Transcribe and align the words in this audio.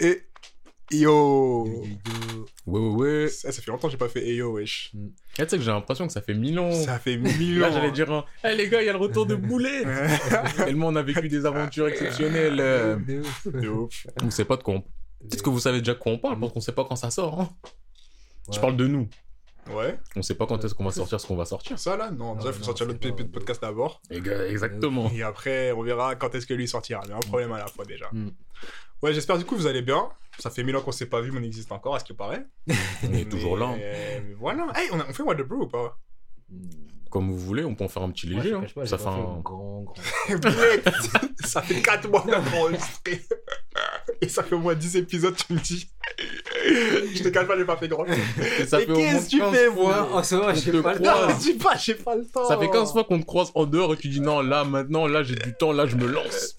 Et 0.00 0.22
yo 0.90 1.64
Ouais, 2.66 2.80
ouais, 2.80 2.94
ouais. 3.22 3.28
ça, 3.28 3.50
ça 3.52 3.60
fait 3.62 3.70
longtemps 3.70 3.88
que 3.88 3.92
j'ai 3.92 3.98
pas 3.98 4.08
fait 4.08 4.26
et 4.26 4.36
yo, 4.36 4.52
wesh. 4.54 4.92
Eh, 4.94 5.42
tu 5.44 5.48
sais 5.50 5.56
que 5.58 5.62
j'ai 5.62 5.70
l'impression 5.70 6.06
que 6.06 6.12
ça 6.12 6.22
fait 6.22 6.34
mille 6.34 6.58
ans. 6.58 6.72
Ça 6.72 6.98
fait 6.98 7.16
mille 7.18 7.58
Là, 7.58 7.68
ans. 7.68 7.72
j'allais 7.72 7.90
dire, 7.92 8.10
hein, 8.12 8.24
Eh, 8.44 8.54
les 8.54 8.68
gars, 8.68 8.80
il 8.82 8.86
y 8.86 8.88
a 8.88 8.92
le 8.92 8.98
retour 8.98 9.26
de 9.26 9.34
Boulet. 9.34 9.82
Tellement 10.56 10.88
on 10.88 10.96
a 10.96 11.02
vécu 11.02 11.28
des 11.28 11.44
aventures 11.46 11.88
exceptionnelles. 11.88 12.58
euh, 12.60 12.96
De 12.96 13.20
ouf. 13.20 13.46
Ouf. 13.46 14.06
On 14.22 14.30
sait 14.30 14.44
pas 14.44 14.56
de 14.56 14.62
quoi 14.62 14.74
on... 14.74 14.80
Peut-être 14.80 15.42
que 15.42 15.50
vous 15.50 15.60
savez 15.60 15.80
déjà 15.80 15.94
de 15.94 15.98
quoi 15.98 16.12
on 16.12 16.18
parle, 16.18 16.38
parce 16.38 16.52
qu'on 16.52 16.60
sait 16.60 16.72
pas 16.72 16.84
quand 16.84 16.96
ça 16.96 17.10
sort. 17.10 17.40
Hein. 17.40 17.48
Je 18.52 18.60
parle 18.60 18.76
de 18.76 18.86
nous. 18.86 19.08
Ouais. 19.74 19.98
On 20.16 20.22
sait 20.22 20.34
pas 20.34 20.46
quand 20.46 20.64
est-ce 20.64 20.74
qu'on 20.74 20.84
va 20.84 20.90
sortir 20.90 21.20
ce 21.20 21.26
qu'on 21.26 21.36
va 21.36 21.44
sortir. 21.44 21.78
Ça 21.78 21.96
là 21.96 22.10
Non, 22.10 22.34
déjà, 22.36 22.48
il 22.48 22.52
faut 22.54 22.58
non, 22.60 22.64
sortir 22.66 22.86
de 22.86 22.92
podcast 23.24 23.60
d'abord. 23.62 24.00
Exactement. 24.10 25.10
Et 25.14 25.22
après, 25.22 25.72
on 25.72 25.82
verra 25.82 26.14
quand 26.16 26.34
est-ce 26.34 26.46
que 26.46 26.54
lui 26.54 26.66
sortira. 26.68 27.02
Mais 27.08 27.14
un 27.14 27.20
problème 27.20 27.52
à 27.52 27.58
la 27.58 27.66
fois 27.66 27.84
déjà. 27.84 28.06
Mm. 28.12 28.28
Ouais, 29.02 29.14
j'espère 29.14 29.38
du 29.38 29.44
coup 29.44 29.54
que 29.54 29.60
vous 29.60 29.66
allez 29.66 29.82
bien. 29.82 30.08
Ça 30.38 30.50
fait 30.50 30.62
mille 30.64 30.76
ans 30.76 30.80
qu'on 30.80 30.92
s'est 30.92 31.06
pas 31.06 31.20
vu, 31.20 31.30
mais 31.32 31.40
on 31.40 31.42
existe 31.44 31.70
encore, 31.72 31.94
à 31.96 31.98
ce 32.00 32.04
qu'il 32.04 32.16
paraît. 32.16 32.44
On 33.04 33.12
est 33.12 33.28
toujours 33.28 33.56
là. 33.56 33.74
Mais, 33.76 34.22
mais 34.26 34.34
voilà. 34.34 34.68
Hey, 34.76 34.88
on, 34.92 35.00
a- 35.00 35.06
on 35.08 35.12
fait 35.12 35.22
What 35.22 35.34
the 35.36 35.42
Bro 35.42 35.62
ou 35.62 35.66
pas? 35.68 35.98
Comme 37.10 37.30
vous 37.30 37.38
voulez, 37.38 37.64
on 37.64 37.74
peut 37.74 37.84
en 37.84 37.88
faire 37.88 38.02
un 38.02 38.10
petit 38.10 38.26
léger. 38.26 38.52
hein. 38.52 38.62
pas, 38.74 38.86
Ça 38.86 38.98
fait 38.98 39.04
fait 39.04 39.08
un... 39.10 39.40
grand, 39.40 39.82
grand. 39.82 39.94
Bled 40.40 40.92
Ça 41.44 41.62
fait 41.62 41.80
4 41.80 42.08
mois 42.08 42.20
qu'on 42.22 42.32
a 42.32 42.40
enregistré. 42.40 43.22
Et 44.20 44.28
ça 44.28 44.42
fait 44.42 44.54
au 44.54 44.58
moins 44.58 44.74
10 44.74 44.96
épisodes, 44.96 45.34
tu 45.36 45.52
me 45.52 45.58
dis. 45.60 45.88
Je 47.14 47.22
te 47.22 47.28
cache 47.28 47.46
pas, 47.46 47.56
j'ai 47.56 47.64
pas 47.64 47.76
fait 47.76 47.88
grand. 47.88 48.04
Et 48.06 48.66
ça 48.66 48.78
Mais 48.78 48.86
fait 48.86 48.90
au 48.92 48.96
moins 48.98 49.04
qu'est-ce 49.12 49.24
que 49.26 49.30
tu 49.30 49.38
15 49.38 49.54
fais, 49.54 49.66
fois. 49.70 50.08
En 50.12 50.22
ce 50.22 50.34
moment, 50.34 50.48
on 50.50 50.54
j'ai 50.54 50.82
pas 50.82 50.94
le 50.94 51.00
temps. 51.00 51.28
Non, 51.28 51.34
dis 51.38 51.52
pas, 51.54 51.76
j'ai 51.76 51.94
pas 51.94 52.14
le 52.16 52.24
temps. 52.26 52.48
Ça 52.48 52.58
fait 52.58 52.68
15 52.70 52.92
fois 52.92 53.04
qu'on 53.04 53.20
te 53.20 53.26
croise 53.26 53.50
en 53.54 53.66
dehors 53.66 53.94
et 53.94 53.96
tu 53.96 54.08
dis 54.08 54.20
non, 54.20 54.40
là, 54.40 54.64
maintenant, 54.64 55.06
là, 55.06 55.22
j'ai 55.22 55.34
du 55.36 55.54
temps, 55.54 55.72
là, 55.72 55.86
je 55.86 55.96
me 55.96 56.06
lance. 56.06 56.56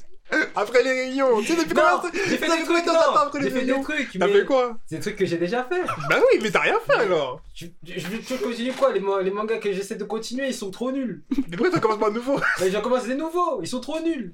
Après 0.55 0.83
les 0.83 0.91
réunions. 0.91 1.41
Tu 1.41 1.47
sais, 1.47 1.55
depuis 1.55 1.69
combien 1.73 1.97
de 1.97 2.01
temps 2.03 2.09
j'ai 2.13 2.37
fait 2.37 2.47
Ça 2.47 2.55
des 2.57 2.63
trucs, 2.63 2.85
de 2.85 2.91
non 2.91 3.15
après 3.15 3.39
les 3.39 3.45
J'ai 3.45 3.49
fait 3.51 3.65
des 3.65 3.71
réunions 3.71 3.83
trucs, 3.83 4.17
T'as 4.19 4.27
fait 4.27 4.45
quoi 4.45 4.77
c'est 4.85 4.95
des 4.97 5.01
trucs 5.01 5.15
que 5.15 5.25
j'ai 5.25 5.37
déjà 5.37 5.63
fait. 5.63 5.81
Bah 6.07 6.17
oui, 6.31 6.39
mais 6.43 6.51
t'as 6.51 6.59
rien 6.59 6.77
fait 6.85 6.93
alors. 6.93 7.41
Tu, 7.55 7.71
je, 7.83 7.99
je, 7.99 8.07
tu 8.17 8.35
continues 8.35 8.73
quoi 8.73 8.93
les, 8.93 8.99
ma- 8.99 9.23
les 9.23 9.31
mangas 9.31 9.57
que 9.57 9.73
j'essaie 9.73 9.95
de 9.95 10.03
continuer, 10.03 10.47
ils 10.47 10.53
sont 10.53 10.69
trop 10.69 10.91
nuls. 10.91 11.23
Mais 11.35 11.57
pourquoi 11.57 11.71
t'as 11.71 11.79
commencé 11.79 11.99
par 11.99 12.11
nouveau 12.11 12.39
Mais 12.61 12.69
j'en 12.69 12.81
commence 12.81 13.05
des 13.05 13.15
nouveaux, 13.15 13.59
ils 13.63 13.67
sont 13.67 13.79
trop 13.79 13.99
nuls. 14.01 14.31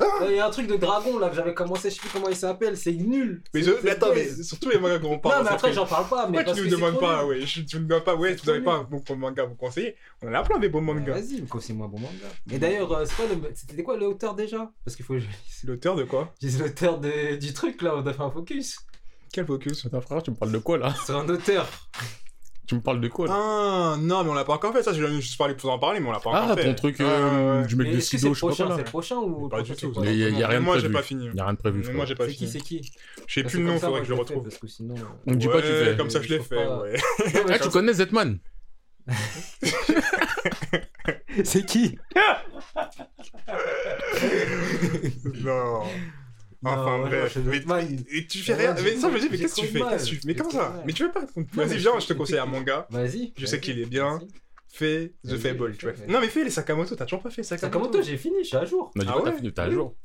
Ah. 0.00 0.24
Il 0.28 0.36
y 0.36 0.38
a 0.38 0.46
un 0.46 0.50
truc 0.50 0.66
de 0.66 0.76
dragon 0.76 1.18
là 1.18 1.28
que 1.28 1.36
j'avais 1.36 1.52
commencé, 1.54 1.90
je 1.90 1.94
sais 1.96 2.00
plus 2.00 2.08
comment 2.10 2.28
il 2.28 2.36
s'appelle, 2.36 2.76
c'est 2.76 2.92
nul. 2.92 3.42
mais, 3.52 3.62
je... 3.62 3.72
mais 3.82 3.90
attends, 3.90 4.14
mais 4.14 4.28
surtout 4.42 4.70
les 4.70 4.78
mangas 4.78 4.98
qu'on 4.98 5.18
parle. 5.18 5.38
Non, 5.38 5.44
mais 5.44 5.50
après 5.54 5.72
j'en 5.72 5.86
parle 5.86 6.08
pas. 6.08 6.26
Mais 6.28 6.42
parce 6.44 6.56
tu 6.56 6.64
nous 6.64 6.70
demandes 6.70 6.98
pas, 6.98 7.24
ouais 7.26 7.40
je- 7.42 7.60
Tu 7.62 7.78
nous 7.78 7.86
demandes 7.86 8.04
pas, 8.04 8.14
ouais, 8.14 8.34
vous 8.34 8.48
avez 8.50 8.62
trop 8.62 8.70
pas 8.70 8.76
un 8.78 8.82
bon 8.84 9.16
manga 9.16 9.42
à 9.42 9.46
vous 9.46 9.54
conseiller 9.56 9.96
On 10.22 10.28
en 10.28 10.34
a 10.34 10.42
plein 10.42 10.58
des 10.58 10.68
bons 10.68 10.78
Ouais, 10.86 10.94
mangas. 10.94 11.12
Vas-y, 11.14 11.44
conseille-moi 11.44 11.86
un 11.86 11.90
bon 11.90 11.98
manga. 12.00 12.26
Et 12.50 12.58
d'ailleurs, 12.58 12.90
euh, 12.92 13.04
c'est 13.04 13.14
quoi 13.16 13.26
le... 13.26 13.36
c'était 13.54 13.82
quoi 13.82 13.96
l'auteur 13.96 14.34
déjà? 14.34 14.70
Parce 14.84 14.96
qu'il 14.96 15.04
faut 15.04 15.14
que 15.14 15.20
je 15.20 15.26
C'est 15.48 15.66
l'auteur 15.66 15.96
de 15.96 16.04
quoi? 16.04 16.32
Dise 16.40 16.60
l'auteur 16.60 16.98
de... 16.98 17.36
du 17.36 17.52
truc 17.52 17.82
là, 17.82 17.94
on 17.96 18.06
a 18.06 18.12
fait 18.12 18.22
un 18.22 18.30
focus. 18.30 18.78
Quel 19.32 19.46
focus? 19.46 19.86
Attends, 19.86 20.00
frère, 20.00 20.22
tu 20.22 20.30
me 20.30 20.36
parles 20.36 20.52
de 20.52 20.58
quoi, 20.58 20.78
là? 20.78 20.94
C'est 21.06 21.12
un 21.12 21.28
auteur. 21.28 21.68
Tu 22.70 22.76
me 22.76 22.80
parles 22.82 23.00
de 23.00 23.08
quoi, 23.08 23.26
là 23.26 23.34
Ah, 23.36 23.96
non, 23.98 24.22
mais 24.22 24.30
on 24.30 24.34
l'a 24.34 24.44
pas 24.44 24.52
encore 24.52 24.72
fait. 24.72 24.84
Ça, 24.84 24.92
je 24.92 25.04
viens 25.04 25.18
juste 25.18 25.36
parler 25.36 25.54
pour 25.54 25.72
en 25.72 25.78
parler, 25.80 25.98
mais 25.98 26.08
on 26.08 26.12
l'a 26.12 26.20
pas 26.20 26.30
Ah, 26.32 26.44
encore 26.44 26.56
fait. 26.56 26.66
ton 26.66 26.74
truc 26.76 27.00
euh, 27.00 27.64
du 27.64 27.74
mec 27.74 27.90
de 27.92 27.98
Sido, 27.98 28.28
le 28.28 28.34
je 28.34 28.38
sais 28.52 28.64
pas 28.64 28.76
C'est 28.76 28.84
prochain 28.84 29.16
ou 29.16 29.48
Pas 29.48 29.60
du 29.62 29.74
tout. 29.74 29.92
Mais 30.00 30.16
y 30.16 30.22
a- 30.24 30.28
y 30.28 30.40
a 30.44 30.46
rien 30.46 30.60
de 30.60 30.64
Moi, 30.64 30.76
j'ai 30.76 30.82
prévu. 30.82 30.94
pas 30.94 31.02
fini. 31.02 31.24
Y 31.34 31.40
a 31.40 31.44
rien 31.46 31.54
de 31.54 31.58
prévu, 31.58 31.92
moi, 31.92 32.04
j'ai 32.04 32.14
pas 32.14 32.26
C'est 32.26 32.30
qui, 32.30 32.36
fini. 32.46 32.50
c'est 32.52 32.60
qui 32.60 32.92
Je 33.26 33.34
sais 33.34 33.42
plus 33.42 33.58
le 33.58 33.64
nom, 33.64 33.76
faudrait 33.80 34.02
que 34.02 34.06
je 34.06 34.12
le 34.14 34.20
retrouve. 34.20 34.44
Parce 34.44 34.58
que 34.58 34.68
sinon. 34.68 34.94
On 35.26 35.32
me 35.32 35.36
dit 35.36 35.48
pas, 35.48 35.60
tu 35.60 35.66
fais. 35.66 35.96
Comme 35.96 36.10
ça, 36.10 36.22
je 36.22 36.28
l'ai 36.28 36.38
fait. 36.38 36.64
Ah, 37.50 37.58
tu 37.58 37.70
connais 37.70 37.92
Zetman 37.94 38.38
C'est 41.44 41.66
qui? 41.66 41.98
Non. 45.42 45.82
Enfin, 46.62 46.98
Non, 46.98 47.06
bref. 47.06 47.38
Mais- 47.46 47.86
Et 48.12 48.26
tu 48.26 48.38
fais 48.40 48.54
rien. 48.54 48.74
Mais 48.74 48.94
ça, 48.96 49.08
je 49.08 49.14
me 49.14 49.20
dis, 49.20 49.28
mais 49.30 49.38
qu'est-ce 49.38 49.54
que 49.56 49.60
tu 49.62 49.66
fais? 49.68 49.78
de 49.78 49.84
mal. 49.84 49.92
Qu'est-ce 49.96 50.04
que 50.04 50.10
tu 50.10 50.16
fais? 50.20 50.26
Mais 50.26 50.34
comment 50.34 50.50
ça? 50.50 50.68
Mal. 50.70 50.82
Mais 50.86 50.92
tu 50.92 51.02
veux 51.04 51.10
pas 51.12 51.20
Vas-y, 51.54 51.78
viens, 51.78 51.98
je- 51.98 52.06
te 52.06 52.12
conseille 52.12 52.38
un 52.38 52.46
manga. 52.46 52.86
Vas-y. 52.90 53.32
Je 53.38 53.46
sais 53.46 53.60
qu'il 53.60 53.78
est 53.80 53.86
bien. 53.86 54.20
Fais 54.72 55.14
The 55.26 55.36
Fable, 55.36 55.76
tu 55.76 55.86
vois. 55.86 55.94
Non, 56.06 56.20
mais 56.20 56.28
fais 56.28 56.44
les 56.44 56.50
Sakamoto, 56.50 56.94
t'as 56.94 57.04
toujours 57.04 57.22
pas 57.22 57.30
fait 57.30 57.42
Sakamoto. 57.42 57.78
Sakamoto, 57.86 58.02
j'ai 58.08 58.16
fini, 58.16 58.36
je 58.42 58.48
suis 58.48 58.56
à 58.56 58.64
jour. 58.64 58.90
Non, 58.94 59.02
dis 59.02 59.10
Ah 59.12 59.18
t'as 59.24 59.32
fini, 59.32 59.52
t'es 59.52 59.60
à 59.62 59.70
jour. 59.70 59.96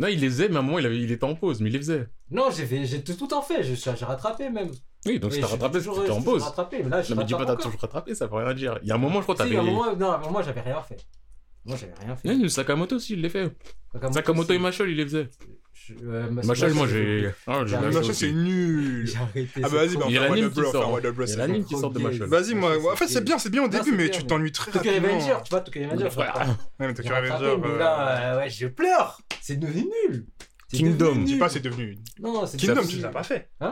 Non, 0.00 0.08
il 0.08 0.18
les 0.18 0.28
faisait, 0.28 0.48
mais 0.48 0.56
à 0.56 0.58
un 0.58 0.62
moment, 0.62 0.78
il, 0.80 0.86
avait- 0.86 0.98
il 0.98 1.12
était 1.12 1.22
en 1.22 1.36
pause, 1.36 1.60
mais 1.60 1.68
il 1.68 1.74
les 1.74 1.78
faisait. 1.78 2.08
Non, 2.30 2.48
j'ai 2.50 2.66
fait- 2.66 2.84
j'ai 2.84 3.04
tout, 3.04 3.14
tout 3.14 3.32
en 3.32 3.42
fait, 3.42 3.62
j'ai 3.62 4.04
rattrapé 4.04 4.50
même. 4.50 4.70
Oui, 5.06 5.20
donc 5.20 5.32
si 5.34 5.40
t'as 5.40 5.46
rattrapé, 5.46 5.78
c'était 5.80 6.10
en 6.10 6.20
pause. 6.22 6.42
rattrapé, 6.42 6.82
mais 6.82 6.88
là, 6.88 7.02
je 7.02 7.12
Non, 7.14 7.20
mais 7.20 7.26
dis 7.26 7.34
pas, 7.34 7.44
t'as 7.46 7.54
toujours 7.56 7.78
rattrapé, 7.80 8.14
ça 8.16 8.26
veut 8.26 8.34
rien 8.36 8.54
dire. 8.54 8.78
Il 8.82 8.88
y 8.88 8.90
a 8.92 8.94
un 8.94 8.98
moment, 8.98 9.18
je 9.20 9.22
crois, 9.24 9.36
Si, 9.36 9.42
t'avais. 9.42 9.56
un 9.56 9.62
moment, 9.62 9.94
non, 9.94 10.10
à 10.10 10.16
un 10.16 10.20
moment, 10.20 10.42
j'avais 10.42 10.62
rien 10.62 10.80
fait. 10.82 10.96
Moi, 11.64 11.76
j'avais 11.76 11.94
rien 12.04 12.16
fait. 12.16 12.34
Non, 12.34 12.48
Sakamoto 12.48 12.96
aussi, 12.96 13.12
il 13.12 13.20
les 13.20 13.28
fait. 13.28 13.52
Sakamoto 14.12 14.52
et 14.52 14.58
Machol, 14.58 14.90
il 14.90 14.96
les 14.96 15.04
faisait. 15.04 15.28
Je- 15.86 15.94
euh, 16.04 16.30
moi, 16.30 16.54
j'ai-. 16.54 17.30
Ah, 17.46 17.62
j'ai 17.66 17.76
c'est 18.12 18.32
nul. 18.32 19.06
J'ai 19.06 19.16
arrêté. 19.18 19.48
Ah 19.62 19.68
bah 19.68 19.68
vas-y, 19.68 19.96
bah 19.96 20.02
on 20.06 20.08
Il 20.08 20.14
y 20.14 20.18
a 20.18 20.22
fait 20.22 20.28
the 20.50 20.54
Bro, 20.54 20.68
on 20.68 20.72
sort, 20.72 20.82
fait 21.00 21.06
hein. 21.08 21.10
Il 21.14 21.18
y 21.18 21.22
a 21.22 21.26
c'est 21.26 21.36
l'anime 21.36 21.64
qui 21.64 21.76
sort 21.76 21.90
de 21.90 21.98
gay. 22.00 22.18
Vas-y, 22.26 22.54
moi, 22.54 22.92
en 22.92 22.96
fait, 22.96 23.08
c'est 23.08 23.24
bien, 23.24 23.38
c'est 23.38 23.50
bien 23.50 23.62
au 23.64 23.70
Ça, 23.70 23.78
début, 23.80 23.96
mais 23.96 24.10
tu 24.10 24.24
t'ennuies 24.24 24.52
très 24.52 24.70
Tokyo 24.70 24.90
rapidement. 24.90 25.08
Revenger, 25.18 25.34
tu 25.44 25.50
vois, 25.50 25.60
Tokyo 25.60 25.80
Revenger, 25.82 26.10
je. 26.10 26.18
Ouais, 26.20 26.26
mais 26.80 26.94
Tokyo 26.94 27.14
Revenger. 27.14 27.56
mais 27.62 27.68
euh, 27.68 27.78
là, 27.78 28.34
euh, 28.34 28.38
ouais, 28.38 28.50
je 28.50 28.66
pleure. 28.66 29.20
C'est 29.40 29.56
devenu 29.56 29.84
nul. 30.08 30.26
Kingdom. 30.72 31.06
devenu 31.12 31.24
Dis 31.24 31.36
pas, 31.36 31.48
c'est 31.48 31.60
devenu. 31.60 31.98
Non, 32.20 32.46
c'est 32.46 32.56
Kingdom, 32.58 32.86
tu 32.86 32.98
l'as 32.98 33.08
pas 33.08 33.22
fait. 33.22 33.50
Tu 33.60 33.66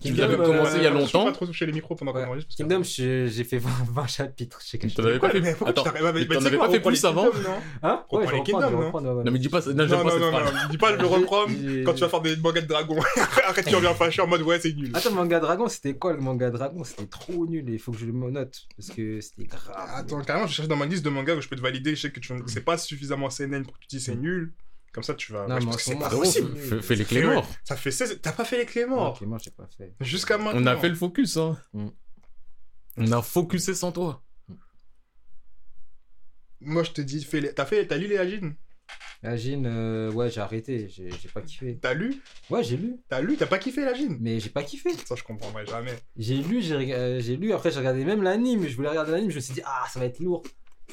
Kingdom, 0.00 0.36
commencé 0.44 0.76
il 0.76 0.82
y 0.82 0.86
a 0.86 0.90
euh, 0.90 0.94
longtemps. 0.94 1.22
Je 1.22 1.30
pas 1.30 1.32
trop 1.32 1.46
toucher 1.46 1.66
les 1.66 1.72
micros 1.72 1.94
pendant 1.94 2.12
qu'on 2.12 2.18
Ouais. 2.18 2.24
enregistre. 2.26 2.54
Kingdom, 2.54 2.82
j'ai 2.84 3.44
fait 3.44 3.58
20, 3.58 3.70
20 3.92 4.06
chapitres. 4.06 4.58
Je 4.62 4.68
sais 4.68 4.78
que 4.78 4.88
je 4.88 4.94
T'en 4.94 5.04
avais 5.04 5.18
pas 5.18 5.30
fait. 5.30 5.40
mais 5.40 5.50
Attends, 5.50 5.82
t'en 5.84 5.90
avais 5.90 6.26
quoi, 6.26 6.66
pas 6.66 6.70
fait 6.70 6.80
plus 6.80 7.04
avant 7.04 7.30
Kingdom, 7.30 7.48
non 7.48 7.56
Hein 7.82 8.04
Ouais, 8.12 8.26
je 8.26 8.34
reprends, 8.34 8.42
Kingdom, 8.44 8.70
non. 9.00 9.24
Non, 9.24 9.30
mais 9.32 9.38
dis 9.38 9.48
pas, 9.48 9.60
non, 9.66 9.74
Non, 9.74 9.86
j'aime 9.88 9.98
non, 9.98 10.04
pas 10.04 10.10
cette 10.10 10.22
phrase. 10.22 10.68
dis 10.70 10.78
pas 10.78 10.92
je 10.96 11.00
le 11.00 11.06
reprends 11.06 11.44
quand 11.84 11.94
tu 11.94 12.00
vas 12.00 12.08
faire 12.08 12.20
des 12.20 12.36
mangas 12.36 12.60
de 12.60 12.66
dragon. 12.66 12.96
Après, 13.48 13.62
tu 13.62 13.74
reviens 13.74 13.94
fâché 13.94 14.20
en 14.22 14.26
mode 14.26 14.42
ouais, 14.42 14.60
c'est 14.60 14.74
nul. 14.74 14.90
Attends, 14.94 15.12
manga 15.12 15.40
dragon, 15.40 15.68
c'était 15.68 15.94
quoi 15.94 16.12
le 16.12 16.20
manga 16.20 16.50
dragon? 16.50 16.84
C'était 16.84 17.06
trop 17.06 17.46
nul. 17.46 17.64
Il 17.68 17.78
faut 17.78 17.92
que 17.92 17.98
je 17.98 18.06
le 18.06 18.12
note 18.12 18.66
parce 18.76 18.90
que 18.90 19.20
c'était 19.20 19.44
grave. 19.44 19.74
Attends, 19.94 20.20
carrément, 20.22 20.46
je 20.46 20.52
cherche 20.54 20.68
dans 20.68 20.76
ma 20.76 20.86
liste 20.86 21.04
de 21.04 21.10
mangas 21.10 21.34
où 21.36 21.40
je 21.40 21.48
peux 21.48 21.56
te 21.56 21.62
valider. 21.62 21.94
Je 21.96 22.02
sais 22.02 22.10
que 22.10 22.20
tu 22.20 22.32
c'est 22.46 22.64
pas 22.64 22.76
suffisamment 22.78 23.28
CNN 23.30 23.62
pour 23.64 23.74
que 23.74 23.78
tu 23.80 23.96
dis 23.96 24.00
c'est 24.00 24.14
nul. 24.14 24.52
Comme 24.96 25.02
ça, 25.02 25.14
tu 25.14 25.30
vas. 25.30 25.46
Non, 25.46 25.56
ouais, 25.56 25.76
c'est 25.78 25.98
pas 25.98 26.08
possible. 26.08 26.56
fais- 26.56 26.80
fais 26.80 26.94
les 26.94 27.04
clés 27.04 27.22
morts. 27.22 27.46
Ça 27.64 27.76
fait 27.76 27.90
16. 27.90 28.18
T'as 28.22 28.32
pas 28.32 28.46
fait 28.46 28.56
les 28.56 28.64
clés 28.64 28.86
Non, 28.86 28.96
morts. 28.96 29.18
ok, 29.20 29.26
moi, 29.28 29.36
j'ai 29.42 29.50
pas 29.50 29.68
fait. 29.76 29.92
Jusqu'à 30.00 30.38
maintenant. 30.38 30.58
On 30.62 30.66
a 30.66 30.74
fait 30.78 30.88
le 30.88 30.94
focus, 30.94 31.36
hein. 31.36 31.58
Mm. 31.74 31.88
On 32.96 33.12
a 33.12 33.20
focusé 33.20 33.74
sans 33.74 33.92
toi. 33.92 34.22
Moi, 36.62 36.82
je 36.82 36.92
te 36.92 37.02
dis, 37.02 37.22
fais 37.22 37.42
les... 37.42 37.52
t'as 37.52 37.66
fait, 37.66 37.86
t'as 37.86 37.98
lu 37.98 38.06
les 38.06 38.16
Agines 38.16 38.54
Agine, 39.22 39.66
euh, 39.66 40.10
ouais, 40.12 40.30
j'ai 40.30 40.40
arrêté. 40.40 40.88
J'ai 40.88 41.10
j'ai 41.10 41.28
pas 41.28 41.42
kiffé. 41.42 41.78
T'as 41.78 41.92
lu? 41.92 42.22
Ouais, 42.48 42.64
j'ai 42.64 42.78
lu. 42.78 42.96
T'as 43.10 43.20
lu 43.20 43.36
T'as 43.36 43.44
pas 43.46 43.58
kiffé 43.58 43.84
l'Agine 43.84 44.16
Mais 44.18 44.40
j'ai 44.40 44.48
pas 44.48 44.62
kiffé. 44.62 44.94
Ça, 45.04 45.14
je 45.14 45.22
comprendrai 45.24 45.66
jamais. 45.66 45.92
J'ai 46.16 46.36
lu, 46.36 46.62
j'ai 46.62 46.94
euh, 46.94 47.20
j'ai 47.20 47.36
lu. 47.36 47.52
Après, 47.52 47.70
j'ai 47.70 47.80
regardé 47.80 48.02
même 48.02 48.22
l'anime. 48.22 48.66
Je 48.66 48.74
voulais 48.76 48.88
regarder 48.88 49.12
l'anime. 49.12 49.30
Je 49.30 49.36
me 49.36 49.40
suis 49.40 49.52
dit, 49.52 49.62
ah, 49.66 49.84
ça 49.92 50.00
va 50.00 50.06
être 50.06 50.20
lourd. 50.20 50.42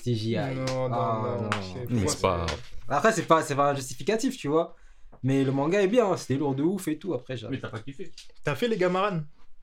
CGI. 0.01 0.35
Non, 0.55 0.89
non, 0.89 0.93
Ah, 0.93 1.21
non. 1.37 1.41
non. 1.43 1.49
c'est- 1.61 1.89
Mais 1.89 2.07
c'est 2.07 2.21
pas. 2.21 2.45
Après, 2.89 3.11
c'est 3.11 3.23
pas, 3.23 3.41
c'est 3.43 3.55
pas 3.55 3.71
un 3.71 3.75
justificatif, 3.75 4.37
tu 4.37 4.47
vois. 4.47 4.75
Mais 5.23 5.43
le 5.43 5.51
manga 5.51 5.81
est 5.81 5.87
bien. 5.87 6.15
C'était 6.17 6.35
lourd 6.35 6.55
de 6.55 6.63
ouf 6.63 6.87
et 6.87 6.97
tout. 6.97 7.13
Après, 7.13 7.37
j'ai. 7.37 7.47
t'as 7.59 7.69
pas 7.69 7.79
kiffé. 7.79 8.11
T'as 8.43 8.55
fait 8.55 8.67
les 8.67 8.77
Gamaran 8.77 9.21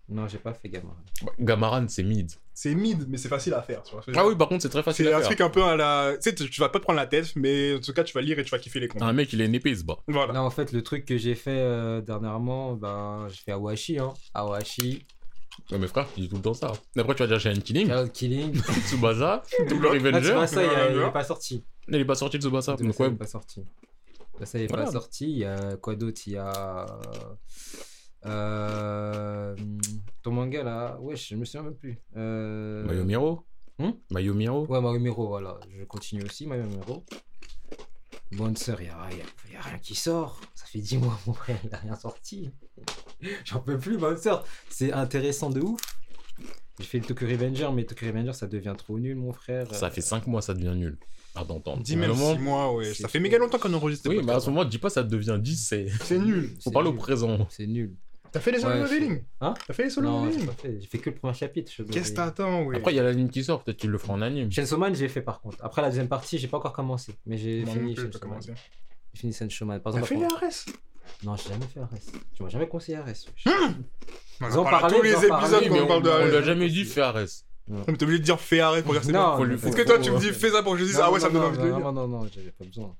Non, 0.09 0.27
j'ai 0.27 0.39
pas 0.39 0.55
fait 0.55 0.69
gamin. 0.69 0.97
Gamaran, 1.39 1.87
c'est 1.89 2.03
mid. 2.03 2.31
C'est 2.55 2.75
mid, 2.75 3.07
mais 3.09 3.17
c'est 3.19 3.29
facile 3.29 3.55
à 3.55 3.63
faire. 3.63 3.83
Tu 3.83 3.93
vois. 3.95 4.03
Ah 4.17 4.27
oui, 4.27 4.35
par 4.37 4.49
contre, 4.49 4.63
c'est 4.63 4.69
très 4.71 4.83
facile 4.83 5.07
C'est 5.07 5.13
à 5.13 5.17
un 5.17 5.21
faire. 5.21 5.29
truc 5.29 5.41
un 5.43 5.51
peu 5.51 5.63
à 5.63 5.77
la. 5.77 6.13
Tu 6.15 6.31
sais, 6.31 6.35
tu 6.35 6.49
tu 6.51 6.61
vas 6.61 6.69
pas 6.71 6.79
te 6.79 6.85
prendre 6.85 6.97
la 6.99 7.07
tête, 7.07 7.33
mais 7.37 7.75
en 7.77 7.81
tout 7.81 7.93
cas, 7.93 8.03
tu 8.05 8.13
vas 8.15 8.21
lire 8.23 8.39
et 8.39 8.45
tu 8.45 8.51
vas 8.51 8.59
kiffer 8.59 8.81
les 8.81 8.89
comptes. 8.89 9.03
Un 9.03 9.13
mec, 9.13 9.33
il 9.33 9.41
a 9.41 9.45
une 9.45 9.55
épée, 9.55 9.71
il 9.71 9.79
se 9.79 9.85
bat. 9.85 9.99
Voilà. 10.09 10.33
Là, 10.33 10.43
en 10.43 10.51
fait, 10.51 10.73
le 10.73 10.83
truc 10.83 11.05
que 11.05 11.17
j'ai 11.19 11.35
fait 11.35 11.59
euh, 11.61 12.01
dernièrement, 12.01 12.73
ben, 12.75 13.29
j'ai 13.31 13.37
fait 13.45 13.53
Awashi. 13.53 13.99
Hein. 13.99 14.13
Awashi, 14.35 15.05
Ouais, 15.71 15.79
mais 15.79 15.87
frère, 15.87 16.07
tu 16.15 16.21
dis 16.21 16.29
tout 16.29 16.37
le 16.37 16.43
temps 16.43 16.55
ça. 16.55 16.73
Après, 16.97 17.15
tu 17.15 17.23
vas 17.23 17.27
dire 17.27 17.39
Giant 17.39 17.55
Killing, 17.61 17.87
Child 17.89 18.13
Killing. 18.13 18.61
Tsubasa, 18.87 19.43
Double 19.69 19.85
Là, 19.87 19.91
Revenger. 19.93 20.21
Tsubasa, 20.29 20.63
il, 20.65 20.69
a- 20.71 20.91
il 20.91 20.99
Ouais. 20.99 21.07
est 21.09 21.13
pas 21.13 21.25
sorti. 21.25 21.65
Il 21.89 21.95
est 21.97 22.05
pas 22.05 22.15
sorti 22.15 22.39
de 22.39 22.43
Tsubasa. 22.43 22.73
Donc, 22.73 22.81
Tsubasa, 22.93 23.05
il 23.05 23.09
ouais. 23.09 23.15
est 23.15 23.19
pas 23.19 23.27
sorti. 23.27 23.65
Tsubasa, 24.35 24.59
il 24.59 24.65
est 24.65 24.67
Voilà. 24.69 24.85
pas 24.87 24.91
sorti. 24.93 25.31
Il 25.31 25.39
y 25.39 25.45
a 25.45 25.77
quoi 25.77 25.95
d'autre? 25.95 26.21
Il 26.27 26.33
y 26.33 26.37
a. 26.37 26.87
Euh... 28.27 29.57
Ton 30.23 30.33
manga 30.33 30.63
là, 30.63 30.99
ouais, 31.01 31.17
je 31.17 31.35
me 31.37 31.45
souviens 31.45 31.63
même 31.63 31.75
plus. 31.77 31.99
Euh... 32.17 32.85
Mayomiro 32.85 33.45
Hmm? 33.79 33.93
Mayomiro 34.11 34.67
Ouais, 34.67 34.79
Marumiro, 34.83 35.27
voilà. 35.29 35.59
Je 35.71 35.85
continue 35.85 36.23
aussi, 36.25 36.47
Marumiro. 36.47 37.03
Bonne 38.33 38.57
sœur, 38.57 38.81
il 38.81 38.85
n'y 38.85 38.91
a, 39.57 39.61
rien 39.61 39.79
qui 39.79 39.95
sort. 39.95 40.41
Ça 40.55 40.65
fait 40.67 40.79
10 40.79 40.99
mois, 40.99 41.19
mon 41.27 41.33
frère, 41.33 41.59
il 41.65 41.75
a 41.75 41.79
rien 41.79 41.97
sorti. 41.97 42.51
J'en 43.45 43.61
peux 43.61 43.77
plus, 43.79 43.99
bonne 43.99 44.17
sœur. 44.17 44.45
C'est 44.69 44.93
intéressant 44.93 45.51
de 45.51 45.61
ouf. 45.61 45.81
J'ai 46.79 46.87
fait 46.87 46.99
le 47.01 47.05
Tokyo 47.07 47.27
Revenger, 47.27 47.69
mais 47.75 47.85
Tokyo 47.85 48.07
Revenger, 48.07 48.33
ça 48.33 48.47
devient 48.47 48.75
trop 48.79 48.99
nul, 48.99 49.17
mon 49.17 49.33
frère. 49.33 49.75
Ça 49.75 49.91
fait 49.91 50.01
5 50.01 50.27
mois, 50.29 50.41
ça 50.43 50.55
devient 50.55 50.75
nul. 50.77 50.97
Ah, 51.35 51.45
d'entendre. 51.45 51.83
Dis 51.83 51.97
même 51.97 52.13
Au 52.13 52.15
moment- 52.15 52.35
6 52.35 52.41
mois, 52.41 52.75
ouais. 52.75 52.95
Ça 52.95 53.09
fait 53.09 53.21
méga 53.21 53.39
longtemps 53.39 53.59
qu'on 53.59 53.73
enregistre. 53.75 54.09
Oui, 54.09 54.21
mais 54.25 54.33
à 54.33 54.41
ce 54.41 54.49
moment, 54.51 54.65
dis 54.65 54.79
pas 54.79 54.91
ça 54.91 55.03
devient 55.03 55.39
10, 55.41 55.67
c'est. 55.69 55.91
hein. 55.91 55.97
C'est 56.05 56.19
nul. 56.19 56.57
Faut 56.63 56.71
parler 56.71 56.89
au 56.89 56.95
présent. 56.95 57.47
C'est 57.51 57.67
nul. 57.67 57.95
T'as 58.33 58.41
fait 58.41 58.53
les 58.53 58.61
solo 58.61 58.75
Ouais, 58.75 58.81
leveling 58.81 59.23
Hein 59.41 59.55
T'as 59.67 59.73
fait 59.75 59.85
les 59.85 59.91
solo 59.91 60.09
Non, 60.09 60.31
fait. 60.31 60.81
J'ai 60.81 60.87
fait 60.87 60.99
que 60.99 61.11
le 61.11 61.17
premier 61.17 61.35
chapitre. 61.35 61.71
je 61.77 61.83
Qu'est-ce 61.83 62.11
que 62.13 62.17
t'attends, 62.17 62.63
oui 62.65 62.77
Après, 62.77 62.93
il 62.93 62.97
y 62.97 63.01
a 63.01 63.03
l'anime 63.03 63.31
qui 63.31 63.43
sort, 63.45 63.63
peut-être 63.65 63.79
tu 63.79 63.89
le 63.89 63.99
feras 63.99 64.15
en 64.15 64.23
anime. 64.23 64.51
Chainsaw 64.53 64.77
Man, 64.79 64.95
j'ai 64.95 65.09
fait 65.09 65.23
par 65.23 65.41
contre. 65.41 65.57
Après 65.61 65.83
la 65.83 65.89
deuxième 65.89 66.09
partie, 66.09 66.39
j'ai 66.39 66.49
pas 66.49 66.59
encore 66.59 66.73
commencé. 66.73 67.15
Mais 67.27 67.37
j'ai 67.37 67.65
fini 67.65 67.95
non 67.95 68.03
Chainsaw 68.03 68.29
Man. 68.29 68.41
J'ai 68.43 69.21
fini 69.21 69.33
Chainsaw 69.33 69.65
Man. 69.67 69.81
Par 69.81 69.93
T'as 69.93 70.01
exemple, 70.01 70.29
fait 70.29 70.29
les 70.43 70.49
RS 70.49 70.67
Non, 71.25 71.37
j'ai 71.37 71.49
jamais 71.49 71.67
fait 71.67 71.81
RS. 71.81 72.13
Tu 72.35 72.43
m'as 72.43 72.49
jamais 72.49 72.69
conseillé 72.69 72.99
RS. 72.99 73.27
On 74.43 74.47
Ils 74.49 74.59
ont 74.59 74.65
parlé, 74.65 74.97
tous 74.97 75.03
les 75.03 75.11
épisodes 75.13 75.31
Oui, 75.33 75.69
quand 75.69 75.75
mais 75.75 75.81
on 75.81 75.85
on, 75.85 75.87
parle 75.89 76.03
de 76.03 76.09
on 76.11 76.19
lui 76.19 76.25
a 76.25 76.35
Arès. 76.37 76.45
jamais 76.45 76.69
dit 76.69 76.85
fais 76.85 77.01
Arès. 77.03 77.45
Mais 77.69 77.85
T'es 77.85 78.03
obligé 78.05 78.19
de 78.19 78.25
dire 78.25 78.41
fais 78.41 78.61
arrêt 78.61 78.83
pour 78.83 78.93
dire 78.95 79.05
c'est 79.05 79.13
Non, 79.13 79.45
Est-ce 79.45 79.77
que 79.77 79.83
toi, 79.83 79.99
tu 79.99 80.11
me 80.11 80.19
dis 80.19 80.31
fais 80.33 80.51
ça 80.51 80.63
pour 80.63 80.73
que 80.73 80.79
je 80.79 80.85
dise 80.85 80.97
Non, 80.97 81.03
ah 81.05 81.11
ouais, 81.13 81.19
non, 81.19 81.21
ça 81.21 81.29
me 81.29 81.33
donne 81.35 81.43
non, 81.43 81.49
envie 81.49 81.59
de 81.59 81.63
non, 81.63 81.69
le 81.69 81.83
dire 81.83 81.93
Non, 81.93 81.93
non, 81.93 82.09
non, 82.09 82.29
j'avais 82.35 82.51
pas 82.51 82.65
besoin. 82.65 82.97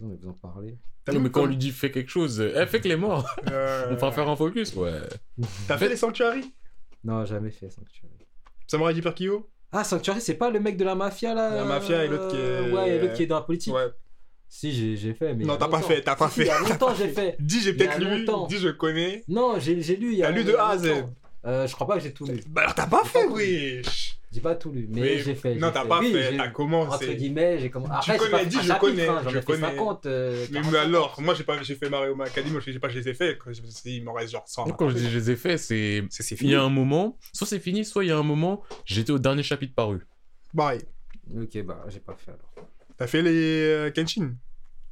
Mais 0.00 0.16
vous 0.20 0.28
en 0.28 0.32
parler. 0.34 0.78
T'as 1.04 1.12
Non, 1.12 1.20
mais 1.20 1.30
quand 1.30 1.42
on 1.42 1.46
lui 1.46 1.56
dit 1.56 1.70
fais 1.70 1.90
quelque 1.90 2.10
chose, 2.10 2.40
eh, 2.40 2.66
fais 2.66 2.80
que 2.80 2.88
les 2.88 2.96
morts. 2.96 3.28
Euh, 3.50 3.86
On 3.90 3.94
va 3.96 4.12
faire 4.12 4.28
un 4.28 4.36
focus, 4.36 4.74
ouais. 4.74 4.92
T'as 5.66 5.78
fait 5.78 5.88
les 5.88 5.96
Sanctuary 5.96 6.44
Non, 7.04 7.24
jamais 7.24 7.50
fait 7.50 7.70
Sanctuary. 7.70 8.12
Samurai 8.66 8.94
Deeper 8.94 9.14
Kyo 9.14 9.50
Ah, 9.72 9.82
Sanctuary, 9.84 10.20
c'est 10.20 10.34
pas 10.34 10.50
le 10.50 10.60
mec 10.60 10.76
de 10.76 10.84
la 10.84 10.94
mafia 10.94 11.34
là? 11.34 11.54
La 11.54 11.64
mafia 11.64 12.04
et 12.04 12.08
l'autre 12.08 12.28
qui 12.28 12.36
est- 12.36 12.70
Ouais, 12.72 12.90
et 12.96 12.98
l'autre 13.00 13.14
qui 13.14 13.22
est 13.24 13.26
dans 13.26 13.36
la 13.36 13.42
politique. 13.42 13.72
Ouais. 13.74 13.88
Si, 14.48 14.72
j'ai 14.72 14.96
j'ai 14.96 15.14
fait. 15.14 15.32
Mais 15.34 15.42
il 15.42 15.44
y 15.44 15.46
Non, 15.46 15.54
a 15.54 15.58
t'as 15.58 15.68
pas 15.68 15.76
longtemps. 15.76 15.88
fait, 15.88 16.02
t'as 16.02 16.16
pas 16.16 16.28
si, 16.28 16.40
Il 16.40 16.42
y 16.42 16.46
fait. 16.46 16.52
a 16.52 16.58
longtemps, 16.60 16.94
j'ai 16.94 17.08
fait. 17.08 17.36
Dis 17.40 17.60
j'ai 17.60 17.70
Il 17.70 17.78
y 17.78 17.82
a 17.82 17.86
peut-être 17.86 18.00
lu, 18.00 18.24
longtemps. 18.24 18.46
dis 18.46 18.58
je 18.58 18.68
connais. 18.68 19.24
Non, 19.28 19.58
j'ai 19.60 19.80
j'ai 19.80 19.96
lu. 19.96 20.12
il 20.12 20.18
y 20.18 20.22
a 20.24 20.26
T'as 20.26 20.32
lu 20.32 20.44
de 20.44 20.50
il 20.50 20.52
y 20.54 20.56
a 20.56 20.64
A 20.64 20.70
à 20.70 20.78
Z. 20.78 20.88
Euh, 21.46 21.66
je 21.66 21.74
crois 21.74 21.86
pas 21.86 21.94
que 21.96 22.00
j'ai 22.02 22.12
tout 22.12 22.26
lu. 22.26 22.40
Bah 22.48 22.62
alors 22.62 22.74
t'as 22.74 22.86
pas 22.88 23.04
fait, 23.04 23.26
wesh 23.26 24.09
J'ai 24.32 24.40
pas 24.40 24.54
tout 24.54 24.70
lu, 24.70 24.86
mais 24.88 25.00
Oui. 25.00 25.18
j'ai 25.24 25.34
fait. 25.34 25.56
Non, 25.56 25.72
t'as 25.72 25.82
fait. 25.82 25.88
pas 25.88 25.98
Oui, 26.00 26.12
fait, 26.12 26.30
j'ai- 26.30 26.36
t'as 26.36 26.44
Entre 26.44 26.52
commencé. 26.52 27.16
guillemets, 27.16 27.58
j'ai 27.58 27.68
commencé. 27.68 27.92
Tu 28.04 28.10
Après, 28.12 28.18
connais, 28.18 28.38
j'ai 28.38 28.44
pas 28.44 28.50
dis, 28.50 28.56
fait 28.58 28.62
je 28.74 28.78
connais, 28.78 29.08
hein, 29.08 29.20
J'en 29.24 29.30
je 29.30 29.36
ai 29.38 29.40
fait 29.40 29.46
connais. 29.46 29.60
50. 29.60 30.06
euh, 30.06 30.46
Mais, 30.52 30.58
40. 30.60 30.72
mais 30.72 30.78
alors, 30.78 31.20
moi 31.20 31.34
j'ai 31.34 31.42
pas, 31.44 31.62
j'ai 31.62 31.74
fait 31.74 31.90
Mario 31.90 32.22
Academy, 32.22 32.52
moi 32.52 32.60
je 32.64 32.70
sais 32.70 32.78
pas, 32.78 32.88
je 32.88 32.98
les 33.00 33.08
ai 33.08 33.14
fait. 33.14 33.36
Il 33.86 34.04
m'en 34.04 34.12
reste 34.12 34.30
genre 34.32 34.46
100. 34.46 34.66
Moi, 34.66 34.76
quand 34.78 34.88
je 34.88 34.94
dis 34.98 35.10
je 35.10 35.18
les 35.18 35.30
ai 35.32 35.36
faits, 35.36 35.58
c'est. 35.58 36.04
Il 36.30 36.36
fini. 36.36 36.52
y 36.52 36.54
a 36.54 36.62
un 36.62 36.68
moment, 36.68 37.18
soit 37.32 37.46
c'est 37.46 37.58
fini, 37.58 37.84
soit 37.84 38.04
il 38.04 38.08
y 38.08 38.12
a 38.12 38.18
un 38.18 38.22
moment, 38.22 38.62
j'étais 38.84 39.10
au 39.10 39.18
dernier 39.18 39.42
chapitre 39.42 39.74
paru. 39.74 40.06
Pareil. 40.56 40.80
Ok, 41.36 41.62
bah, 41.64 41.84
j'ai 41.88 42.00
pas 42.00 42.14
fait 42.14 42.30
alors. 42.30 42.68
T'as 42.96 43.06
fait 43.08 43.22
les 43.22 43.30
euh, 43.32 43.90
Kenshin? 43.90 44.34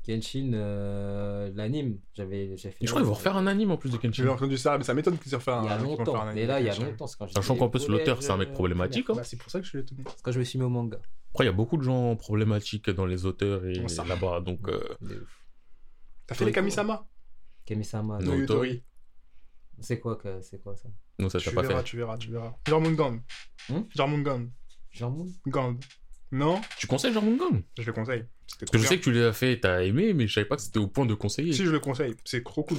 Kenshin, 0.09 0.53
euh, 0.55 1.51
l'anime, 1.55 1.99
j'avais 2.15 2.57
j'ai 2.57 2.71
fait. 2.71 2.79
Je 2.81 2.87
crois 2.89 3.03
qu'ils 3.03 3.09
vont 3.09 3.15
refaire 3.15 3.37
un 3.37 3.47
anime 3.47 3.71
en 3.73 3.77
plus 3.77 3.91
de 3.91 3.97
J'ai 4.01 4.09
Kenshin. 4.09 4.29
entendu 4.29 4.57
ça, 4.57 4.79
mais 4.79 4.85
ça 4.85 4.95
m'étonne 4.95 5.19
qu'ils 5.19 5.33
aient 5.35 5.37
refait 5.37 5.51
un. 5.51 5.63
Il 5.65 5.67
y 5.67 5.69
a 5.69 5.79
longtemps. 5.79 6.21
un 6.23 6.33
Mais 6.33 6.47
là, 6.47 6.61
il 6.61 6.67
y 6.67 6.71
a 6.71 6.75
longtemps. 6.75 7.07
Sachant 7.07 7.57
qu'en 7.57 7.69
plus, 7.69 7.85
au 7.85 7.89
l'auteur, 7.93 8.23
c'est 8.23 8.31
un 8.31 8.39
mec 8.39 8.49
euh, 8.49 8.53
problématique. 8.53 9.11
hein. 9.11 9.15
Bah, 9.17 9.25
c'est 9.25 9.37
pour 9.37 9.51
ça 9.51 9.59
que 9.61 9.65
je 9.67 9.71
suis 9.71 9.79
étonné. 9.81 10.03
C'est 10.17 10.23
quand 10.23 10.33
je 10.33 10.39
me 10.39 10.45
suis 10.45 10.59
mis 10.59 10.65
au 10.65 10.71
manga. 10.71 10.99
Après, 11.33 11.45
il 11.45 11.49
y 11.49 11.51
a 11.51 11.53
beaucoup 11.53 11.77
de 11.77 11.83
gens 11.83 12.17
problématiques 12.17 12.89
dans 12.91 13.05
les 13.05 13.27
auteurs 13.27 13.67
et 13.67 13.79
On 13.81 13.89
s'en- 13.89 14.05
là-bas, 14.07 14.41
donc. 14.41 14.67
euh. 14.69 14.81
T'as 16.27 16.35
fait 16.35 16.47
les 16.47 16.53
Kamisama? 16.53 17.07
Kamisama. 17.67 18.19
No. 18.21 18.33
C'est 19.81 20.01
quoi, 20.01 20.17
que- 20.17 20.41
c'est 20.41 20.61
quoi 20.63 20.75
ça? 20.75 20.89
Non, 21.19 21.29
ça 21.29 21.39
Tu 21.39 21.45
t'a 21.51 21.55
pas 21.55 21.63
verras, 21.63 21.79
fait. 21.79 21.85
tu 21.85 21.97
verras, 21.99 22.17
tu 22.19 22.31
verras. 22.33 22.55
Jormungand. 22.67 23.21
Hmm? 23.69 23.83
Jormungand. 23.95 24.49
Non 26.33 26.61
Tu 26.79 26.87
conseilles 26.87 27.13
Jormungand 27.13 27.61
Je 27.79 27.85
le 27.85 27.93
conseille. 27.93 28.25
Parce 28.61 28.73
que 28.73 28.79
je 28.79 28.87
sais 28.87 28.99
que 28.99 29.05
tu 29.05 29.13
l'as 29.13 29.33
fait 29.33 29.53
et 29.53 29.61
t'as 29.61 29.83
aimé, 29.83 30.15
mais 30.15 30.27
je 30.27 30.35
savais 30.35 30.47
pas 30.47 30.57
que 30.57 30.63
c'était 30.63 30.79
au 30.79 30.89
point 30.89 31.07
de 31.07 31.15
conseiller. 31.15 31.53
Si, 31.53 31.65
je 31.65 31.71
le 31.71 31.79
conseille. 31.79 32.17
C'est 32.25 32.43
trop 32.43 32.65
cool. 32.65 32.79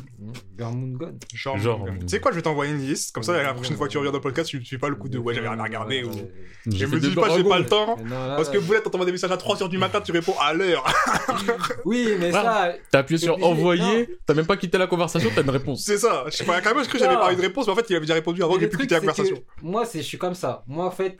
Garmungon. 0.57 1.17
Genre, 1.33 1.57
Genre, 1.57 1.87
tu 2.01 2.07
sais 2.07 2.19
quoi, 2.19 2.31
je 2.31 2.37
vais 2.37 2.41
t'envoyer 2.41 2.73
une 2.73 2.85
liste. 2.85 3.13
Comme 3.13 3.23
ça, 3.23 3.41
la 3.41 3.53
prochaine 3.53 3.77
fois 3.77 3.87
que 3.87 3.91
tu 3.91 3.97
reviens 3.97 4.11
dans 4.11 4.17
le 4.17 4.21
podcast, 4.21 4.49
tu 4.49 4.59
ne 4.59 4.63
fais 4.63 4.77
pas 4.77 4.89
le 4.89 4.95
coup 4.95 5.07
de 5.07 5.17
ouais, 5.17 5.33
j'avais 5.33 5.47
rien 5.47 5.59
à 5.59 5.63
regarder. 5.63 6.03
Ou... 6.03 6.11
Fait 6.11 6.87
me 6.87 6.99
dis 6.99 7.11
pas, 7.11 7.35
j'ai 7.35 7.43
pas 7.43 7.59
le 7.59 7.65
temps. 7.65 7.97
Parce 8.07 8.49
que 8.49 8.57
vous 8.57 8.67
Boulette, 8.67 8.85
on 8.85 8.89
t'envoie 8.89 9.05
des 9.05 9.11
messages 9.11 9.31
à 9.31 9.37
3h 9.37 9.69
du 9.69 9.77
matin, 9.77 10.01
tu 10.01 10.11
réponds 10.11 10.35
à 10.39 10.53
l'heure. 10.53 10.85
Oui, 11.85 12.09
mais 12.19 12.31
ça. 12.31 12.73
T'as 12.91 12.99
appuyé 12.99 13.17
sur 13.17 13.43
envoyer, 13.43 14.17
t'as 14.25 14.33
même 14.33 14.45
pas 14.45 14.57
quitté 14.57 14.77
la 14.77 14.87
conversation, 14.87 15.29
t'as 15.33 15.43
une 15.43 15.49
réponse. 15.49 15.83
C'est 15.83 15.97
ça. 15.97 16.25
Je 16.27 16.37
sais 16.37 16.43
pas, 16.43 16.61
quand 16.61 16.75
même, 16.75 16.83
je 16.83 16.89
crois 16.89 16.99
que 16.99 17.05
j'avais 17.05 17.15
pas 17.15 17.31
eu 17.31 17.35
de 17.35 17.41
réponse, 17.41 17.67
mais 17.67 17.73
en 17.73 17.75
fait, 17.75 17.85
il 17.89 17.95
avait 17.95 18.05
déjà 18.05 18.15
répondu 18.15 18.43
avant 18.43 18.55
que 18.55 18.61
j'ai 18.61 18.67
pu 18.67 18.77
quitter 18.77 18.95
la 18.95 19.01
conversation. 19.01 19.41
Moi, 19.61 19.85
c'est, 19.85 19.99
je 19.99 20.07
suis 20.07 20.17
comme 20.17 20.35
ça. 20.35 20.63
Moi, 20.67 20.85
en 20.85 20.91
fait, 20.91 21.17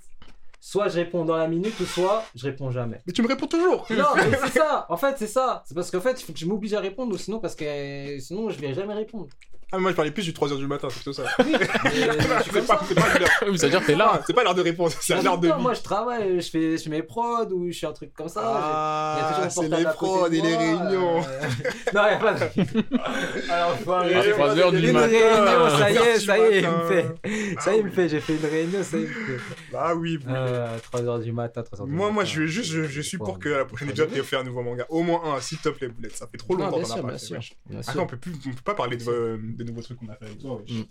soit 0.59 0.89
je 0.89 0.95
réponds 0.95 1.25
dans 1.25 1.38
la 1.38 1.47
minute, 1.47 1.79
ou 1.79 1.85
soit 1.85 2.23
je 2.35 2.45
réponds 2.45 2.71
jamais. 2.71 3.01
Mais 3.06 3.13
tu 3.13 3.21
me 3.21 3.27
réponds 3.27 3.47
toujours. 3.47 3.85
Non, 3.89 4.06
mais 4.15 4.38
c'est 4.44 4.59
ça. 4.59 4.85
En 4.89 4.97
fait, 4.97 5.17
c'est 5.17 5.27
ça. 5.27 5.63
C'est 5.65 5.73
parce 5.73 5.89
qu'en 5.91 6.01
fait, 6.01 6.19
il 6.19 6.25
faut 6.25 6.33
que 6.33 6.39
je 6.39 6.45
m'oblige 6.45 6.73
à 6.73 6.79
répondre, 6.79 7.13
ou 7.13 7.17
sinon, 7.17 7.39
parce 7.39 7.56
que 7.56 8.19
sinon, 8.19 8.50
je 8.50 8.59
vais 8.59 8.73
jamais 8.73 8.94
répondre. 8.94 9.27
Ah, 9.71 9.75
mais 9.77 9.81
moi, 9.83 9.92
je 9.92 9.95
parlais 9.95 10.10
plus 10.12 10.24
du 10.24 10.31
3h 10.33 10.57
du 10.57 10.66
matin, 10.66 10.88
c'est 10.89 10.95
plutôt 10.95 11.13
ça. 11.13 11.24
Oui, 11.45 11.54
C'est 11.60 12.27
pas, 12.27 12.77
ça. 12.77 12.80
c'est 12.88 12.95
pas 12.95 13.19
l'heure. 13.19 13.30
Oui, 13.44 13.48
mais 13.51 13.57
C'est-à-dire, 13.57 13.86
t'es 13.86 13.95
là. 13.95 14.12
Ah, 14.16 14.21
C'est 14.25 14.33
pas 14.33 14.44
l'heure 14.44 14.56
de 14.56 14.62
réponse, 14.63 14.98
c'est 15.00 15.21
l'heure 15.21 15.38
de 15.38 15.48
vie. 15.48 15.54
Moi, 15.62 15.74
je 15.75 15.81
travaille, 15.81 16.42
je 16.42 16.50
fais, 16.50 16.77
je 16.77 16.83
fais 16.83 16.89
mes 16.89 17.04
prods, 17.04 17.45
ou 17.51 17.71
je 17.71 17.77
fais 17.77 17.86
un 17.86 17.92
truc 17.94 18.12
comme 18.13 18.30
ça. 18.30 18.42
y 18.42 18.44
Ah, 18.45 19.48
c'est 19.50 19.68
les 19.69 19.83
prods 19.86 20.27
et 20.27 20.42
les 20.42 20.42
moi, 20.42 20.57
réunions. 20.57 21.19
euh, 21.19 21.24
non, 21.94 22.01
n'y 22.04 22.10
a 22.10 22.18
pas 22.18 22.33
de. 22.33 23.51
Alors, 23.51 23.77
faut 23.80 23.92
À 23.94 24.00
arrêter. 24.00 24.31
3 24.31 24.57
heures 24.57 24.71
du 24.71 24.88
Une 24.88 24.92
matin. 24.94 25.07
réunion, 25.07 25.69
ça 25.77 25.92
y 25.92 25.95
est, 25.98 26.19
du 26.19 26.25
ça 26.25 26.38
y 26.38 26.42
est, 26.42 26.57
il 26.60 26.63
matin. 26.63 26.77
me 26.77 26.88
fait. 26.88 27.62
Ça 27.62 27.71
y 27.74 27.75
est, 27.75 27.80
il 27.80 27.86
me 27.86 27.92
fait, 27.92 28.10
j'ai 28.10 28.19
fait 28.21 28.33
une 28.38 28.45
réunion, 28.50 28.83
ça 28.83 28.98
y 28.98 29.01
est, 29.01 29.04
il 29.04 29.10
me 29.10 29.38
fait. 29.38 29.44
Bah 29.71 29.94
oui. 29.95 30.19
Euh, 30.27 30.77
3h 30.92 31.24
du 31.24 31.31
matin, 31.31 31.62
3h 31.62 31.86
du 31.86 31.92
Moi, 31.92 32.06
matin. 32.07 32.13
moi, 32.13 32.24
je, 32.25 32.45
juste, 32.45 32.71
je, 32.71 33.01
suis 33.01 33.18
pour 33.18 33.38
que 33.39 33.50
la 33.50 33.66
prochaine 33.66 33.89
épisode, 33.89 34.10
tu 34.13 34.24
fait 34.24 34.38
un 34.38 34.44
nouveau 34.44 34.63
manga. 34.63 34.86
Au 34.89 35.04
moins 35.04 35.21
un, 35.36 35.42
s'il 35.42 35.60
te 35.60 35.69
plaît, 35.69 35.89
Boulette. 35.89 36.16
Ça 36.16 36.25
fait 36.27 36.38
trop 36.38 36.57
Non, 36.57 36.66
longtemps 36.66 36.77
bien 36.77 37.01
qu'on 37.01 37.10
a 37.10 37.13
Attends, 37.13 37.92
sûr. 37.92 38.01
on 38.01 38.06
peut, 38.07 38.18
plus, 38.18 38.31
on 38.48 38.50
peut 38.50 38.56
pas 38.66 38.74
parler 38.75 38.98
de, 38.98 39.10
euh, 39.10 39.38
des 39.59 39.65
nouveaux 39.65 39.81
trucs 39.81 40.00
qu'on 40.00 40.09
a 40.09 40.15
fait 40.15 40.25
avec 40.25 40.39
toi, 40.39 40.56
wesh. 40.56 40.71
Mm. 40.71 40.83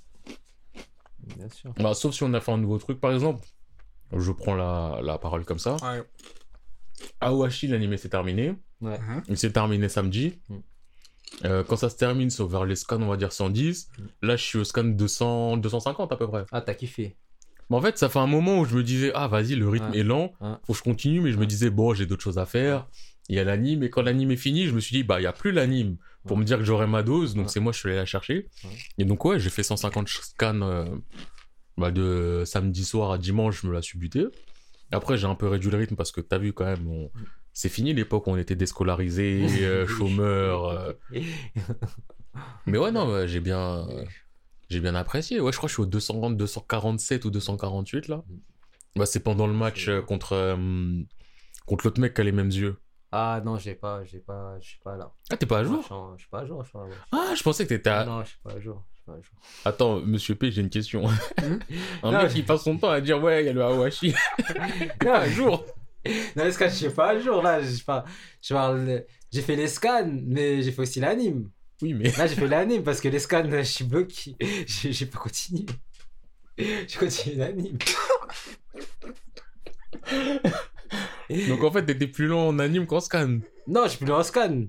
Bien 1.36 1.48
sûr. 1.48 1.72
Bah, 1.78 1.94
sauf 1.94 2.14
si 2.14 2.22
on 2.22 2.32
a 2.34 2.40
fait 2.40 2.52
un 2.52 2.58
nouveau 2.58 2.78
truc, 2.78 3.00
par 3.00 3.12
exemple. 3.12 3.44
Je 4.16 4.32
prends 4.32 4.54
la, 4.54 5.00
la 5.02 5.18
parole 5.18 5.44
comme 5.44 5.58
ça. 5.58 5.76
Ouais. 5.82 6.02
Awashi, 7.20 7.66
l'anime 7.68 7.96
s'est 7.96 8.08
terminé. 8.08 8.54
Ouais. 8.80 8.98
Mhm. 8.98 9.22
Il 9.28 9.36
s'est 9.38 9.52
terminé 9.52 9.88
samedi. 9.88 10.38
Mm. 10.48 10.56
Euh, 11.44 11.62
quand 11.64 11.76
ça 11.76 11.90
se 11.90 11.96
termine, 11.96 12.30
c'est 12.30 12.44
vers 12.46 12.64
les 12.64 12.76
scans, 12.76 13.02
on 13.02 13.08
va 13.08 13.16
dire 13.16 13.32
110. 13.32 13.88
Mm. 13.98 14.02
Là, 14.22 14.36
je 14.36 14.42
suis 14.42 14.58
au 14.58 14.64
scan 14.64 14.84
200, 14.84 15.58
250 15.58 16.12
à 16.12 16.16
peu 16.16 16.26
près. 16.26 16.44
Ah, 16.52 16.60
t'as 16.62 16.74
kiffé. 16.74 17.16
Mais 17.70 17.76
en 17.76 17.82
fait, 17.82 17.98
ça 17.98 18.08
fait 18.08 18.18
un 18.18 18.26
moment 18.26 18.60
où 18.60 18.64
je 18.64 18.74
me 18.76 18.82
disais, 18.82 19.12
ah, 19.14 19.28
vas-y, 19.28 19.54
le 19.54 19.68
rythme 19.68 19.90
Ouais. 19.90 19.98
est 19.98 20.02
lent. 20.02 20.32
Ouais. 20.40 20.54
Faut 20.66 20.72
que 20.72 20.78
je 20.78 20.82
continue, 20.82 21.20
mais 21.20 21.32
je 21.32 21.36
me 21.38 21.46
disais, 21.46 21.68
bon, 21.68 21.92
j'ai 21.92 22.06
d'autres 22.06 22.22
choses 22.22 22.38
à 22.38 22.46
faire. 22.46 22.86
Il 23.28 23.36
y 23.36 23.38
a 23.38 23.44
l'anime, 23.44 23.82
et 23.82 23.90
quand 23.90 24.02
l'anime 24.02 24.30
est 24.30 24.36
fini, 24.36 24.66
je 24.66 24.74
me 24.74 24.80
suis 24.80 24.96
dit, 24.96 25.02
bah, 25.04 25.20
il 25.20 25.24
y 25.24 25.26
a 25.26 25.32
plus 25.32 25.52
l'anime 25.52 25.96
pour 26.26 26.36
Ouais. 26.36 26.40
me 26.40 26.44
dire 26.46 26.58
que 26.58 26.64
j'aurai 26.64 26.86
ma 26.86 27.02
dose. 27.02 27.34
Donc, 27.34 27.46
Ouais. 27.46 27.52
c'est 27.52 27.60
moi, 27.60 27.72
je 27.72 27.78
suis 27.78 27.88
allé 27.88 27.96
la 27.98 28.06
chercher. 28.06 28.48
Ouais. 28.64 28.70
Et 28.98 29.04
donc, 29.04 29.24
ouais, 29.24 29.38
j'ai 29.38 29.50
fait 29.50 29.62
150 29.62 30.08
scans 30.08 30.60
euh, 30.62 30.86
bah, 31.76 31.90
de 31.90 32.42
samedi 32.46 32.84
soir 32.84 33.12
à 33.12 33.18
dimanche, 33.18 33.62
je 33.62 33.66
me 33.66 33.72
la 33.72 33.82
suis 33.82 33.98
buté. 33.98 34.24
Après, 34.90 35.18
j'ai 35.18 35.26
un 35.26 35.34
peu 35.34 35.46
réduit 35.48 35.70
le 35.70 35.76
rythme 35.78 35.96
parce 35.96 36.10
que 36.12 36.20
t'as 36.22 36.38
vu 36.38 36.52
quand 36.54 36.64
même, 36.64 36.88
on- 36.88 37.10
c'est 37.52 37.68
fini 37.68 37.92
l'époque 37.92 38.26
où 38.26 38.30
on 38.30 38.36
était 38.38 38.54
déscolarisés, 38.56 39.42
euh, 39.62 39.86
chômeurs. 39.86 40.64
euh. 40.68 40.92
Mais 42.66 42.78
ouais, 42.78 42.92
non, 42.92 43.26
j'ai 43.26 43.40
bien, 43.40 43.86
j'ai 44.70 44.80
bien 44.80 44.94
apprécié. 44.94 45.40
Ouais, 45.40 45.52
je 45.52 45.56
crois 45.56 45.66
que 45.66 45.70
je 45.70 45.74
suis 45.74 45.82
au 45.82 45.86
240, 45.86 46.36
247 46.36 47.24
ou 47.24 47.30
248 47.30 48.08
là. 48.08 48.22
Bah, 48.96 49.06
c'est 49.06 49.20
pendant 49.20 49.46
le 49.46 49.52
match 49.52 49.90
contre, 50.06 50.56
contre 51.66 51.86
l'autre 51.86 52.00
mec 52.00 52.14
qui 52.14 52.20
a 52.20 52.24
les 52.24 52.32
mêmes 52.32 52.50
yeux. 52.50 52.76
Ah 53.10 53.40
non, 53.44 53.56
j'ai 53.56 53.74
pas, 53.74 54.04
j'ai 54.04 54.18
pas, 54.18 54.56
je 54.60 54.68
suis 54.68 54.78
pas 54.80 54.96
là. 54.96 55.10
Ah, 55.30 55.36
t'es 55.36 55.46
pas 55.46 55.60
à 55.60 55.64
jour? 55.64 55.80
Je 55.80 55.84
suis 55.86 55.94
en- 55.94 56.16
je 56.16 56.22
suis 56.22 56.28
pas 56.30 56.40
à 56.40 56.46
jour, 56.46 56.62
je 56.62 56.68
suis 56.68 56.72
pas 56.78 56.84
à 56.84 56.88
jour. 56.88 56.96
Ah, 57.12 57.32
je 57.34 57.42
pensais 57.42 57.64
que 57.64 57.70
t'étais 57.70 57.88
à... 57.90 58.04
Non, 58.04 58.22
je 58.22 58.28
suis 58.28 58.38
pas 58.44 58.50
à 58.52 58.60
jour. 58.60 58.84
Je 58.92 58.96
suis 58.96 59.04
pas 59.06 59.12
à 59.12 59.22
jour. 59.22 59.34
Attends, 59.64 60.00
monsieur 60.00 60.34
P, 60.34 60.52
j'ai 60.52 60.60
une 60.60 60.68
question. 60.68 61.04
un 62.02 62.12
Non, 62.12 62.22
mec 62.22 62.32
qui 62.32 62.42
passe 62.42 62.64
son 62.64 62.76
temps 62.76 62.90
à 62.90 63.00
dire 63.00 63.22
ouais, 63.22 63.42
il 63.42 63.46
y 63.46 63.48
a 63.48 63.52
le 63.54 63.62
Hawashi. 63.64 64.14
Non, 65.04 65.12
à 65.14 65.28
jour. 65.28 65.64
Non, 66.36 66.44
les 66.44 66.52
scans, 66.52 66.68
je 66.68 66.74
suis 66.74 66.90
pas 66.90 67.10
à 67.10 67.18
jour 67.18 67.42
là. 67.42 67.62
Je, 67.62 67.82
pas, 67.82 68.04
je 68.42 68.52
parle, 68.54 69.04
j'ai 69.32 69.42
fait 69.42 69.56
les 69.56 69.68
scans, 69.68 70.08
mais 70.26 70.62
j'ai 70.62 70.70
fait 70.72 70.82
aussi 70.82 71.00
l'anime. 71.00 71.50
Oui, 71.80 71.94
mais. 71.94 72.10
Là, 72.16 72.26
j'ai 72.26 72.34
fait 72.36 72.46
l'anime 72.48 72.82
parce 72.82 73.00
que 73.00 73.08
les 73.08 73.18
scans, 73.18 73.48
je 73.50 73.62
suis 73.62 73.84
bloqué. 73.84 74.36
J'ai 74.66 74.92
j'ai 74.92 75.06
pas 75.06 75.18
continué. 75.18 75.64
J'ai 76.58 76.98
continué 76.98 77.36
l'anime. 77.36 77.78
Donc 81.48 81.62
en 81.64 81.70
fait, 81.70 81.84
t'étais 81.84 82.06
plus 82.06 82.26
lent 82.26 82.48
en 82.48 82.58
anime 82.58 82.86
qu'en 82.86 83.00
scan. 83.00 83.38
Non, 83.66 83.84
je 83.84 83.90
suis 83.90 84.04
plus 84.04 84.12
en 84.12 84.22
scan 84.22 84.64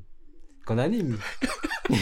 qu'en 0.65 0.77
anime. 0.77 1.17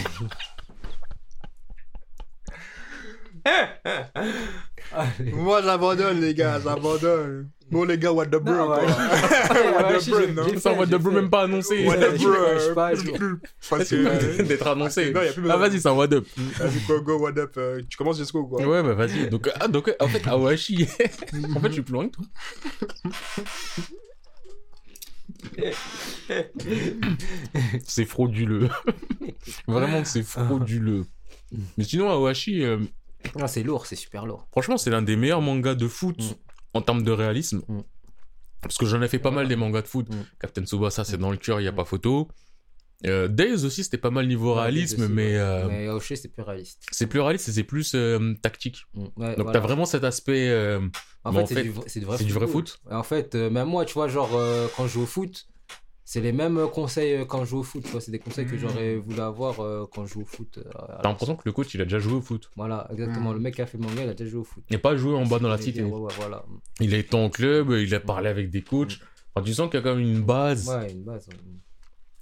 Moi, 5.34 5.62
j'abandonne, 5.64 6.20
les 6.22 6.34
gars, 6.34 6.60
j'abandonne. 6.64 7.50
Bon, 7.70 7.84
les 7.84 7.98
gars, 7.98 8.14
what 8.14 8.28
the 8.28 8.38
bro, 8.38 8.54
Non, 8.54 8.70
ouais. 8.70 8.78
What 8.86 9.92
ouais, 9.92 10.00
the 10.00 10.10
brain, 10.10 10.34
non? 10.34 10.60
Ça, 10.60 10.72
what 10.74 10.86
the 10.88 10.96
bro, 10.96 11.12
même 11.12 11.30
pas 11.30 11.44
annoncé. 11.44 11.86
What 11.86 11.98
the 11.98 12.18
bro. 12.18 12.34
Parce 13.70 13.90
que. 13.90 13.96
euh, 13.96 14.44
D'être 14.44 14.68
annoncé. 14.68 15.12
Non, 15.12 15.22
y 15.22 15.28
a 15.28 15.34
plus 15.34 15.50
Ah, 15.52 15.58
vas-y, 15.58 15.82
c'est 15.82 15.88
un 15.90 15.92
what 15.94 16.14
up. 16.14 16.26
Vas-y, 16.38 16.80
go, 16.88 17.02
go, 17.02 17.20
what 17.20 17.38
up. 17.38 17.54
euh, 17.58 17.82
Tu 17.90 17.98
commences 17.98 18.18
jusqu'au 18.20 18.46
quoi 18.46 18.66
Ouais, 18.66 18.82
bah 18.84 18.94
vas-y. 18.94 19.30
Donc, 19.30 19.50
ah, 19.60 19.68
donc, 19.68 19.94
en 20.00 20.08
fait, 20.08 20.26
Awashi. 20.28 20.88
en 21.56 21.60
fait, 21.60 21.68
je 21.68 21.74
suis 21.74 21.82
plus 21.82 21.94
loin 21.94 22.08
que 22.08 22.16
toi. 22.16 22.26
c'est 27.86 28.06
frauduleux. 28.06 28.70
Vraiment, 29.68 30.04
c'est 30.06 30.24
frauduleux. 30.24 31.06
Mais 31.78 31.84
sinon, 31.84 32.10
Awashi, 32.10 32.64
euh, 32.64 32.80
Non, 33.38 33.48
c'est 33.48 33.64
lourd, 33.64 33.86
c'est 33.86 33.96
super 33.96 34.26
lourd. 34.26 34.48
franchement, 34.52 34.78
c'est 34.78 34.90
l'un 34.90 35.02
des 35.02 35.16
meilleurs 35.16 35.42
mangas 35.42 35.76
de 35.76 35.88
foot 35.88 36.18
Mm. 36.22 36.36
en 36.74 36.82
termes 36.82 37.04
de 37.04 37.12
réalisme. 37.12 37.62
Mm. 37.68 37.80
Parce 38.62 38.78
que 38.78 38.86
j'en 38.86 39.02
ai 39.02 39.08
fait 39.08 39.20
pas 39.20 39.32
mal 39.32 39.48
des 39.48 39.56
mangas 39.56 39.82
de 39.84 39.88
foot. 39.88 40.10
Mm. 40.10 40.26
Captain 40.40 40.66
Tsubasa, 40.66 41.04
c'est 41.04 41.18
dans 41.18 41.32
le 41.32 41.38
cœur, 41.38 41.60
il 41.60 41.64
n'y 41.64 41.70
a 41.70 41.74
pas 41.74 41.86
photo. 41.86 42.28
Euh, 43.06 43.28
Days 43.28 43.64
aussi, 43.64 43.84
c'était 43.84 44.00
pas 44.00 44.10
mal 44.10 44.28
niveau 44.28 44.56
Ouais, 44.56 44.62
réalisme, 44.62 45.04
aussi, 45.04 45.12
mais, 45.12 45.34
ouais. 45.34 45.38
euh, 45.40 45.68
Mais 45.68 45.88
Aoshi, 45.88 46.18
c'est 46.18 46.30
plus 46.30 46.42
réaliste. 46.42 46.84
c'est 46.92 47.06
plus 47.06 47.20
réaliste 47.20 47.48
et 47.50 47.52
c'est 47.52 47.64
plus 47.64 47.94
euh, 47.94 48.34
tactique. 48.42 48.86
Mm, 48.96 49.02
ouais, 49.02 49.10
Donc 49.16 49.36
voilà. 49.38 49.52
t'as 49.52 49.60
vraiment 49.60 49.86
cet 49.86 50.04
aspect. 50.04 50.50
euh, 50.50 50.80
En 51.24 51.32
fait, 51.32 51.40
en 51.42 51.46
c'est 51.46 51.54
fait, 51.56 51.64
du, 51.64 51.74
c'est 51.86 52.00
du 52.00 52.06
vrai 52.08 52.18
c'est 52.18 52.24
du 52.26 52.34
vrai 52.34 52.48
foot. 52.48 52.80
Et 52.90 52.94
En 52.96 53.04
fait, 53.04 53.36
euh, 53.36 53.50
même 53.52 53.68
moi, 53.68 53.86
tu 53.86 53.94
vois, 53.94 54.08
genre, 54.08 54.32
euh, 54.34 54.68
quand 54.76 54.88
je 54.88 54.94
joue 54.94 55.04
au 55.04 55.06
foot, 55.06 55.48
c'est 56.06 56.22
les 56.22 56.32
mêmes 56.32 56.68
conseils 56.74 57.24
quand 57.28 57.46
je 57.46 57.50
joue 57.52 57.60
au 57.60 57.64
foot. 57.64 57.84
tu 57.84 57.90
vois, 57.92 58.02
C'est 58.02 58.12
des 58.12 58.18
conseils 58.20 58.48
que 58.48 58.56
Mm. 58.56 58.60
j'aurais 58.60 58.96
voulu 58.96 59.20
avoir 59.20 59.60
euh, 59.60 59.86
quand 59.94 60.06
je 60.08 60.14
joue 60.14 60.22
au 60.22 60.26
foot. 60.26 60.58
euh, 60.58 60.64
T'as 61.04 61.10
l'impression 61.10 61.36
que 61.36 61.44
le 61.46 61.52
coach, 61.52 61.72
il 61.76 61.82
a 61.82 61.84
déjà 61.84 62.00
joué 62.00 62.14
au 62.14 62.22
foot. 62.22 62.50
Voilà, 62.56 62.88
exactement. 62.92 63.30
Mm. 63.30 63.34
Le 63.36 63.40
mec 63.42 63.54
qui 63.56 63.62
a 63.62 63.68
fait 63.68 63.78
manga, 63.78 64.04
il 64.04 64.10
a 64.10 64.14
déjà 64.16 64.32
joué 64.32 64.40
au 64.40 64.44
foot. 64.44 64.64
Il 64.72 64.74
n'a 64.74 64.80
pas 64.80 64.98
joué 64.98 65.14
en 65.14 65.26
bas 65.28 65.38
dans 65.38 65.50
la 65.50 65.60
cité. 65.60 65.84
Ouais, 65.84 66.00
ouais, 66.00 66.14
voilà. 66.18 66.44
Il 66.80 66.96
a 66.96 66.98
été 66.98 67.16
en 67.16 67.30
club, 67.30 67.70
il 67.72 67.94
a 67.94 68.00
parlé 68.00 68.28
avec 68.30 68.50
des 68.50 68.64
coachs. 68.64 68.98
Enfin, 69.36 69.46
tu 69.46 69.54
sens 69.54 69.70
qu'il 69.70 69.80
y 69.80 69.82
a 69.82 69.84
quand 69.84 69.96
même 69.96 70.04
une 70.04 70.24
base. 70.24 70.68
Ouais, 70.68 70.92
une 70.92 71.04
base. 71.04 71.28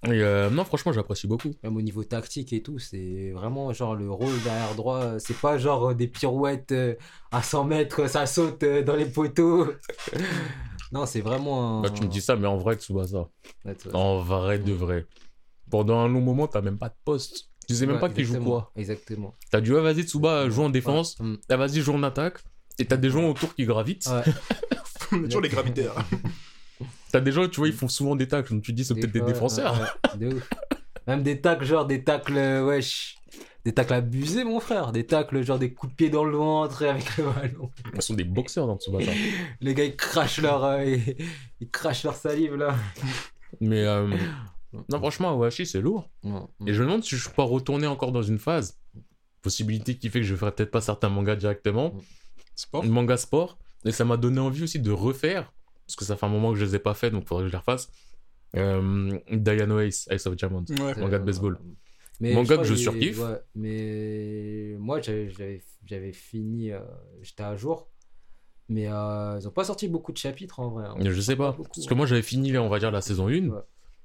Et 0.05 0.21
euh, 0.21 0.49
non, 0.49 0.63
franchement, 0.65 0.91
j'apprécie 0.93 1.27
beaucoup. 1.27 1.51
Même 1.63 1.75
au 1.77 1.81
niveau 1.81 2.03
tactique 2.03 2.53
et 2.53 2.61
tout, 2.61 2.79
c'est 2.79 3.31
vraiment 3.31 3.73
genre 3.73 3.95
le 3.95 4.09
rôle 4.11 4.33
derrière 4.43 4.75
droit. 4.75 4.99
euh, 5.03 5.19
C'est 5.19 5.37
pas 5.37 5.57
genre 5.57 5.89
euh, 5.91 5.93
des 5.93 6.07
pirouettes 6.07 6.73
à 7.31 7.41
100 7.41 7.63
mètres, 7.65 8.07
ça 8.09 8.25
saute 8.25 8.63
dans 8.63 8.95
les 8.95 9.05
poteaux. 9.05 9.67
non, 10.91 11.05
c'est 11.05 11.21
vraiment. 11.21 11.79
un- 11.79 11.81
Bah, 11.83 11.89
tu 11.89 12.03
me 12.03 12.07
dis 12.07 12.21
ça, 12.21 12.35
mais 12.35 12.47
en 12.47 12.57
vrai, 12.57 12.75
Tsubasa. 12.75 13.27
Ouais. 13.65 13.75
En 13.93 14.19
vrai 14.19 14.59
de 14.59 14.73
vrai. 14.73 15.05
Pendant 15.69 15.99
un 15.99 16.07
long 16.07 16.21
moment, 16.21 16.47
t'as 16.47 16.61
même 16.61 16.77
pas 16.77 16.89
de 16.89 16.95
poste. 17.03 17.49
Tu 17.67 17.73
sais 17.73 17.87
même 17.87 17.95
Ouais, 17.95 18.01
pas 18.01 18.09
qui 18.09 18.23
joue 18.23 18.39
quoi. 18.43 18.71
Exactement. 18.75 19.33
T'as 19.49 19.59
dit, 19.59 19.71
ouais, 19.71 19.81
vas-y, 19.81 20.03
Tsuba, 20.03 20.47
joue 20.49 20.61
en 20.63 20.69
défense. 20.69 21.17
Ouais. 21.19 21.25
Mm. 21.25 21.37
Ah, 21.49 21.57
vas-y, 21.57 21.81
joue 21.81 21.93
en 21.93 22.03
attaque. 22.03 22.37
Et 22.77 22.85
t'as 22.85 22.97
des 22.97 23.09
gens 23.09 23.27
autour 23.27 23.55
qui 23.55 23.65
gravitent. 23.65 24.07
Ouais. 24.07 25.19
Toujours 25.25 25.41
les 25.41 25.49
gravitaires. 25.49 25.95
T'as 27.11 27.21
des 27.21 27.31
gens, 27.31 27.47
tu 27.47 27.57
vois, 27.59 27.67
ils 27.67 27.73
font 27.73 27.87
souvent 27.87 28.15
des 28.15 28.27
tacles. 28.27 28.53
Donc 28.53 28.63
tu 28.63 28.71
te 28.71 28.75
dis, 28.75 28.85
c'est 28.85 28.95
peut-être 28.95 29.11
des 29.11 29.21
défenseurs. 29.21 29.73
ouais, 29.79 30.11
ouais, 30.11 30.17
de 30.29 30.35
ouf. 30.35 30.49
Même 31.07 31.23
des 31.23 31.39
tacles, 31.39 31.65
genre 31.65 31.85
des 31.85 32.03
tacles, 32.03 32.37
euh, 32.37 32.65
wesh. 32.65 33.17
Des 33.63 33.73
tacles 33.73 33.93
abusés, 33.93 34.43
mon 34.43 34.59
frère. 34.59 34.91
Des 34.91 35.05
tacles, 35.05 35.41
genre 35.43 35.57
des 35.59 35.73
coups 35.73 35.91
de 35.91 35.95
pied 35.95 36.09
dans 36.09 36.23
le 36.23 36.37
ventre 36.37 36.83
avec 36.85 37.17
le 37.17 37.25
ballon. 37.25 37.71
Ils 37.93 38.01
sont 38.01 38.13
des 38.13 38.23
boxeurs 38.23 38.67
dans 38.67 38.77
Tsubasa. 38.77 39.11
Les 39.61 39.73
gars, 39.73 39.85
ils 39.85 39.95
crachent 39.95 40.39
leur, 40.39 40.63
euh, 40.63 40.83
ils, 40.83 41.15
ils 41.61 41.69
crachent 41.69 42.03
leur 42.03 42.15
salive, 42.15 42.55
là. 42.55 42.75
Mais 43.61 43.83
euh, 43.85 44.07
non, 44.89 44.97
franchement, 44.99 45.29
Awashi, 45.29 45.65
c'est 45.65 45.81
lourd. 45.81 46.09
Et 46.65 46.73
je 46.73 46.81
me 46.81 46.87
demande 46.87 47.03
si 47.03 47.15
je 47.15 47.27
peux 47.29 47.35
pas 47.35 47.43
retourner 47.43 47.87
encore 47.87 48.11
dans 48.11 48.23
une 48.23 48.39
phase. 48.39 48.77
Possibilité 49.41 49.95
qui 49.95 50.09
fait 50.09 50.19
que 50.19 50.25
je 50.25 50.35
ferai 50.35 50.51
peut-être 50.51 50.71
pas 50.71 50.81
certains 50.81 51.09
mangas 51.09 51.35
directement. 51.35 51.93
Sport? 52.55 52.83
Manga 52.85 53.17
sport. 53.17 53.57
Et 53.85 53.91
ça 53.91 54.05
m'a 54.05 54.17
donné 54.17 54.39
envie 54.39 54.63
aussi 54.63 54.79
de 54.79 54.91
refaire. 54.91 55.53
Parce 55.85 55.95
que 55.95 56.05
ça 56.05 56.15
fait 56.15 56.25
un 56.25 56.29
moment 56.29 56.51
que 56.53 56.57
je 56.59 56.65
les 56.65 56.75
ai 56.75 56.79
pas 56.79 56.93
fait, 56.93 57.11
donc 57.11 57.23
il 57.23 57.27
faudrait 57.27 57.43
que 57.43 57.47
je 57.49 57.53
les 57.53 57.57
refasse. 57.59 57.89
Euh, 58.55 59.19
Diana 59.31 59.83
Ace, 59.83 60.07
Ace 60.09 60.25
of 60.27 60.35
Diamonds. 60.35 60.65
Ouais. 60.79 60.95
Manga 60.99 61.19
de 61.19 61.23
baseball. 61.25 61.59
Mais 62.21 62.33
Manga 62.33 62.57
que 62.57 62.63
je 62.63 62.73
surkiffe. 62.75 63.19
ouais, 63.19 63.41
mais 63.55 64.75
moi, 64.79 64.99
j'avais- 65.01 66.11
fini, 66.13 66.71
euh, 66.71 66.79
j'étais 67.21 67.43
à 67.43 67.55
jour. 67.55 67.89
Mais 68.67 68.87
euh, 68.89 69.37
ils 69.39 69.47
ont 69.47 69.51
pas 69.51 69.63
sorti 69.65 69.87
beaucoup 69.87 70.11
de 70.11 70.17
chapitres 70.17 70.59
en 70.59 70.69
vrai. 70.69 70.85
hein. 70.87 70.95
Je 70.99 71.21
sais 71.21 71.35
pas. 71.35 71.51
beaucoup, 71.51 71.69
Parce 71.75 71.85
que 71.85 71.93
moi 71.93 72.07
j'avais 72.07 72.23
fini, 72.23 72.57
on 72.57 72.67
va 72.69 72.79
dire, 72.79 72.89
la 72.89 73.01
saison 73.01 73.27
1. 73.27 73.49
Ouais. 73.49 73.59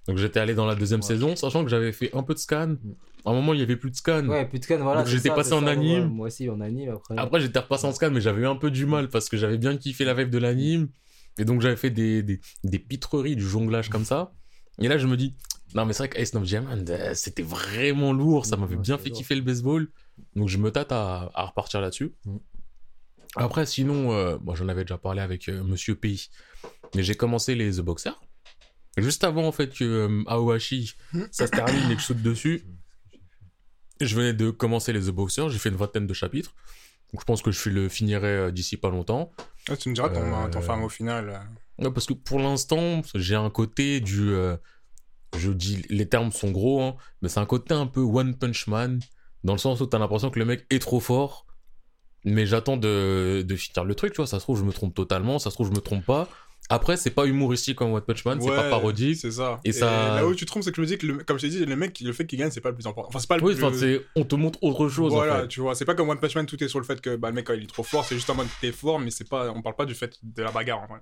Donc 0.06 0.18
j'étais 0.18 0.40
allé 0.40 0.54
dans 0.54 0.66
la 0.66 0.74
deuxième 0.74 1.00
Ouais. 1.00 1.06
saison, 1.06 1.34
sachant 1.36 1.62
que 1.64 1.70
j'avais 1.70 1.92
fait 1.92 2.14
un 2.14 2.22
peu 2.22 2.34
de 2.34 2.38
scan. 2.38 2.74
À 3.24 3.30
un 3.30 3.32
moment, 3.32 3.54
il 3.54 3.60
y 3.60 3.62
avait 3.62 3.76
plus 3.76 3.90
de 3.90 3.96
scan. 3.96 4.26
Ouais, 4.28 4.46
putain, 4.46 4.76
voilà. 4.78 5.00
Donc, 5.00 5.08
c'est 5.08 5.16
j'étais 5.16 5.30
passé 5.30 5.52
en 5.54 5.60
ça, 5.62 5.70
anime. 5.70 6.08
moi 6.08 6.26
aussi, 6.26 6.48
en 6.50 6.60
anime 6.60 6.90
après. 6.90 7.14
Après, 7.16 7.40
j'étais 7.40 7.58
repassé 7.58 7.86
en 7.86 7.92
scan, 7.92 8.10
mais 8.10 8.20
j'avais 8.20 8.42
eu 8.42 8.46
un 8.46 8.56
peu 8.56 8.70
du 8.70 8.84
mal 8.86 9.08
parce 9.08 9.28
que 9.30 9.36
j'avais 9.38 9.56
bien 9.58 9.76
kiffé 9.78 10.04
la 10.04 10.12
vibe 10.14 10.30
de 10.30 10.38
l'anime. 10.38 10.88
Et 11.38 11.44
donc, 11.44 11.60
j'avais 11.60 11.76
fait 11.76 11.90
des, 11.90 12.22
des, 12.22 12.40
des 12.64 12.78
pitreries, 12.78 13.36
du 13.36 13.46
jonglage 13.46 13.88
comme 13.88 14.04
ça. 14.04 14.32
Et 14.78 14.88
là, 14.88 14.98
je 14.98 15.06
me 15.06 15.16
dis, 15.16 15.34
non, 15.74 15.86
mais 15.86 15.92
c'est 15.92 16.06
vrai 16.06 16.08
qu'Ace 16.08 16.34
of 16.34 16.42
Diamond, 16.42 16.84
euh, 16.88 17.14
c'était 17.14 17.42
vraiment 17.42 18.12
lourd. 18.12 18.46
Ça 18.46 18.56
m'avait 18.56 18.76
bien 18.76 18.98
fait 18.98 19.10
kiffer 19.10 19.34
le 19.34 19.42
baseball. 19.42 19.88
Donc, 20.36 20.48
je 20.48 20.58
me 20.58 20.70
tâte 20.70 20.92
à, 20.92 21.30
à 21.34 21.46
repartir 21.46 21.80
là-dessus. 21.80 22.12
Mm. 22.24 22.36
Après, 23.36 23.64
sinon, 23.64 24.12
euh, 24.12 24.36
j'en 24.54 24.68
avais 24.68 24.82
déjà 24.82 24.98
parlé 24.98 25.20
avec 25.20 25.48
euh, 25.48 25.62
Monsieur 25.62 25.94
Pays. 25.94 26.28
Mais 26.94 27.02
j'ai 27.02 27.14
commencé 27.14 27.54
les 27.54 27.72
The 27.72 27.80
Boxer. 27.80 28.12
Juste 28.98 29.22
avant, 29.22 29.46
en 29.46 29.52
fait, 29.52 29.72
que 29.72 30.24
Aohashi, 30.26 30.94
ça 31.30 31.46
se 31.46 31.52
termine 31.52 31.90
et 31.90 31.94
que 31.94 32.00
je 32.00 32.06
saute 32.06 32.22
dessus. 32.22 32.64
Je 34.00 34.16
venais 34.16 34.32
de 34.32 34.50
commencer 34.50 34.92
les 34.92 35.02
The 35.02 35.10
Boxer. 35.10 35.48
J'ai 35.48 35.58
fait 35.58 35.68
une 35.68 35.76
vingtaine 35.76 36.08
de 36.08 36.14
chapitres. 36.14 36.54
Donc, 37.12 37.20
je 37.20 37.24
pense 37.24 37.42
que 37.42 37.50
je 37.50 37.68
le 37.70 37.88
finirai 37.88 38.26
euh, 38.28 38.50
d'ici 38.50 38.76
pas 38.76 38.90
longtemps. 38.90 39.32
Ah, 39.68 39.76
tu 39.76 39.88
me 39.88 39.94
diras 39.94 40.08
ton, 40.10 40.20
Euh, 40.22 40.48
ton 40.48 40.82
au 40.82 40.88
final. 40.88 41.28
euh. 41.30 41.84
Ouais, 41.84 41.90
parce 41.92 42.06
que 42.06 42.14
pour 42.14 42.38
l'instant, 42.38 43.02
j'ai 43.14 43.34
un 43.34 43.50
côté 43.50 44.00
du. 44.00 44.32
je 45.36 45.50
dis, 45.52 45.82
les 45.88 46.08
termes 46.08 46.32
sont 46.32 46.50
gros, 46.50 46.82
hein, 46.82 46.96
mais 47.22 47.28
c'est 47.28 47.40
un 47.40 47.46
côté 47.46 47.72
un 47.74 47.86
peu 47.86 48.00
One 48.00 48.34
Punch 48.36 48.66
Man, 48.66 49.00
dans 49.44 49.54
le 49.54 49.58
sens 49.58 49.80
où 49.80 49.86
t'as 49.86 49.98
l'impression 49.98 50.30
que 50.30 50.38
le 50.38 50.44
mec 50.44 50.66
est 50.70 50.80
trop 50.80 51.00
fort, 51.00 51.46
mais 52.24 52.44
j'attends 52.46 52.76
de, 52.76 53.42
de 53.46 53.56
finir 53.56 53.84
le 53.84 53.94
truc, 53.94 54.12
tu 54.12 54.16
vois. 54.18 54.26
Ça 54.26 54.38
se 54.38 54.44
trouve, 54.44 54.58
je 54.58 54.64
me 54.64 54.72
trompe 54.72 54.94
totalement, 54.94 55.38
ça 55.38 55.50
se 55.50 55.54
trouve, 55.56 55.68
je 55.68 55.72
me 55.72 55.80
trompe 55.80 56.04
pas. 56.04 56.28
Après, 56.72 56.96
c'est 56.96 57.10
pas 57.10 57.26
humoristique 57.26 57.76
comme 57.76 57.92
One 57.92 58.00
Punch 58.02 58.24
Man, 58.24 58.40
c'est 58.40 58.48
pas 58.48 58.70
parodique. 58.70 59.16
C'est 59.16 59.32
ça. 59.32 59.60
Et 59.64 59.72
ça- 59.72 60.14
Là 60.14 60.26
où 60.26 60.34
tu 60.34 60.44
te 60.44 60.50
trompes, 60.50 60.62
c'est 60.62 60.70
que 60.70 60.76
je 60.76 60.80
me 60.82 60.86
dis 60.86 60.96
que, 60.98 61.06
le- 61.06 61.24
comme 61.24 61.36
je 61.36 61.42
t'ai 61.42 61.48
dit, 61.50 61.64
le 61.66 61.74
mec, 61.76 61.98
le 62.00 62.12
fait 62.12 62.26
qu'il 62.26 62.38
gagne, 62.38 62.50
c'est 62.52 62.60
pas 62.60 62.68
le 62.70 62.76
plus 62.76 62.86
important. 62.86 63.08
Enfin, 63.08 63.18
c'est 63.18 63.28
pas 63.28 63.36
le 63.38 63.42
Oui, 63.44 63.54
plus. 63.56 63.64
enfin, 63.64 64.02
on 64.14 64.24
te 64.24 64.34
montre 64.36 64.58
autre 64.62 64.88
chose, 64.88 65.12
voilà, 65.12 65.38
en 65.38 65.40
fait. 65.42 65.48
tu 65.48 65.60
vois, 65.60 65.74
c'est 65.74 65.84
pas 65.84 65.94
comme 65.96 66.08
One 66.08 66.20
Punch 66.20 66.34
Man, 66.36 66.46
tout 66.46 66.62
est 66.62 66.68
sur 66.68 66.78
le 66.78 66.84
fait 66.84 67.00
que 67.00 67.16
bah, 67.16 67.28
le 67.28 67.34
mec, 67.34 67.46
quand 67.48 67.54
il 67.54 67.64
est 67.64 67.66
trop 67.66 67.82
fort, 67.82 68.04
c'est 68.04 68.14
juste 68.14 68.30
en 68.30 68.36
mode 68.36 68.46
t'es 68.60 68.70
fort, 68.72 68.98
mais 69.00 69.10
c'est 69.10 69.28
pas, 69.28 69.50
on 69.50 69.62
parle 69.62 69.74
pas 69.76 69.84
du 69.84 69.94
fait 69.94 70.16
de 70.22 70.42
la 70.44 70.52
bagarre 70.52 70.80
en 70.82 70.86
vrai. 70.86 71.00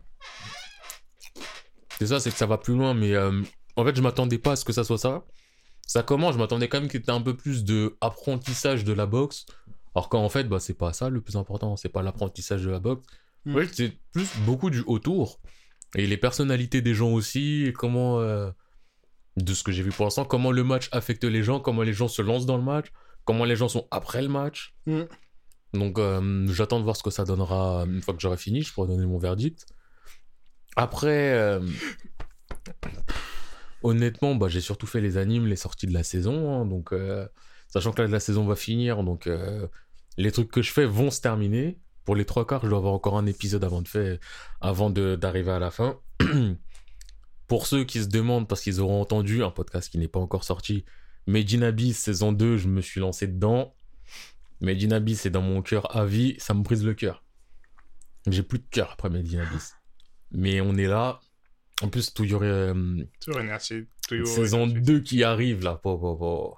C'est 1.98 2.06
ça, 2.06 2.20
c'est 2.20 2.30
que 2.30 2.36
ça 2.38 2.46
va 2.46 2.58
plus 2.58 2.74
loin, 2.74 2.94
mais 2.94 3.14
euh, 3.14 3.42
en 3.76 3.84
fait, 3.84 3.94
je 3.96 4.00
m'attendais 4.02 4.38
pas 4.38 4.52
à 4.52 4.56
ce 4.56 4.64
que 4.64 4.72
ça 4.72 4.84
soit 4.84 4.98
ça. 4.98 5.24
Ça 5.86 6.02
commence, 6.02 6.34
je 6.34 6.38
m'attendais 6.38 6.68
quand 6.68 6.80
même 6.80 6.88
qu'il 6.88 7.00
y 7.00 7.04
ait 7.04 7.10
un 7.10 7.20
peu 7.20 7.36
plus 7.36 7.64
de 7.64 7.96
apprentissage 8.00 8.84
de 8.84 8.92
la 8.92 9.06
boxe. 9.06 9.46
Alors 9.94 10.08
qu'en 10.08 10.28
fait, 10.28 10.44
bah, 10.44 10.60
c'est 10.60 10.74
pas 10.74 10.92
ça 10.92 11.08
le 11.10 11.20
plus 11.20 11.36
important, 11.36 11.76
c'est 11.76 11.88
pas 11.88 12.02
l'apprentissage 12.02 12.62
de 12.64 12.70
la 12.70 12.78
boxe. 12.78 13.04
Mm. 13.46 13.54
Ouais, 13.54 13.66
c'est 13.72 13.92
plus 14.12 14.28
beaucoup 14.44 14.70
du 14.70 14.82
autour. 14.86 15.40
Et 15.94 16.06
les 16.06 16.16
personnalités 16.16 16.82
des 16.82 16.94
gens 16.94 17.10
aussi, 17.10 17.64
et 17.64 17.72
comment, 17.72 18.20
euh, 18.20 18.50
de 19.36 19.54
ce 19.54 19.62
que 19.62 19.72
j'ai 19.72 19.82
vu 19.82 19.90
pour 19.90 20.04
l'instant, 20.04 20.24
comment 20.24 20.52
le 20.52 20.64
match 20.64 20.88
affecte 20.92 21.24
les 21.24 21.42
gens, 21.42 21.60
comment 21.60 21.82
les 21.82 21.92
gens 21.92 22.08
se 22.08 22.22
lancent 22.22 22.46
dans 22.46 22.56
le 22.56 22.62
match, 22.62 22.88
comment 23.24 23.44
les 23.44 23.56
gens 23.56 23.68
sont 23.68 23.86
après 23.90 24.22
le 24.22 24.28
match. 24.28 24.74
Mm. 24.86 25.02
Donc, 25.74 25.98
euh, 25.98 26.46
j'attends 26.52 26.78
de 26.78 26.84
voir 26.84 26.96
ce 26.96 27.02
que 27.02 27.10
ça 27.10 27.24
donnera 27.24 27.84
une 27.86 28.02
fois 28.02 28.14
que 28.14 28.20
j'aurai 28.20 28.36
fini, 28.36 28.62
je 28.62 28.72
pourrai 28.72 28.88
donner 28.88 29.06
mon 29.06 29.18
verdict. 29.18 29.66
Après, 30.76 31.32
euh, 31.32 31.60
honnêtement, 33.82 34.34
bah, 34.34 34.48
j'ai 34.48 34.60
surtout 34.60 34.86
fait 34.86 35.00
les 35.00 35.16
animes, 35.16 35.46
les 35.46 35.56
sorties 35.56 35.86
de 35.86 35.94
la 35.94 36.02
saison. 36.02 36.60
hein, 36.60 36.66
donc, 36.66 36.94
sachant 37.68 37.92
que 37.92 38.02
là, 38.02 38.08
la 38.08 38.20
saison 38.20 38.46
va 38.46 38.56
finir, 38.56 39.02
donc 39.02 39.28
les 40.16 40.32
trucs 40.32 40.50
que 40.50 40.62
je 40.62 40.72
fais 40.72 40.84
vont 40.84 41.10
se 41.10 41.20
terminer. 41.20 41.78
Pour 42.08 42.16
les 42.16 42.24
trois 42.24 42.46
quarts, 42.46 42.62
je 42.62 42.70
dois 42.70 42.78
avoir 42.78 42.94
encore 42.94 43.18
un 43.18 43.26
épisode 43.26 43.62
avant 43.64 43.82
de 43.82 43.86
faire, 43.86 44.16
avant 44.62 44.88
d'arriver 44.88 45.50
à 45.50 45.58
la 45.58 45.70
fin. 45.70 46.00
Pour 47.48 47.66
ceux 47.66 47.84
qui 47.84 48.02
se 48.02 48.08
demandent, 48.08 48.48
parce 48.48 48.62
qu'ils 48.62 48.80
auront 48.80 49.02
entendu 49.02 49.44
un 49.44 49.50
podcast 49.50 49.90
qui 49.90 49.98
n'est 49.98 50.08
pas 50.08 50.18
encore 50.18 50.42
sorti, 50.42 50.86
Made 51.26 51.52
in 51.52 51.60
Abyss 51.60 51.98
saison 51.98 52.32
2, 52.32 52.56
je 52.56 52.66
me 52.66 52.80
suis 52.80 52.98
lancé 52.98 53.26
dedans. 53.26 53.74
Made 54.62 54.82
in 54.82 54.92
Abyss 54.92 55.20
c'est 55.20 55.30
dans 55.30 55.42
mon 55.42 55.60
cœur 55.60 55.94
à 55.94 56.06
vie, 56.06 56.36
ça 56.38 56.54
me 56.54 56.62
brise 56.62 56.82
le 56.82 56.94
cœur. 56.94 57.22
J'ai 58.26 58.42
plus 58.42 58.60
de 58.60 58.66
cœur 58.70 58.92
après 58.92 59.10
Made 59.10 59.28
in 59.34 59.40
Abyss. 59.40 59.74
Mais 60.30 60.62
on 60.62 60.76
est 60.76 60.86
là. 60.86 61.20
En 61.82 61.90
plus, 61.90 62.14
tout 62.14 62.24
y 62.24 62.32
aurait 62.32 62.46
euh, 62.46 63.04
merci. 63.44 63.84
Toyo, 64.08 64.24
saison 64.24 64.66
ouais, 64.66 64.80
2 64.80 65.00
qui 65.00 65.24
arrive 65.24 65.62
là. 65.62 65.74
Po, 65.74 65.98
po, 65.98 66.16
po. 66.16 66.56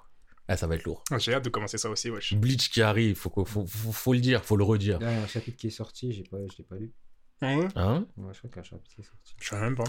Ah, 0.53 0.57
ça 0.57 0.67
va 0.67 0.75
être 0.75 0.83
lourd. 0.83 1.01
Ah, 1.11 1.17
J'ai 1.17 1.33
hâte 1.33 1.45
de 1.45 1.49
commencer 1.49 1.77
ça 1.77 1.89
aussi, 1.89 2.09
wesh. 2.09 2.33
Bleach 2.33 2.69
qui 2.69 2.81
arrive, 2.81 3.15
faut, 3.15 3.29
que- 3.29 3.45
faut, 3.45 3.65
faut, 3.65 3.91
faut 3.93 4.13
le 4.13 4.19
dire, 4.19 4.43
faut 4.43 4.57
le 4.57 4.65
redire. 4.65 4.97
Il 4.99 5.03
y 5.03 5.09
a 5.09 5.21
un 5.23 5.27
chapitre 5.27 5.55
qui 5.57 5.67
est 5.67 5.69
sorti, 5.69 6.11
j'ai 6.11 6.23
pas, 6.23 6.37
je 6.51 6.57
l'ai 6.57 6.63
pas 6.65 6.75
lu. 6.75 6.91
Ah 7.39 7.55
ouais? 7.57 7.67
Hein? 7.75 8.05
Ouais, 8.17 8.33
je 8.33 8.39
crois 8.39 8.49
qu'il 8.49 8.57
y 8.57 8.59
a 8.59 8.61
un 8.61 8.63
chapitre 8.63 8.93
qui 8.93 8.99
est 9.01 9.03
sorti. 9.05 9.33
Je 9.39 9.47
savais 9.47 9.61
même 9.63 9.75
pas. 9.75 9.85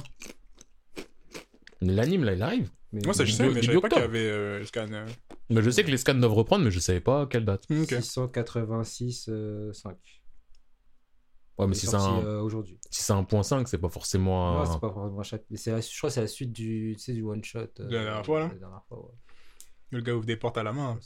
L'anime 1.80 2.22
là, 2.24 2.34
il 2.34 2.42
arrive. 2.42 2.70
Mais 2.92 3.00
Moi, 3.04 3.12
ça, 3.14 3.24
je 3.24 3.32
sais, 3.32 3.48
mais 3.50 3.60
je 3.60 3.66
savais 3.66 3.80
pas 3.80 3.88
qu'il 3.88 3.98
y 3.98 4.04
avait 4.04 4.30
euh, 4.30 4.58
le 4.60 4.64
scan. 4.66 4.86
euh. 4.92 5.06
Mais 5.50 5.62
je 5.62 5.70
sais 5.70 5.82
que 5.82 5.90
les 5.90 5.96
scans 5.96 6.14
doivent 6.14 6.32
reprendre, 6.34 6.64
mais 6.64 6.70
je 6.70 6.78
savais 6.78 7.00
pas 7.00 7.22
à 7.22 7.26
quelle 7.26 7.44
date. 7.44 7.64
Ok. 7.70 7.88
686, 8.00 9.26
euh, 9.30 9.72
5. 9.72 9.96
Ouais, 11.58 11.66
mais 11.66 11.72
Il 11.74 11.76
est 11.76 11.80
si 11.80 11.86
c'est 11.86 11.90
sorti, 11.92 12.06
un, 12.08 12.24
euh, 12.26 12.40
aujourd'hui. 12.40 12.78
si 12.90 13.02
c'est 13.02 13.12
un 13.12 13.24
point 13.24 13.42
5, 13.42 13.66
c'est 13.68 13.78
pas 13.78 13.88
forcément 13.88 14.54
Non, 14.64 14.72
c'est 14.72 14.80
pas 14.80 14.88
vraiment 14.88 15.18
un 15.20 15.22
chapitre. 15.24 15.48
mais 15.50 15.56
c'est 15.56 15.72
la- 15.72 15.80
Je 15.80 15.98
crois 15.98 16.08
que 16.08 16.14
c'est 16.14 16.20
la 16.20 16.26
suite 16.28 16.52
du, 16.52 16.94
tu 16.96 17.02
sais, 17.02 17.12
du 17.12 17.22
one 17.22 17.42
shot. 17.42 17.58
euh, 17.80 17.88
De 17.88 17.94
la 17.96 18.04
dernière 18.04 18.24
fois, 18.24 18.40
là 18.40 18.48
la 18.48 18.54
dernière 18.54 18.84
fois, 18.88 18.98
ouais. 19.04 19.12
Le 19.92 20.00
gars 20.00 20.14
ouvre 20.14 20.26
des 20.26 20.36
portes 20.36 20.58
à 20.58 20.62
la 20.62 20.72
main. 20.72 20.98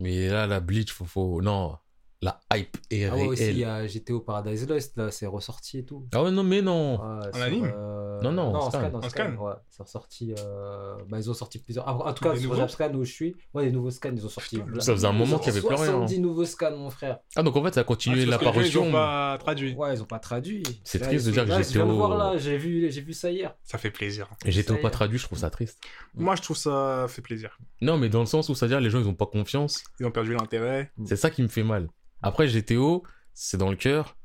Mais 0.00 0.28
là, 0.28 0.46
la 0.46 0.60
Bleach, 0.60 0.92
faut, 0.92 1.04
faut... 1.04 1.42
Non, 1.42 1.76
la 2.22 2.40
hype 2.54 2.76
est 2.90 3.04
Ah 3.06 3.16
ouais, 3.16 3.26
aussi, 3.26 3.48
il 3.50 3.58
y 3.58 3.64
a 3.64 3.84
GTO 3.84 4.20
Paradise 4.20 4.68
Lost, 4.68 4.96
là, 4.96 5.10
c'est 5.10 5.26
ressorti 5.26 5.78
et 5.78 5.84
tout. 5.84 6.06
Ah 6.14 6.22
ouais, 6.22 6.30
non, 6.30 6.44
mais 6.44 6.62
non. 6.62 6.94
Ouais, 6.94 7.26
En 7.34 7.40
anime 7.40 7.72
euh, 7.74 8.20
Non, 8.22 8.30
non, 8.30 8.54
en 8.54 8.54
en 8.54 8.70
scan. 8.70 8.78
scan. 8.78 8.94
En 8.94 8.98
En 8.98 9.02
scan, 9.02 9.08
scan 9.32 9.42
ouais. 9.44 9.52
C'est 9.68 9.82
ressorti. 9.82 10.34
euh, 10.38 10.94
Bah, 11.08 11.18
ils 11.18 11.28
ont 11.28 11.34
sorti 11.34 11.58
plusieurs. 11.58 11.88
Ah, 11.88 11.94
en 11.96 12.12
tout 12.12 12.22
cas, 12.22 12.34
sur 12.34 12.42
nouveaux 12.44 12.54
Japscan 12.56 12.94
où 12.94 13.04
je 13.04 13.12
suis, 13.12 13.34
ouais, 13.54 13.64
les 13.64 13.72
nouveaux 13.72 13.90
scans, 13.90 14.12
ils 14.14 14.24
ont 14.24 14.28
sorti. 14.28 14.58
Putain, 14.60 14.80
ça 14.80 14.92
faisait 14.92 15.06
un 15.08 15.12
moment 15.12 15.38
qu'il 15.38 15.48
y 15.48 15.50
avait 15.56 15.66
plus 15.66 15.74
rien, 15.74 15.82
hein. 15.82 16.06
70 16.06 16.20
nouveaux 16.20 16.44
scans, 16.44 16.76
mon 16.76 16.90
frère. 16.90 17.18
Ah, 17.34 17.42
donc 17.42 17.56
en 17.56 17.64
fait, 17.64 17.74
ça 17.74 17.80
a 17.80 17.82
Ah, 17.82 17.84
continué 17.84 18.16
les 18.18 18.24
gens, 18.26 18.30
l'apparition. 18.30 18.84
Ils 18.84 18.88
ont 18.88 18.92
pas 18.92 19.38
traduit. 19.40 19.74
Ouais, 19.74 19.94
ils 19.94 20.02
ont 20.02 20.06
pas 20.06 20.18
traduit. 20.20 20.62
C'est 20.84 21.00
triste 21.00 21.26
de 21.26 21.32
dire 21.32 21.44
que 21.44 21.50
Je 21.62 21.72
GTO 21.72 21.86
voir 21.96 22.16
là, 22.16 22.36
j'ai 22.38 22.56
vu, 22.56 22.90
ça 23.12 23.30
hier. 23.32 23.54
Ça 23.64 23.78
fait 23.78 23.90
plaisir. 23.90 24.28
Et 24.44 24.50
y 24.50 24.62
pas 24.62 24.90
traduit, 24.90 25.18
je 25.18 25.24
trouve 25.24 25.38
ça 25.38 25.50
triste. 25.50 25.80
Moi, 26.14 26.36
je 26.36 26.42
trouve 26.42 26.56
ça 26.56 27.06
fait 27.08 27.22
plaisir. 27.22 27.58
Non, 27.80 27.98
mais 27.98 28.08
dans 28.08 28.20
le 28.20 28.26
sens 28.26 28.48
où 28.48 28.54
ça 28.54 28.66
veut 28.66 28.70
dire 28.70 28.80
les 28.80 28.90
gens, 28.90 29.00
ils 29.00 29.08
ont 29.08 29.14
pas 29.14 29.26
confiance. 29.26 29.82
Ils 29.98 30.06
ont 30.06 30.10
perdu 30.12 30.34
l'intérêt. 30.34 30.92
C'est 31.04 31.16
ça 31.16 31.28
qui 31.30 31.42
me 31.42 31.48
fait 31.48 31.64
mal. 31.64 31.88
Après, 32.22 32.46
GTO, 32.48 33.02
c'est 33.34 33.56
dans 33.58 33.70
le 33.70 33.76
cœur. 33.76 34.16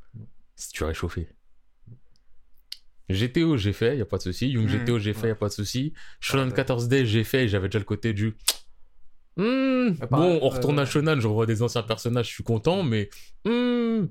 Si 0.56 0.72
tu 0.72 0.84
réchauffé. 0.84 1.30
GTO, 3.10 3.56
j'ai 3.58 3.74
fait, 3.74 3.98
y 3.98 4.02
a 4.02 4.06
pas 4.06 4.18
de 4.18 4.24
souci. 4.24 4.50
Young 4.50 4.66
Mhm, 4.70 4.84
GTO, 4.84 5.00
j'ai 5.00 5.14
fait, 5.14 5.24
ouais. 5.24 5.28
y 5.30 5.32
a 5.32 5.36
pas 5.36 5.48
de 5.48 5.54
souci. 5.54 5.94
Shonen 6.20 6.50
ouais. 6.50 6.54
14 6.54 6.88
Day, 6.90 7.06
j'ai 7.06 7.24
fait, 7.24 7.46
et 7.46 7.48
j'avais 7.48 7.68
déjà 7.70 7.80
le 7.80 7.86
côté 7.86 8.14
du. 8.14 8.36
Hmm, 9.38 9.92
Ah, 10.02 10.08
bon, 10.08 10.40
on 10.42 10.50
retourne 10.50 10.78
à. 10.80 10.86
Shonen, 10.86 11.20
je 11.22 11.28
revois 11.28 11.46
des 11.46 11.62
anciens 11.62 11.84
personnages, 11.84 12.28
je 12.28 12.34
suis 12.34 12.44
content, 12.44 12.84
mais. 12.84 13.10
hmm, 13.46 14.08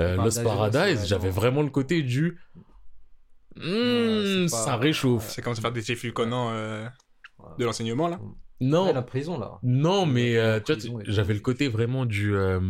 euh, 0.00 0.16
Lost 0.16 0.42
Paradise, 0.42 1.06
j'avais 1.06 1.30
vraiment 1.30 1.62
le 1.62 1.70
côté 1.70 2.02
du. 2.02 2.38
Hmm, 3.54 3.62
Ouais, 3.62 4.46
c'est 4.48 4.50
pas- 4.56 4.64
ça 4.64 4.76
réchauffe. 4.76 5.28
C'est 5.30 5.40
comme 5.42 5.54
ça 5.54 5.62
faire 5.62 5.72
des 5.72 6.12
Conan 6.12 6.50
euh, 6.52 6.86
Ouais. 7.38 7.46
de 7.58 7.64
l'enseignement, 7.64 8.08
là. 8.08 8.18
Non, 8.60 8.86
Ouais, 8.86 8.92
la 8.94 9.02
prison 9.02 9.38
là. 9.38 9.58
non, 9.62 10.06
mais 10.06 10.36
euh, 10.38 10.60
tu 10.60 10.72
vois, 10.88 11.02
j'avais 11.04 11.34
le 11.34 11.40
côté 11.40 11.68
vraiment 11.68 12.06
du. 12.06 12.34
euh, 12.34 12.60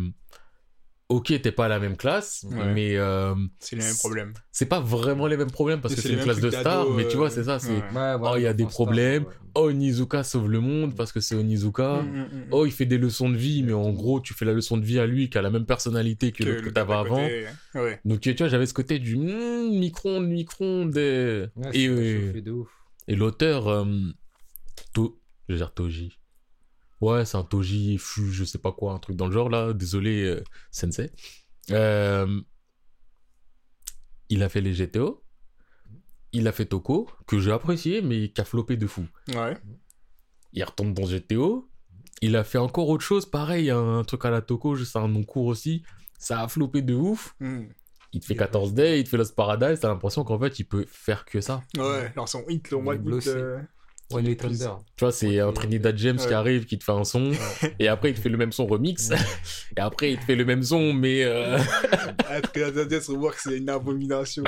Ok, 1.09 1.27
t'es 1.41 1.53
pas 1.53 1.65
à 1.65 1.67
la 1.69 1.79
même 1.79 1.95
classe, 1.95 2.45
Ouais. 2.51 2.73
mais 2.73 2.97
euh, 2.97 3.33
C'est 3.59 3.77
les 3.77 3.83
mêmes 3.85 3.95
problèmes. 3.95 4.33
c'est 4.51 4.65
pas 4.65 4.81
vraiment 4.81 5.25
les 5.27 5.37
mêmes 5.37 5.49
problèmes 5.49 5.79
parce 5.79 5.95
que 5.95 6.01
c'est 6.01 6.11
une 6.11 6.19
classe 6.19 6.41
de 6.41 6.49
d'ado, 6.49 6.91
mais 6.95 7.07
tu 7.07 7.15
vois, 7.15 7.27
euh, 7.27 7.29
c'est 7.29 7.45
ça, 7.45 7.59
c'est. 7.59 7.69
ouais. 7.69 7.75
Ouais, 7.81 8.17
voilà, 8.17 8.31
Oh, 8.33 8.35
il 8.35 8.41
y 8.41 8.45
a 8.47 8.51
des 8.53 8.63
star, 8.63 8.73
problèmes. 8.73 9.23
ouais. 9.23 9.29
Oh, 9.55 9.69
Onizuka 9.69 10.23
sauve 10.25 10.49
le 10.49 10.59
monde 10.59 10.95
parce 10.97 11.13
que 11.13 11.21
c'est 11.21 11.33
Onizuka. 11.35 12.01
Mm, 12.01 12.07
mm, 12.09 12.21
mm. 12.23 12.47
Oh, 12.51 12.65
il 12.65 12.73
fait 12.73 12.85
des 12.85 12.97
leçons 12.97 13.29
de 13.29 13.37
vie, 13.37 13.63
mais 13.63 13.71
en 13.71 13.89
gros, 13.93 14.19
tu 14.19 14.33
fais 14.33 14.43
la 14.43 14.51
leçon 14.51 14.75
de 14.75 14.83
vie 14.83 14.99
à 14.99 15.07
lui 15.07 15.29
qui 15.29 15.37
a 15.37 15.41
la 15.41 15.49
même 15.49 15.65
personnalité 15.65 16.33
que, 16.33 16.43
Que 16.43 16.49
l'autre 16.49 16.63
que 16.63 16.69
t'avais 16.71 16.93
avant. 16.93 17.21
côté, 17.23 17.45
Ouais. 17.75 18.01
Donc, 18.03 18.19
tu 18.19 18.33
vois, 18.33 18.49
j'avais 18.49 18.65
ce 18.65 18.73
côté 18.73 18.99
du 18.99 19.15
hmm, 19.15 19.69
micro-ondes, 19.79 20.27
micro-ondes. 20.27 20.97
Et, 20.97 21.45
et, 23.07 23.15
l'auteur, 23.15 23.69
euh, 23.69 23.85
je 25.47 25.53
veux 25.53 25.57
dire 25.59 25.73
Toji. 25.73 26.17
Ouais, 27.01 27.25
c'est 27.25 27.37
un 27.37 27.43
Toji, 27.43 27.97
Fu, 27.99 28.31
je 28.31 28.43
sais 28.43 28.57
pas 28.57 28.71
quoi, 28.71 28.93
un 28.93 28.99
truc 28.99 29.15
dans 29.15 29.27
le 29.27 29.31
genre 29.33 29.49
là. 29.49 29.73
Désolé, 29.73 30.23
euh, 30.23 30.43
Sensei. 30.71 31.11
Euh, 31.71 32.41
il 34.29 34.43
a 34.43 34.49
fait 34.49 34.61
les 34.61 34.73
GTO. 34.73 35.23
Il 36.33 36.47
a 36.47 36.51
fait 36.51 36.65
Toko, 36.65 37.09
que 37.25 37.39
j'ai 37.39 37.51
apprécié, 37.51 38.01
mais 38.01 38.29
qui 38.29 38.41
a 38.41 38.45
floppé 38.45 38.75
de 38.77 38.85
fou. 38.85 39.07
Ouais. 39.29 39.57
il 40.53 40.63
retourne 40.63 40.93
dans 40.93 41.05
GTO. 41.05 41.69
Il 42.21 42.35
a 42.35 42.43
fait 42.43 42.57
encore 42.57 42.89
autre 42.89 43.03
chose, 43.03 43.25
pareil, 43.25 43.69
un 43.69 44.03
truc 44.03 44.25
à 44.25 44.29
la 44.31 44.41
Toko, 44.41 44.75
juste 44.75 44.95
un 44.95 45.07
nom 45.07 45.23
court 45.23 45.45
aussi. 45.45 45.83
Ça 46.19 46.41
a 46.41 46.47
floppé 46.47 46.81
de 46.81 46.95
ouf. 46.95 47.35
Mm. 47.39 47.65
Il 48.13 48.19
te 48.21 48.25
fait 48.25 48.35
14 48.35 48.73
Day, 48.73 48.99
il 48.99 49.03
te 49.03 49.09
fait 49.09 49.17
Lost 49.17 49.35
Paradise, 49.35 49.79
t'as 49.79 49.89
l'impression 49.89 50.23
qu'en 50.23 50.39
fait, 50.39 50.59
il 50.59 50.63
peut 50.65 50.85
faire 50.89 51.25
que 51.25 51.41
ça. 51.41 51.61
Ouais. 51.77 52.11
Alors, 52.13 52.27
son 52.27 52.43
hit, 52.47 52.71
le 52.71 52.77
one 52.77 53.17
hit. 53.17 53.27
euh, 53.27 53.59
One. 54.11 54.35
Thunder. 54.35 54.69
Tu 54.95 55.03
vois, 55.03 55.11
c'est 55.11 55.39
un. 55.39 55.51
Trinidad 55.51 55.97
James 55.97 56.17
qui 56.17 56.33
arrive, 56.33 56.65
qui 56.65 56.77
te 56.79 56.83
fait 56.83 56.91
un 56.93 57.03
son, 57.03 57.31
et 57.79 57.87
après, 57.89 58.11
il 58.11 58.15
te 58.15 58.21
fait 58.21 58.29
le 58.29 58.37
même 58.37 58.51
son 58.53 58.65
remix, 58.65 59.09
et 59.75 59.79
après, 59.81 60.11
il 60.13 60.19
te 60.19 60.23
fait 60.25 60.35
le 60.35 60.45
même 60.45 60.63
son, 60.63 60.93
mais... 60.93 61.19
Être 62.31 62.51
que 62.53 62.59
la 62.61 62.85
Death 62.85 63.07
Rework, 63.07 63.37
c'est 63.39 63.57
une 63.57 63.69
abomination. 63.69 64.43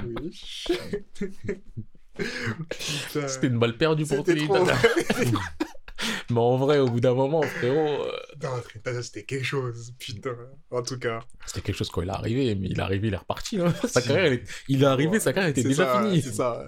C'était 3.27 3.47
une 3.47 3.59
balle 3.59 3.77
perdue 3.77 4.05
pour. 4.05 4.23
Trinidad. 4.23 4.67
mais 6.29 6.39
en 6.39 6.57
vrai, 6.57 6.79
au 6.79 6.87
bout 6.87 6.99
d'un 6.99 7.13
moment, 7.13 7.41
frérot, 7.41 8.03
euh, 8.03 8.11
Non, 8.43 8.49
Trinidad, 8.61 9.01
c'était 9.03 9.23
quelque 9.23 9.45
chose. 9.45 9.93
Putain. 9.99 10.35
En 10.71 10.81
tout 10.81 10.99
cas. 10.99 11.19
c'était 11.45 11.61
quelque 11.61 11.77
chose 11.77 11.89
quand 11.89 12.01
il 12.01 12.07
est 12.09 12.11
arrivé, 12.11 12.55
mais 12.55 12.67
il 12.67 12.77
est 12.77 12.81
arrivé, 12.81 13.07
il 13.09 13.13
est 13.13 13.17
reparti. 13.17 13.59
hein. 13.59 13.73
Sa 13.87 14.01
carrière, 14.01 14.25
elle 14.25 14.33
est- 14.33 14.63
il 14.67 14.83
est 14.83 14.85
arrivé, 14.85 15.19
sa 15.19 15.33
carrière 15.33 15.49
était 15.51 15.63
déjà 15.63 15.85
ça, 15.85 16.01
finie. 16.03 16.21
C'est 16.21 16.33
ça. 16.33 16.65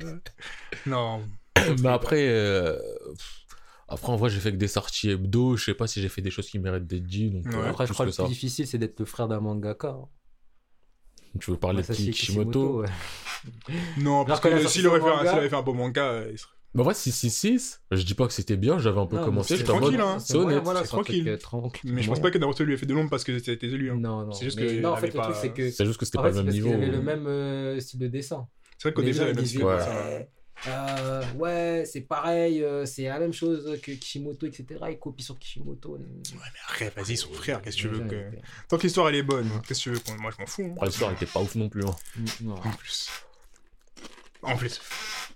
Non. 0.85 1.21
Mais 1.81 1.89
après, 1.89 2.27
euh, 2.29 2.77
pff, 3.17 3.45
après 3.87 4.11
en 4.11 4.15
vrai, 4.15 4.29
j'ai 4.29 4.39
fait 4.39 4.51
que 4.51 4.57
des 4.57 4.67
sorties 4.67 5.09
hebdo. 5.11 5.57
Je 5.57 5.65
sais 5.65 5.73
pas 5.73 5.87
si 5.87 6.01
j'ai 6.01 6.09
fait 6.09 6.21
des 6.21 6.31
choses 6.31 6.49
qui 6.49 6.59
méritent 6.59 6.87
d'être 6.87 7.03
dites. 7.03 7.33
Donc, 7.33 7.45
Ouais. 7.47 7.55
euh, 7.59 7.69
Après, 7.69 7.85
je 7.85 7.89
plus 7.89 7.93
crois 7.93 8.05
que 8.05 8.11
que 8.11 8.15
le 8.15 8.17
ça. 8.17 8.23
plus 8.23 8.33
difficile, 8.33 8.67
c'est 8.67 8.77
d'être 8.77 8.99
le 8.99 9.05
frère 9.05 9.27
d'un 9.27 9.39
mangaka. 9.39 9.89
hein. 9.89 10.07
Tu 11.39 11.51
veux 11.51 11.57
parler 11.57 11.81
de 11.81 11.87
Masashi 11.87 12.11
Kishimoto 12.11 12.81
ouais. 12.81 12.87
Non, 13.97 14.25
parce 14.25 14.41
que 14.41 14.49
sorti 14.49 14.67
s'il 14.79 14.87
aurait, 14.87 14.99
son 14.99 15.05
fait 15.05 15.11
un- 15.11 15.15
manga- 15.17 15.29
s'il 15.29 15.39
avait 15.39 15.49
fait 15.49 15.55
un 15.55 15.61
beau 15.61 15.73
manga, 15.73 16.03
euh, 16.03 16.29
il 16.31 16.37
serait- 16.37 16.51
Mais 16.73 16.81
en 16.81 16.83
vrai, 16.85 16.93
666, 16.93 17.81
je 17.91 18.03
dis 18.03 18.13
pas 18.15 18.27
que 18.27 18.33
c'était 18.33 18.55
bien. 18.57 18.79
J'avais 18.79 18.99
un 18.99 19.05
peu 19.05 19.17
Non, 19.17 19.23
commencé. 19.25 19.53
mais 19.53 19.57
J'étais 19.59 19.69
en 19.71 19.75
mode. 19.75 19.83
tranquille, 19.83 20.01
hein. 20.01 20.19
C'est 20.19 20.35
honnête. 20.35 20.61
Voilà, 20.63 20.81
C'est 20.81 20.87
c'est 20.87 20.93
un 20.93 20.97
truc, 20.97 21.05
tranquille. 21.07 21.29
euh, 21.29 21.37
tranquille. 21.37 21.93
Mais 21.93 22.01
je 22.01 22.09
pense 22.09 22.19
pas 22.21 22.31
que 22.31 22.37
Naruto 22.37 22.63
lui 22.63 22.73
ait 22.73 22.77
fait 22.77 22.85
de 22.85 22.93
l'ombre 22.93 23.09
parce 23.09 23.23
que 23.25 23.39
c'était 23.39 23.67
élu. 23.67 23.91
Hein. 23.91 23.97
Non, 23.99 24.25
non. 24.25 24.31
C'est 24.33 24.45
juste 24.45 24.59
mais- 24.59 24.67
que 24.67 24.81
non, 24.81 24.89
en 24.91 24.95
fait, 24.97 25.07
le 25.07 25.13
truc, 25.13 25.21
pas- 25.23 25.33
c'est 25.33 25.49
que. 25.51 25.69
C'est 25.69 25.85
juste 25.85 25.99
que 25.99 26.05
c'était 26.05 26.17
En 26.17 26.21
pas 26.23 26.31
fait, 26.31 26.35
le 26.35 26.37
c'est 26.37 26.43
même 26.43 26.45
parce 26.47 26.55
qu'il 26.57 26.65
niveau. 26.65 26.81
avait 26.83 26.91
le 26.91 27.01
même 27.01 27.27
euh, 27.27 27.79
style 27.81 27.99
de 27.99 28.07
dessin. 28.07 28.47
C'est 28.77 28.87
vrai 28.89 28.93
qu'au 28.93 29.01
Les 29.01 29.07
début, 29.11 29.19
gens, 29.19 29.25
même. 29.25 29.67
Ouais. 29.67 29.79
ça. 29.79 30.19
Euh, 30.67 31.23
ouais, 31.35 31.83
c'est 31.85 32.01
pareil, 32.01 32.63
euh, 32.63 32.85
c'est 32.85 33.03
la 33.03 33.19
même 33.19 33.33
chose 33.33 33.79
que 33.81 33.91
Kishimoto, 33.91 34.45
etc. 34.45 34.65
Il 34.89 34.99
copie 34.99 35.23
sur 35.23 35.37
Kishimoto. 35.39 35.97
Arrête, 36.67 36.93
vas-y, 36.95 37.17
son 37.17 37.31
frère, 37.33 37.61
qu'est-ce 37.61 37.77
que 37.77 37.81
tu 37.81 37.87
veux 37.89 38.07
que. 38.07 38.15
ils- 38.33 38.41
Tant 38.67 38.77
que 38.77 38.83
l'histoire 38.83 39.09
elle 39.09 39.15
est 39.15 39.23
bonne, 39.23 39.49
qu'est-ce 39.67 39.79
que 39.79 39.83
tu 39.83 39.89
veux 39.91 39.99
qu'on- 39.99 40.21
Moi 40.21 40.31
je 40.35 40.41
m'en 40.41 40.47
fous. 40.47 40.63
hein. 40.63 40.73
Après, 40.75 40.87
l'histoire 40.87 41.11
était 41.11 41.25
pas 41.25 41.39
ouf 41.41 41.55
non 41.55 41.69
plus. 41.69 41.85
hein. 41.85 41.95
Non. 42.41 42.55
En 42.55 42.71
plus. 42.71 43.09
En 44.43 44.55
plus. 44.57 44.81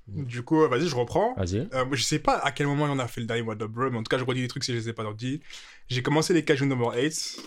Du 0.07 0.43
coup, 0.43 0.63
euh, 0.63 0.67
vas-y, 0.67 0.87
je 0.87 0.95
reprends. 0.95 1.33
Vas-y. 1.35 1.67
Euh, 1.73 1.85
moi, 1.85 1.95
je 1.95 2.03
sais 2.03 2.19
pas 2.19 2.37
à 2.37 2.51
quel 2.51 2.67
moment 2.67 2.85
on 2.85 2.99
a 2.99 3.07
fait 3.07 3.21
le 3.21 3.27
dernier 3.27 3.41
What 3.41 3.53
Up 3.61 3.71
Bro, 3.71 3.89
mais 3.89 3.97
en 3.97 4.03
tout 4.03 4.09
cas, 4.09 4.17
je 4.19 4.23
redis 4.23 4.41
des 4.41 4.47
trucs 4.47 4.63
si 4.63 4.71
je 4.71 4.77
les 4.77 4.89
ai 4.89 4.93
pas 4.93 5.03
dit. 5.13 5.41
J'ai 5.89 6.03
commencé 6.03 6.33
les 6.33 6.43
Kaiju 6.45 6.65
Number 6.67 6.93
8. 6.95 7.39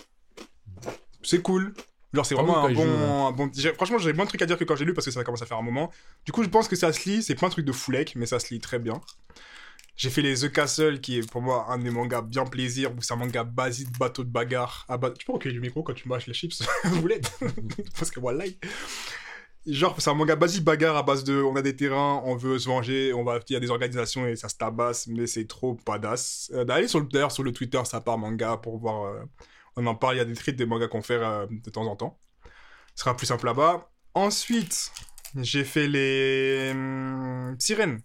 C'est 1.23 1.41
cool. 1.41 1.73
Genre, 2.13 2.25
c'est 2.25 2.35
Ah 2.37 2.41
vraiment 2.41 2.65
oui, 2.65 2.71
un, 2.73 2.85
bon, 2.85 3.27
un 3.27 3.31
bon. 3.31 3.51
j'ai- 3.55 3.73
Franchement, 3.73 3.97
j'avais 3.99 4.13
moins 4.13 4.25
de 4.25 4.29
trucs 4.29 4.41
à 4.41 4.45
dire 4.47 4.57
que 4.57 4.63
quand 4.63 4.75
j'ai 4.75 4.85
lu 4.85 4.93
parce 4.93 5.05
que 5.05 5.11
ça 5.11 5.23
commence 5.23 5.41
à 5.41 5.45
faire 5.45 5.57
un 5.57 5.61
moment. 5.63 5.91
Du 6.25 6.31
coup, 6.31 6.43
je 6.43 6.49
pense 6.49 6.67
que 6.67 6.75
ça 6.75 6.91
se 6.91 7.07
lit. 7.07 7.21
C'est 7.23 7.35
pas 7.35 7.47
un 7.47 7.49
truc 7.51 7.65
de 7.65 7.71
foulec, 7.71 8.13
mais 8.15 8.25
ça 8.25 8.39
se 8.39 8.53
lit 8.53 8.59
très 8.59 8.79
bien. 8.79 8.99
J'ai 9.95 10.09
fait 10.09 10.21
les 10.21 10.33
The 10.35 10.51
Castle, 10.51 11.01
qui 11.01 11.17
est 11.19 11.29
pour 11.29 11.41
moi 11.41 11.65
un 11.69 11.77
des 11.77 11.89
mangas 11.91 12.21
bien 12.21 12.45
plaisir, 12.45 12.91
où 12.97 13.01
c'est 13.01 13.13
un 13.13 13.17
manga 13.17 13.43
basique, 13.43 13.89
bateau 13.99 14.23
de 14.23 14.29
bagarre. 14.29 14.85
Ah 14.87 14.97
bah, 14.97 15.11
tu 15.11 15.25
peux 15.25 15.33
reculer 15.33 15.53
du 15.53 15.59
micro 15.59 15.83
quand 15.83 15.93
tu 15.93 16.07
mâches 16.07 16.25
les 16.25 16.33
chips 16.33 16.63
Vous 16.85 17.05
l'aide 17.05 17.27
Parce 17.99 18.09
que 18.09 18.19
voilà. 18.19 18.45
Genre, 19.67 19.93
c'est 19.99 20.09
un 20.09 20.13
manga 20.13 20.35
basique 20.37 20.63
bagarre 20.63 20.95
à 20.95 21.03
base 21.03 21.23
de 21.25 21.41
on 21.43 21.55
a 21.57 21.61
des 21.61 21.75
terrains, 21.75 22.21
on 22.25 22.35
veut 22.37 22.57
se 22.57 22.67
venger, 22.69 23.13
on 23.13 23.23
va, 23.25 23.39
il 23.49 23.53
y 23.53 23.55
a 23.55 23.59
des 23.59 23.69
organisations 23.69 24.25
et 24.25 24.35
ça 24.37 24.47
se 24.47 24.55
tabasse, 24.55 25.05
mais 25.07 25.27
c'est 25.27 25.45
trop 25.45 25.77
badass. 25.85 26.49
Euh, 26.55 26.63
D'aller 26.63 26.87
sur 26.87 27.01
le, 27.01 27.05
d'ailleurs 27.07 27.31
sur 27.33 27.43
le 27.43 27.51
Twitter, 27.51 27.79
ça 27.83 27.99
part 28.01 28.17
manga 28.17 28.55
pour 28.57 28.79
voir. 28.79 29.03
euh, 29.03 29.19
on 29.79 29.85
en 29.87 29.95
parle, 29.95 30.15
il 30.15 30.17
y 30.19 30.21
a 30.21 30.25
des 30.25 30.35
tweets 30.35 30.57
des 30.57 30.65
mangas 30.65 30.87
qu'on 30.89 31.01
fait 31.01 31.15
euh, 31.15 31.47
de 31.49 31.69
temps 31.69 31.85
en 31.85 31.95
temps. 31.95 32.19
Ce 32.95 33.03
sera 33.03 33.15
plus 33.15 33.27
simple 33.27 33.45
là-bas. 33.45 33.89
Ensuite, 34.13 34.91
j'ai 35.35 35.63
fait 35.63 35.87
les 35.87 36.71
hum, 36.71 37.55
sirènes. 37.59 38.01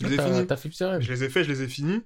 Je 0.00 0.06
les 0.06 0.14
ai 0.14 0.16
T'as 0.16 0.26
finis. 0.26 0.46
t'as 0.46 0.56
fait. 0.56 0.70
Je 1.00 1.12
les 1.12 1.24
ai 1.24 1.28
fait, 1.28 1.44
je 1.44 1.50
les 1.50 1.62
ai 1.62 1.68
finis. 1.68 2.02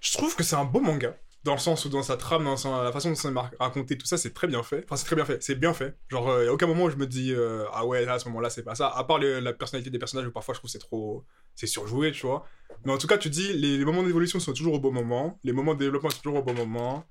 Je 0.00 0.12
trouve 0.12 0.36
que 0.36 0.44
c'est 0.44 0.56
un 0.56 0.64
beau 0.64 0.80
manga. 0.80 1.16
Dans 1.42 1.52
le 1.52 1.58
sens 1.58 1.84
où, 1.84 1.90
dans 1.90 2.02
sa 2.02 2.16
trame, 2.16 2.44
dans 2.44 2.82
la 2.82 2.92
façon 2.92 3.10
dont 3.10 3.16
c'est 3.16 3.28
raconté, 3.58 3.98
tout 3.98 4.06
ça, 4.06 4.16
c'est 4.16 4.32
très 4.32 4.46
bien 4.46 4.62
fait. 4.62 4.82
Enfin, 4.84 4.96
c'est 4.96 5.04
très 5.04 5.16
bien 5.16 5.26
fait. 5.26 5.42
C'est 5.42 5.56
bien 5.56 5.74
fait. 5.74 5.94
Genre, 6.08 6.42
il 6.42 6.48
a 6.48 6.52
aucun 6.52 6.66
moment 6.66 6.84
où 6.84 6.90
je 6.90 6.96
me 6.96 7.06
dis, 7.06 7.34
euh, 7.34 7.66
ah 7.72 7.84
ouais, 7.84 8.06
là, 8.06 8.14
à 8.14 8.18
ce 8.18 8.26
moment-là, 8.28 8.48
c'est 8.48 8.62
pas 8.62 8.74
ça. 8.74 8.88
À 8.88 9.04
part 9.04 9.18
la 9.18 9.52
personnalité 9.52 9.90
des 9.90 9.98
personnages 9.98 10.26
où 10.26 10.30
parfois 10.30 10.54
je 10.54 10.60
trouve 10.60 10.68
que 10.68 10.72
c'est 10.72 10.78
trop. 10.78 11.26
C'est 11.54 11.66
surjoué, 11.66 12.12
tu 12.12 12.26
vois. 12.26 12.46
Mais 12.84 12.92
en 12.92 12.98
tout 12.98 13.06
cas, 13.06 13.18
tu 13.18 13.30
dis, 13.30 13.52
les, 13.52 13.78
les 13.78 13.84
moments 13.84 14.02
d'évolution 14.02 14.40
sont 14.40 14.52
toujours 14.52 14.74
au 14.74 14.80
bon 14.80 14.92
moment. 14.92 15.38
Les 15.44 15.52
moments 15.52 15.74
de 15.74 15.78
développement 15.80 16.10
sont 16.10 16.20
toujours 16.22 16.38
au 16.40 16.42
bon 16.42 16.54
moment. 16.54 17.04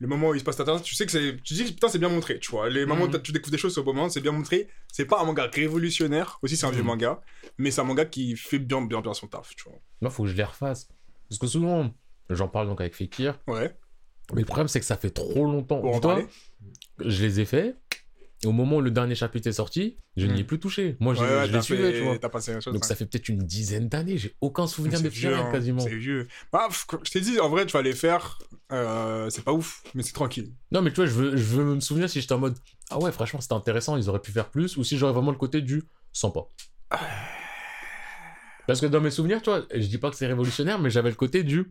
Les 0.00 0.06
moments 0.08 0.30
où 0.30 0.34
il 0.34 0.40
se 0.40 0.44
passe 0.44 0.56
ta 0.56 0.80
tu 0.80 0.94
sais 0.94 1.06
que 1.06 1.12
c'est. 1.12 1.40
Tu 1.42 1.54
dis, 1.54 1.64
putain, 1.64 1.88
c'est 1.88 1.98
bien 2.00 2.08
montré, 2.08 2.40
tu 2.40 2.50
vois. 2.50 2.68
Les 2.68 2.84
moments 2.84 3.04
où 3.04 3.08
Mhm. 3.08 3.22
tu 3.22 3.30
découvres 3.32 3.52
des 3.52 3.58
choses 3.58 3.78
au 3.78 3.84
bon 3.84 3.94
moment, 3.94 4.08
c'est 4.08 4.20
bien 4.20 4.32
montré. 4.32 4.68
C'est 4.92 5.04
pas 5.04 5.20
un 5.20 5.24
manga 5.24 5.48
révolutionnaire. 5.52 6.38
Aussi, 6.42 6.56
c'est 6.56 6.66
un 6.66 6.70
vieux 6.70 6.80
Mhm. 6.82 6.86
manga. 6.88 7.20
Mais 7.58 7.70
c'est 7.70 7.80
un 7.80 7.84
manga 7.84 8.04
qui 8.04 8.36
fait 8.36 8.58
bien, 8.58 8.82
bien, 8.82 9.00
bien 9.00 9.14
son 9.14 9.28
taf, 9.28 9.54
tu 9.54 9.64
vois. 9.68 9.78
Moi, 10.00 10.10
faut 10.10 10.24
que 10.24 10.30
je 10.30 10.34
les 10.34 10.42
refasse. 10.44 10.88
Parce 11.28 11.38
que 11.38 11.46
souvent, 11.46 11.90
j'en 12.28 12.48
parle 12.48 12.66
donc 12.66 12.80
avec 12.80 12.94
Fekir. 12.96 13.38
Ouais. 13.46 13.76
Mais 14.32 14.40
le 14.40 14.46
problème, 14.46 14.68
c'est 14.68 14.80
que 14.80 14.86
ça 14.86 14.96
fait 14.96 15.10
trop 15.10 15.44
longtemps. 15.44 15.80
Pour 15.80 15.94
en 15.94 16.00
parler 16.00 16.26
je 16.98 17.22
les 17.24 17.40
ai 17.40 17.44
faits. 17.44 17.76
Et 18.42 18.46
au 18.46 18.52
moment 18.52 18.76
où 18.76 18.80
le 18.82 18.90
dernier 18.90 19.14
chapitre 19.14 19.48
est 19.48 19.52
sorti, 19.52 19.96
je 20.16 20.26
n'y 20.26 20.40
ai 20.40 20.42
Hmm. 20.42 20.46
plus 20.46 20.60
touché. 20.60 20.96
Moi, 21.00 21.14
je, 21.14 21.20
Ouais, 21.20 21.26
ouais, 21.26 21.46
je 21.46 21.52
les 21.52 21.62
suivais, 21.62 21.92
tu 21.94 22.00
vois. 22.04 22.18
T'as 22.18 22.28
passé 22.28 22.52
la 22.52 22.60
chose. 22.60 22.74
Donc 22.74 22.84
ça 22.84 22.94
fait 22.94 23.06
peut-être 23.06 23.28
une 23.30 23.38
dizaine 23.38 23.88
d'années. 23.88 24.18
J'ai 24.18 24.34
aucun 24.42 24.66
souvenir 24.66 24.98
C'est 24.98 25.04
des 25.04 25.08
vieux, 25.08 25.34
hein, 25.34 25.48
quasiment. 25.50 25.80
C'est 25.80 25.94
vieux. 25.96 26.28
Bah, 26.52 26.68
je 27.04 27.10
t'ai 27.10 27.20
dit, 27.22 27.40
en 27.40 27.48
vrai, 27.48 27.64
tu 27.64 27.72
vas 27.72 27.80
les 27.82 27.94
faire. 27.94 28.38
euh, 28.72 29.30
c'est 29.30 29.44
pas 29.44 29.52
ouf, 29.52 29.82
mais 29.94 30.02
c'est 30.02 30.12
tranquille. 30.12 30.52
Non, 30.72 30.82
mais 30.82 30.90
tu 30.90 30.96
vois, 30.96 31.06
je 31.06 31.12
veux, 31.12 31.36
je 31.36 31.42
veux 31.44 31.64
me 31.76 31.80
souvenir 31.80 32.10
si 32.10 32.20
j'étais 32.20 32.34
en 32.34 32.38
mode 32.38 32.58
Ah 32.90 32.98
ouais, 32.98 33.12
franchement, 33.12 33.40
c'était 33.40 33.54
intéressant, 33.54 33.96
ils 33.96 34.08
auraient 34.10 34.20
pu 34.20 34.32
faire 34.32 34.50
plus. 34.50 34.76
Ou 34.76 34.84
si 34.84 34.98
j'aurais 34.98 35.12
vraiment 35.14 35.30
le 35.30 35.38
côté 35.38 35.62
du 35.62 35.82
sans 36.12 36.30
pas. 36.30 36.48
Parce 38.66 38.80
que 38.80 38.86
dans 38.86 39.00
mes 39.00 39.10
souvenirs, 39.10 39.42
tu 39.42 39.50
vois, 39.50 39.62
je 39.74 39.86
dis 39.86 39.98
pas 39.98 40.10
que 40.10 40.16
c'est 40.16 40.26
révolutionnaire, 40.26 40.78
mais 40.78 40.88
j'avais 40.90 41.10
le 41.10 41.16
côté 41.16 41.42
du. 41.44 41.70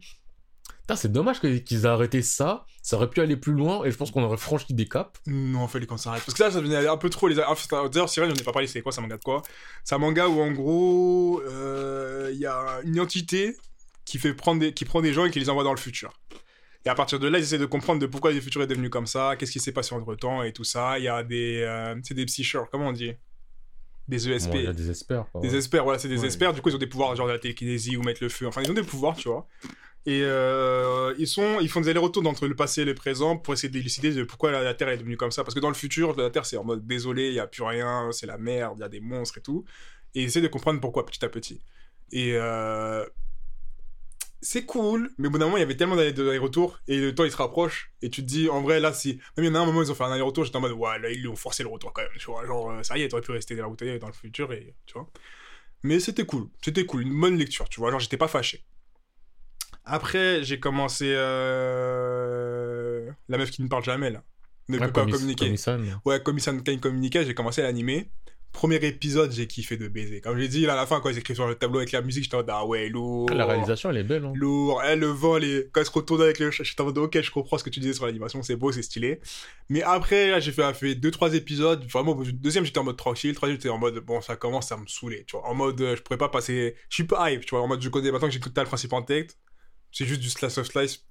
C'est 0.96 1.12
dommage 1.12 1.40
qu'ils 1.40 1.86
aient 1.86 1.88
arrêté 1.88 2.22
ça. 2.22 2.66
Ça 2.84 2.98
aurait 2.98 3.10
pu 3.10 3.20
aller 3.22 3.36
plus 3.36 3.54
loin 3.54 3.84
et 3.84 3.90
je 3.90 3.98
pense 3.98 4.12
qu'on 4.12 4.22
aurait 4.24 4.38
franchi 4.38 4.74
des 4.76 4.86
caps. 4.88 5.20
Non, 5.26 5.68
fallait 5.68 5.88
qu'on 5.88 5.98
s'arrête. 5.98 6.22
Parce 6.24 6.38
que 6.38 6.44
là, 6.44 6.52
ça 6.52 6.60
devenait 6.62 6.88
un 6.88 6.98
peu 6.98 7.10
trop 7.10 7.28
les. 7.28 7.36
D'ailleurs, 7.36 8.10
Sirène, 8.10 8.30
on 8.32 8.34
n'est 8.36 8.44
pas 8.44 8.52
parlé, 8.52 8.68
c'est 8.68 8.82
quoi, 8.82 8.92
un 8.96 9.02
manga 9.02 9.18
de 9.18 9.24
quoi? 9.24 9.42
C'est 9.84 9.96
un 9.96 9.98
manga 9.98 10.28
où, 10.28 10.40
en 10.40 10.52
gros, 10.52 11.42
euh, 11.48 12.30
il 12.34 12.38
y 12.40 12.46
a 12.46 12.80
une 12.84 13.00
entité 13.00 13.56
qui, 14.06 14.20
fait 14.20 14.34
prendre 14.36 14.60
des... 14.60 14.74
qui 14.74 14.86
prend 14.86 15.02
des 15.02 15.14
gens 15.14 15.26
et 15.26 15.32
qui 15.32 15.40
les 15.40 15.50
envoie 15.50 15.64
dans 15.64 15.72
le 15.74 15.80
futur. 15.80 16.14
Et 16.86 16.90
à 16.90 16.96
partir 16.96 17.18
de 17.18 17.28
là, 17.28 17.40
ils 17.40 17.44
essaient 17.44 17.58
de 17.58 17.66
comprendre 17.66 18.00
de 18.00 18.06
pourquoi 18.06 18.32
le 18.34 18.42
futur 18.42 18.62
est 18.62 18.68
devenu 18.68 18.90
comme 18.90 19.08
ça, 19.08 19.36
qu'est-ce 19.38 19.54
qui 19.54 19.62
s'est 19.62 19.72
passé 19.72 19.96
entre 19.96 20.14
temps 20.16 20.44
et 20.44 20.52
tout 20.54 20.66
ça. 20.66 21.00
Il 21.00 21.06
y 21.06 21.08
a 21.08 21.24
des. 21.24 21.62
euh, 21.64 21.96
C'est 22.04 22.14
des 22.14 22.26
psycheurs, 22.26 22.70
comment 22.70 22.90
on 22.90 22.94
dit? 22.94 23.14
Des 24.10 24.30
ESP. 24.30 24.52
Bon, 24.52 24.58
il 24.58 24.64
y 24.66 24.68
a 24.68 24.74
des 24.74 24.90
experts. 24.90 25.26
quoi. 25.32 25.40
Des 25.42 25.56
experts, 25.56 25.86
voilà, 25.86 25.98
c'est 25.98 26.10
des 26.10 26.20
Ouais. 26.20 26.26
experts. 26.26 26.54
Du 26.54 26.62
coup, 26.62 26.68
ils 26.70 26.76
ont 26.76 26.80
des 26.80 26.88
pouvoirs, 26.88 27.16
genre 27.16 27.28
de 27.28 27.32
la 27.32 27.40
télékinésie 27.40 27.96
ou 27.96 28.04
mettre 28.04 28.22
le 28.22 28.28
feu. 28.30 28.46
Enfin, 28.48 28.62
ils 28.62 28.70
ont 28.70 28.74
des 28.74 28.84
pouvoirs, 28.84 29.16
tu 29.16 29.30
vois. 29.30 29.48
Et 30.06 30.22
euh, 30.24 31.14
ils, 31.18 31.28
sont, 31.28 31.60
ils 31.62 31.70
font 31.70 31.80
des 31.80 31.90
allers-retours 31.90 32.26
entre 32.28 32.48
le 32.48 32.56
passé 32.56 32.82
et 32.82 32.86
le 32.86 32.94
présent 32.94 33.38
pour 33.38 33.54
essayer 33.54 33.70
d'élucider 33.70 34.12
de 34.14 34.24
pourquoi 34.24 34.52
la, 34.52 34.62
la 34.62 34.74
Terre 34.74 34.90
est 34.90 34.98
devenue 34.98 35.16
comme 35.16 35.32
ça. 35.32 35.44
Parce 35.44 35.56
que 35.56 35.62
dans 35.62 35.70
le 35.70 35.76
futur, 35.76 36.16
la 36.18 36.30
Terre, 36.30 36.46
c'est 36.46 36.58
en 36.58 36.66
mode 36.66 36.86
désolé, 36.86 37.28
il 37.28 37.34
n'y 37.34 37.40
a 37.40 37.48
plus 37.48 37.64
rien, 37.64 38.10
c'est 38.12 38.26
la 38.26 38.38
merde, 38.38 38.76
il 38.78 38.82
y 38.82 38.84
a 38.84 38.90
des 38.90 39.00
monstres 39.00 39.38
et 39.38 39.42
tout. 39.42 39.64
Et 40.14 40.24
ils 40.24 40.26
essaient 40.26 40.42
de 40.42 40.48
comprendre 40.48 40.82
pourquoi 40.82 41.06
petit 41.06 41.24
à 41.24 41.30
petit. 41.30 41.62
Et 42.12 42.34
euh, 42.36 43.06
c'est 44.42 44.66
cool, 44.66 45.10
mais 45.18 45.30
au 45.30 45.32
bout 45.32 45.38
d'un 45.38 45.46
moment, 45.46 45.58
il 45.58 45.62
y 45.62 45.64
avait 45.64 45.78
tellement 45.78 45.96
d'allers-retours 45.96 46.80
et 46.90 47.00
le 47.00 47.16
temps 47.16 47.24
il 47.24 47.32
se 47.32 47.38
rapproche. 47.38 47.94
Et 48.02 48.10
tu 48.10 48.22
te 48.22 48.28
dis, 48.28 48.50
en 48.50 48.62
vrai, 48.62 48.82
là, 48.82 48.92
si. 48.94 49.20
Même 49.38 49.46
il 49.46 49.48
y 49.48 49.50
en 49.50 49.56
a 49.56 49.60
un 49.60 49.66
moment, 49.66 49.82
ils 49.82 49.92
ont 49.92 49.96
fait 49.96 50.04
un 50.04 50.12
aller-retour, 50.12 50.44
j'étais 50.44 50.58
en 50.58 50.62
mode, 50.62 50.74
ouais, 50.74 51.00
là, 51.00 51.10
ils 51.10 51.22
lui 51.22 51.30
ont 51.30 51.36
forcé 51.38 51.64
le 51.64 51.70
retour 51.70 51.94
quand 51.94 52.02
même. 52.02 52.12
Genre, 52.20 52.72
euh, 52.72 52.84
ça 52.84 52.98
y 52.98 53.04
est, 53.04 53.08
t'aurais 53.08 53.22
pu 53.22 53.32
rester 53.32 53.60
où 53.64 53.76
t'es 53.76 54.00
dans 54.00 54.08
le 54.08 54.14
futur 54.14 54.50
tu 54.86 54.94
vois. 54.94 55.10
Mais 55.82 56.00
c'était 56.00 56.26
cool, 56.26 56.50
c'était 56.62 56.86
cool, 56.86 57.04
une 57.04 57.20
bonne 57.20 57.38
lecture, 57.38 57.68
tu 57.70 57.80
vois, 57.80 57.90
genre, 57.90 58.00
j'étais 58.00 58.18
pas 58.18 58.28
fâché. 58.28 58.64
Après, 59.86 60.44
j'ai 60.44 60.60
commencé. 60.60 61.14
euh, 61.14 63.10
La 63.30 63.38
meuf 63.38 63.52
qui 63.52 63.62
ne 63.64 63.68
parle 63.68 63.84
jamais, 63.84 64.10
là. 64.12 64.24
Ne 64.70 64.78
Ouais, 64.80 64.86
peut 64.88 64.94
pas 64.94 65.06
communiquer. 65.06 65.46
Commission. 65.46 65.80
Ouais, 66.06 66.22
comme 66.22 66.38
il 66.38 66.64
Kane 66.64 66.80
communiquait, 66.80 67.26
j'ai 67.26 67.34
commencé 67.34 67.62
à 67.62 67.66
l'animer. 67.66 68.10
Premier 68.54 68.76
épisode, 68.76 69.32
j'ai 69.32 69.48
kiffé 69.48 69.78
de 69.78 69.88
baiser. 69.88 70.22
Comme 70.22 70.38
j'ai 70.38 70.48
dit, 70.48 70.62
là, 70.68 70.74
à 70.74 70.76
la 70.76 70.86
fin, 70.86 71.02
quand 71.02 71.10
ils 71.10 71.18
écrivent 71.18 71.36
sur 71.36 71.48
le 71.48 71.56
tableau 71.56 71.80
avec 71.80 71.92
la 71.92 72.02
musique, 72.04 72.24
j'étais 72.24 72.36
en 72.36 72.40
mode, 72.40 72.50
ah 72.52 72.66
ouais, 72.66 72.88
lourd. 72.88 73.28
La 73.32 73.48
réalisation, 73.48 73.90
elle 73.90 73.98
est 73.98 74.04
belle. 74.04 74.24
Hein. 74.24 74.32
Lourd. 74.36 74.80
Eh, 74.88 74.96
le 74.96 75.08
vent, 75.08 75.38
les... 75.38 75.68
quand 75.72 75.82
elle 75.82 75.88
se 75.88 75.92
retourne 75.92 76.22
avec 76.22 76.38
le 76.38 76.52
chat, 76.52 76.64
j'étais 76.64 76.80
en 76.82 76.86
mode, 76.86 77.00
ok, 77.00 77.20
je 77.20 77.32
comprends 77.32 77.58
ce 77.58 77.64
que 77.64 77.72
tu 77.72 77.80
disais 77.80 77.94
sur 77.94 78.06
l'animation, 78.06 78.44
c'est 78.44 78.56
beau, 78.56 78.72
c'est 78.72 78.84
stylé. 78.84 79.20
Mais 79.70 79.82
après, 79.82 80.30
là, 80.30 80.40
j'ai 80.40 80.52
fait, 80.52 80.72
fait 80.76 80.94
deux, 80.94 81.10
trois 81.10 81.34
épisodes. 81.34 81.84
Vraiment, 81.92 82.14
deuxième, 82.16 82.64
j'étais 82.64 82.78
en 82.78 82.84
mode 82.84 82.96
tranquille. 82.96 83.34
Troisième, 83.34 83.58
j'étais 83.60 83.70
en 83.70 83.80
mode, 83.80 83.96
bon, 84.06 84.22
ça 84.22 84.36
commence 84.36 84.72
à 84.72 84.78
me 84.78 84.86
saouler, 84.86 85.26
tu 85.26 85.36
vois. 85.36 85.48
En 85.48 85.56
mode, 85.56 85.82
euh, 85.82 85.96
je 85.96 86.04
pourrais 86.04 86.20
pas 86.20 86.30
passer. 86.30 86.76
Je 86.90 86.94
suis 86.94 87.06
pas 87.06 87.32
hype, 87.32 87.44
tu 87.46 87.56
vois. 87.56 87.64
En 87.64 87.68
mode, 87.68 87.82
je 87.82 87.90
connais 87.90 88.12
maintenant 88.12 88.28
que 88.28 88.34
j'écoute 88.36 88.56
le 88.56 88.64
principe 88.66 88.94
en 88.94 89.02
tech. 89.02 89.30
C'est 89.94 90.06
juste 90.06 90.20
du 90.22 90.30
slice 90.30 90.58
of 90.58 90.68
slice 90.68 91.04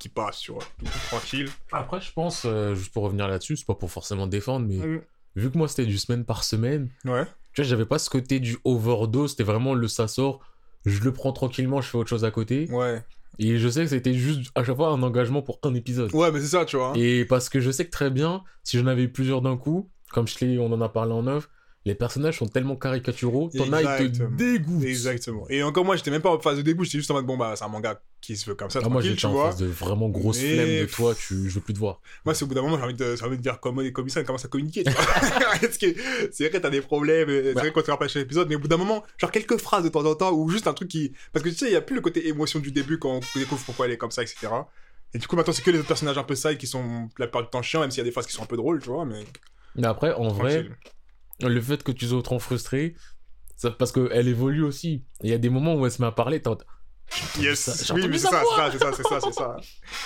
qui 0.00 0.08
passe, 0.08 0.40
tu 0.40 0.50
vois. 0.52 0.62
Coup, 0.62 0.86
tranquille. 1.08 1.48
Après, 1.70 2.00
je 2.00 2.10
pense, 2.12 2.42
euh, 2.46 2.74
juste 2.74 2.92
pour 2.92 3.04
revenir 3.04 3.28
là-dessus, 3.28 3.56
c'est 3.56 3.66
pas 3.66 3.74
pour 3.76 3.90
forcément 3.92 4.26
défendre, 4.26 4.66
mais 4.66 4.76
Mm. 4.84 5.00
vu 5.36 5.50
que 5.52 5.58
moi 5.58 5.68
c'était 5.68 5.86
du 5.86 5.98
semaine 5.98 6.24
par 6.24 6.42
semaine, 6.42 6.88
Ouais. 7.04 7.24
tu 7.52 7.60
vois, 7.62 7.64
j'avais 7.68 7.86
pas 7.86 7.98
ce 8.00 8.10
côté 8.10 8.40
du 8.40 8.56
overdose, 8.64 9.30
c'était 9.32 9.44
vraiment 9.44 9.74
le 9.74 9.86
ça 9.86 10.08
sort, 10.08 10.40
je 10.84 11.00
le 11.02 11.12
prends 11.12 11.32
tranquillement, 11.32 11.80
je 11.80 11.88
fais 11.90 11.98
autre 11.98 12.10
chose 12.10 12.24
à 12.24 12.30
côté. 12.32 12.68
Ouais. 12.70 13.04
Et 13.38 13.58
je 13.58 13.68
sais 13.68 13.82
que 13.82 13.88
c'était 13.88 14.14
juste 14.14 14.50
à 14.54 14.64
chaque 14.64 14.76
fois 14.76 14.88
un 14.88 15.02
engagement 15.02 15.42
pour 15.42 15.58
un 15.62 15.74
épisode. 15.74 16.12
Ouais, 16.14 16.30
mais 16.32 16.40
c'est 16.40 16.46
ça, 16.48 16.64
tu 16.64 16.76
vois. 16.76 16.92
Et 16.96 17.24
parce 17.24 17.48
que 17.48 17.60
je 17.60 17.70
sais 17.70 17.84
que 17.84 17.90
très 17.90 18.10
bien, 18.10 18.42
si 18.62 18.78
j'en 18.78 18.86
avais 18.86 19.02
eu 19.02 19.12
plusieurs 19.12 19.42
d'un 19.42 19.56
coup, 19.56 19.90
comme 20.12 20.26
je 20.28 20.38
l'ai, 20.44 20.58
on 20.58 20.72
en 20.72 20.80
a 20.80 20.88
parlé 20.88 21.12
en 21.12 21.26
off, 21.26 21.48
les 21.86 21.94
personnages 21.94 22.38
sont 22.38 22.46
tellement 22.48 22.76
caricaturaux, 22.76 23.50
t'en 23.54 23.70
as, 23.72 24.00
ils 24.02 24.12
te 24.12 24.22
dégoûtent. 24.22 24.84
Exactement. 24.84 25.46
Et 25.50 25.62
encore 25.62 25.84
moi, 25.84 25.96
j'étais 25.96 26.10
même 26.10 26.22
pas 26.22 26.30
en 26.30 26.38
phase 26.40 26.56
de 26.56 26.62
dégoût, 26.62 26.84
j'étais 26.84 26.98
juste 26.98 27.10
en 27.10 27.14
mode 27.14 27.26
bon 27.26 27.36
bah 27.36 27.54
c'est 27.56 27.64
un 27.64 27.68
manga 27.68 28.00
qui 28.22 28.38
se 28.38 28.48
veut 28.48 28.54
comme 28.54 28.70
ça, 28.70 28.80
Ah, 28.82 28.88
moi 28.88 29.02
j'étais 29.02 29.26
en 29.26 29.32
vois. 29.32 29.50
face 29.50 29.58
de 29.60 29.66
vraiment 29.66 30.08
grosse 30.08 30.40
Mais- 30.40 30.54
flemme 30.54 30.68
de 30.80 30.84
toi, 30.86 31.14
tu... 31.14 31.50
je 31.50 31.54
veux 31.56 31.60
plus 31.60 31.74
te 31.74 31.78
voir. 31.78 32.00
Moi, 32.24 32.34
c'est 32.34 32.44
au 32.44 32.48
bout 32.48 32.54
d'un 32.54 32.62
moment, 32.62 32.78
j'ai 32.78 32.84
envie 32.84 32.94
de, 32.94 33.16
j'ai 33.16 33.24
envie 33.26 33.36
de 33.36 33.42
dire 33.42 33.60
comment 33.60 33.82
les 33.82 33.92
commissaires 33.92 34.24
commencent 34.24 34.46
à 34.46 34.48
communiquer. 34.48 34.82
tu 34.84 34.90
vois. 34.90 35.04
C'est 36.32 36.48
vrai 36.48 36.50
que 36.50 36.56
t'as 36.56 36.70
des 36.70 36.80
problèmes, 36.80 37.28
et 37.28 37.42
c'est 37.44 37.54
Bah. 37.54 37.60
vrai 37.60 37.72
qu'on 37.72 37.82
te 37.82 37.90
rappelle 37.90 38.08
chaque 38.08 38.22
épisode, 38.22 38.48
mais 38.48 38.54
au 38.54 38.60
bout 38.60 38.68
d'un 38.68 38.78
moment, 38.78 39.04
genre 39.18 39.30
quelques 39.30 39.58
phrases 39.58 39.84
de 39.84 39.88
temps 39.90 40.04
en 40.06 40.14
temps, 40.14 40.32
ou 40.32 40.48
juste 40.48 40.66
un 40.66 40.72
truc 40.72 40.88
qui. 40.88 41.12
Parce 41.34 41.44
que 41.44 41.50
tu 41.50 41.56
sais, 41.56 41.66
il 41.66 41.72
y 41.72 41.76
a 41.76 41.82
plus 41.82 41.94
le 41.96 42.00
côté 42.00 42.26
émotion 42.28 42.60
du 42.60 42.72
début 42.72 42.98
quand 42.98 43.20
on 43.36 43.38
découvre 43.38 43.62
pourquoi 43.66 43.86
elle 43.86 43.92
est 43.92 43.98
comme 43.98 44.10
ça, 44.10 44.22
etc. 44.22 44.48
Et 45.12 45.18
du 45.18 45.26
coup, 45.28 45.36
maintenant, 45.36 45.52
c'est 45.52 45.62
que 45.62 45.70
les 45.70 45.78
autres 45.78 45.86
personnages 45.88 46.16
un 46.18 46.24
peu 46.24 46.34
side 46.34 46.56
qui 46.56 46.66
sont 46.66 47.08
la 47.18 47.26
plupart 47.26 47.42
du 47.42 47.50
temps 47.50 47.62
chiants, 47.62 47.80
même 47.80 47.90
s'il 47.90 47.98
y 47.98 48.00
a 48.00 48.04
des 48.04 48.10
phases 48.10 48.26
qui 48.26 48.32
sont 48.32 48.42
un 48.42 48.46
peu 48.46 48.56
drôles, 48.56 48.80
tu 48.80 48.88
vois, 48.88 49.04
mais. 49.04 49.22
Mais 49.76 49.86
après, 49.86 50.12
en 50.14 50.28
vrai. 50.28 50.66
Le 51.40 51.60
fait 51.60 51.82
que 51.82 51.92
tu 51.92 52.06
sois 52.06 52.18
autant 52.18 52.38
frustré, 52.38 52.94
ça, 53.56 53.70
parce 53.70 53.92
qu'elle 53.92 54.28
évolue 54.28 54.62
aussi. 54.62 55.04
Il 55.22 55.30
y 55.30 55.32
a 55.32 55.38
des 55.38 55.50
moments 55.50 55.74
où 55.74 55.84
elle 55.86 55.92
se 55.92 56.00
met 56.02 56.08
à 56.08 56.12
parler. 56.12 56.42
Yes, 57.38 57.60
ça- 57.60 57.94
oui, 57.94 58.08
mais 58.08 58.18
c'est 58.18 58.28
ça, 58.28 58.42
c'est 58.42 58.56
ça, 58.56 58.70
c'est 58.72 58.78
ça, 58.78 58.92
c'est 58.92 59.02
ça, 59.02 59.20
c'est 59.20 59.32
ça. 59.32 59.56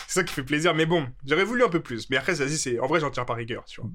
C'est 0.08 0.14
ça 0.20 0.24
qui 0.24 0.34
fait 0.34 0.42
plaisir, 0.42 0.74
mais 0.74 0.84
bon, 0.86 1.06
j'aurais 1.24 1.44
voulu 1.44 1.62
un 1.64 1.68
peu 1.68 1.80
plus. 1.80 2.10
Mais 2.10 2.16
après, 2.16 2.34
vas-y, 2.34 2.58
c'est, 2.58 2.78
en 2.80 2.86
vrai, 2.86 3.00
j'en 3.00 3.10
tire 3.10 3.24
par 3.24 3.36
rigueur, 3.36 3.64
tu 3.66 3.80
vois. 3.80 3.90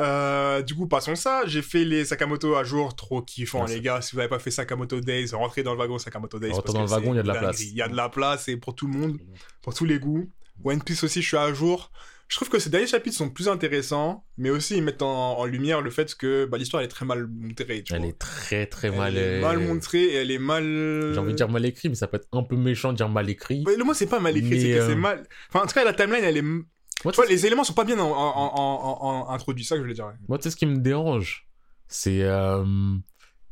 Euh, 0.00 0.62
du 0.62 0.74
coup, 0.74 0.86
passons 0.86 1.14
ça. 1.14 1.42
J'ai 1.46 1.62
fait 1.62 1.84
les 1.84 2.04
Sakamoto 2.06 2.54
à 2.56 2.64
jour, 2.64 2.96
trop 2.96 3.20
kiffant, 3.22 3.64
les 3.66 3.74
c'est- 3.74 3.80
gars. 3.80 4.00
Si 4.00 4.12
vous 4.12 4.18
n'avez 4.18 4.28
pas 4.30 4.38
fait 4.38 4.50
Sakamoto 4.50 5.00
Days, 5.00 5.30
rentrez 5.34 5.62
dans 5.62 5.72
le 5.72 5.78
wagon 5.78 5.98
Sakamoto 5.98 6.38
Days. 6.38 6.52
Rentrez 6.52 6.72
dans 6.72 6.80
le 6.82 6.86
wagon, 6.88 7.12
c'est 7.14 7.14
il 7.14 7.16
y 7.16 7.20
a 7.20 7.22
de 7.22 7.28
la 7.28 7.34
place. 7.38 7.60
Il 7.60 7.76
y 7.76 7.82
a 7.82 7.88
de 7.88 7.96
la 7.96 8.08
place 8.08 8.48
et 8.48 8.56
pour 8.56 8.74
tout 8.74 8.86
le 8.86 8.94
monde, 8.98 9.18
pour 9.62 9.74
tous 9.74 9.84
les 9.84 9.98
goûts. 9.98 10.30
One 10.64 10.82
Piece 10.82 11.04
aussi, 11.04 11.20
je 11.22 11.28
suis 11.28 11.36
à 11.36 11.52
jour. 11.52 11.90
Je 12.30 12.36
trouve 12.36 12.48
que 12.48 12.60
ces 12.60 12.70
derniers 12.70 12.86
chapitres 12.86 13.16
sont 13.16 13.28
plus 13.28 13.48
intéressants, 13.48 14.24
mais 14.38 14.50
aussi 14.50 14.76
ils 14.76 14.84
mettent 14.84 15.02
en, 15.02 15.36
en 15.36 15.44
lumière 15.46 15.80
le 15.80 15.90
fait 15.90 16.14
que 16.14 16.44
bah, 16.44 16.58
l'histoire 16.58 16.80
elle 16.80 16.86
est 16.86 16.88
très 16.88 17.04
mal 17.04 17.26
montrée. 17.26 17.82
Tu 17.82 17.92
Elle 17.92 17.98
vois. 17.98 18.08
est 18.08 18.18
très 18.18 18.66
très 18.66 18.86
Elle 18.86 18.96
mal... 18.96 19.16
est 19.16 19.38
euh, 19.38 19.40
mal 19.40 19.58
montrée 19.58 20.04
et 20.04 20.14
elle 20.14 20.30
est 20.30 20.38
mal. 20.38 20.62
J'ai 21.12 21.18
envie 21.18 21.32
de 21.32 21.36
dire 21.36 21.48
mal 21.48 21.66
écrit, 21.66 21.88
mais 21.88 21.96
ça 21.96 22.06
peut 22.06 22.18
être 22.18 22.28
un 22.30 22.44
peu 22.44 22.54
méchant 22.56 22.92
de 22.92 22.96
dire 22.98 23.08
mal 23.08 23.28
écrit. 23.28 23.64
Ouais, 23.66 23.76
le 23.76 23.82
mot 23.82 23.94
c'est 23.94 24.06
pas 24.06 24.20
mal 24.20 24.36
écrit, 24.36 24.50
Mais, 24.50 24.60
c'est 24.60 24.68
que 24.68 24.74
euh, 24.78 24.88
c'est 24.88 24.94
mal. 24.94 25.26
Enfin, 25.48 25.64
en 25.64 25.66
tout 25.66 25.74
cas, 25.74 25.82
la 25.84 25.92
timeline 25.92 26.22
elle 26.22 26.36
est. 26.36 26.42
Moi, 26.42 26.62
Tu 27.12 27.16
vois, 27.16 27.26
les 27.26 27.46
éléments 27.46 27.64
sont 27.64 27.72
pas 27.74 27.84
bien 27.84 27.98
en, 27.98 29.26
introduits, 29.30 29.64
ça 29.64 29.74
que 29.74 29.78
je 29.80 29.82
voulais 29.82 29.94
dire. 29.94 30.12
Moi, 30.28 30.38
tu 30.38 30.44
sais 30.44 30.50
ce 30.50 30.56
qui 30.56 30.66
me 30.66 30.76
dérange? 30.78 31.48
C'est 31.88 32.22
euh, 32.22 32.64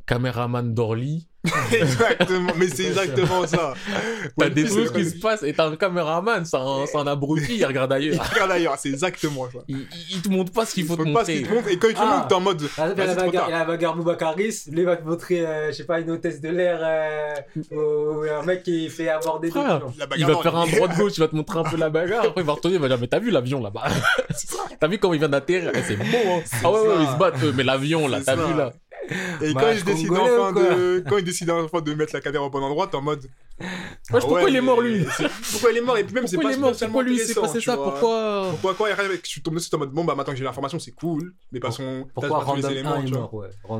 caméraman 0.09 0.73
d'Orly. 0.73 1.27
exactement, 1.71 2.51
mais 2.57 2.67
c'est 2.67 2.83
exactement 2.87 3.47
ça. 3.47 3.73
T'as 4.37 4.49
des 4.49 4.67
c'est- 4.67 4.91
qui 4.93 5.05
se 5.05 5.15
passent 5.19 5.43
et 5.43 5.53
t'as 5.53 5.67
un 5.69 5.77
caméraman, 5.77 6.43
c'est 6.43 6.57
un, 6.57 6.83
un 6.93 7.07
abruti, 7.07 7.55
il 7.59 7.65
regarde 7.65 7.91
Il 7.91 8.09
ailleurs. 8.11 8.29
regarde 8.29 8.51
ailleurs, 8.51 8.75
c'est 8.77 8.89
exactement 8.89 9.45
ça. 9.45 9.59
Il, 9.69 9.77
il- 9.77 9.85
il 10.15 10.21
te 10.21 10.27
montre 10.27 10.51
pas 10.51 10.65
ce 10.65 10.73
qu'il 10.73 10.85
faut 10.85 10.97
te 10.97 11.03
Faut 11.03 11.13
pas 11.13 11.23
ce 11.23 11.31
qu'il 11.31 11.41
montrer. 11.43 11.49
te 11.49 11.55
montre, 11.55 11.69
et 11.69 11.77
quand 11.79 11.87
il 11.87 11.93
te 11.93 11.99
Ah. 12.01 12.05
montre, 12.15 12.27
t'es 12.27 12.33
en 12.35 12.41
mode. 12.41 12.61
Ah, 12.77 12.89
il 12.91 12.97
y 12.97 13.01
a 13.01 13.05
la 13.05 13.15
bagarre, 13.15 13.45
il 13.47 13.51
y 13.51 13.53
a 13.55 13.59
la 13.59 13.65
bagarre 13.65 13.95
Boubacaris, 13.95 14.63
lui 14.69 14.79
il 14.81 14.85
va 14.85 14.97
te 14.97 15.07
montrer, 15.07 15.45
euh, 15.45 15.67
je 15.71 15.77
sais 15.77 15.85
pas, 15.85 16.01
une 16.01 16.11
hôtesse 16.11 16.41
de 16.41 16.49
l'air, 16.49 16.79
euh, 16.83 17.33
ou 17.71 18.23
un 18.23 18.43
mec 18.45 18.63
qui 18.63 18.89
fait 18.89 19.07
aborder 19.07 19.49
des. 19.49 19.59
La 19.59 19.79
Il 20.17 20.25
va 20.25 20.35
faire 20.41 20.57
un 20.57 20.67
droit 20.67 20.87
de 20.89 20.95
gauche, 20.97 21.13
il 21.15 21.21
va 21.21 21.27
te 21.29 21.35
montrer 21.37 21.59
un 21.59 21.63
peu 21.63 21.77
la 21.77 21.89
bagarre, 21.89 22.25
après 22.25 22.41
il 22.41 22.45
va 22.47 22.53
retourner, 22.53 22.75
il 22.75 22.81
va 22.81 22.89
dire 22.89 22.97
Mais 22.99 23.07
t'as 23.07 23.19
vu 23.19 23.31
l'avion 23.31 23.61
là-bas? 23.61 23.83
T'as 24.77 24.87
vu 24.87 24.97
comment 24.97 25.13
il 25.13 25.19
vient 25.19 25.29
d'atterrir? 25.29 25.71
Eh, 25.73 25.83
C'est 25.83 25.95
beau, 25.95 26.03
hein 26.27 26.41
Ah 26.65 26.71
ouais, 26.71 26.79
ouais, 26.81 26.95
ils 26.99 27.07
se 27.13 27.17
battent, 27.17 27.41
eux, 27.45 27.53
mais 27.55 27.63
l'avion 27.63 28.09
là, 28.09 28.19
t'as 28.25 28.35
vu 28.35 28.53
là? 28.57 28.73
Et 29.41 29.53
Bah, 29.53 29.61
quand 29.61 29.73
je 29.73 29.79
il 29.79 29.83
décide 29.85 30.07
congolais 30.09 30.37
enfin 30.37 30.53
de, 30.53 31.03
quand 31.09 31.17
il 31.17 31.23
décide 31.23 31.49
enfin 31.51 31.81
de 31.81 31.93
mettre 31.93 32.13
la 32.13 32.21
caméra 32.21 32.43
au 32.45 32.49
bon 32.49 32.61
endroit, 32.61 32.87
t'es 32.87 32.95
en 32.97 33.01
mode. 33.01 33.25
Wesh, 33.59 33.67
Ah 34.09 34.19
pourquoi 34.21 34.43
ouais, 34.43 34.49
il 34.51 34.55
est 34.55 34.61
mort 34.61 34.79
lui 34.81 34.99
mais 34.99 35.05
c'est- 35.17 35.51
Pourquoi 35.51 35.71
il 35.71 35.77
est 35.77 35.81
mort 35.81 35.97
et 35.97 36.03
puis 36.05 36.13
même 36.13 36.27
c'est 36.27 36.37
Pourquoi 36.37 36.51
pas 36.51 36.55
il 36.55 36.59
est 36.59 36.61
mort? 36.61 36.71
Pourquoi 36.79 37.03
lui 37.03 37.15
il 37.15 37.19
s'est 37.19 37.33
passé 37.35 37.59
tu 37.59 37.65
ça. 37.65 37.75
Pourquoi 37.75 38.47
Pourquoi 38.51 38.73
quoi 38.75 38.89
il 38.89 38.93
arrive, 38.93 39.19
tu 39.21 39.41
tombes 39.41 39.55
dessus, 39.55 39.69
t'es 39.69 39.75
en 39.75 39.79
mode 39.79 39.91
bon 39.91 40.05
bah 40.05 40.15
maintenant 40.15 40.31
que 40.33 40.39
j'ai 40.39 40.45
l'information 40.45 40.79
c'est 40.79 40.91
cool, 40.91 41.33
mais. 41.51 41.59
Pourquoi 41.59 42.39
pas 42.39 42.45
tous 42.45 42.55
les 42.55 42.61
Random 42.61 42.71
éléments, 42.71 42.93
1 42.93 43.01
est 43.01 43.05
tu 43.05 43.11
vois. 43.11 43.19
mort, 43.21 43.31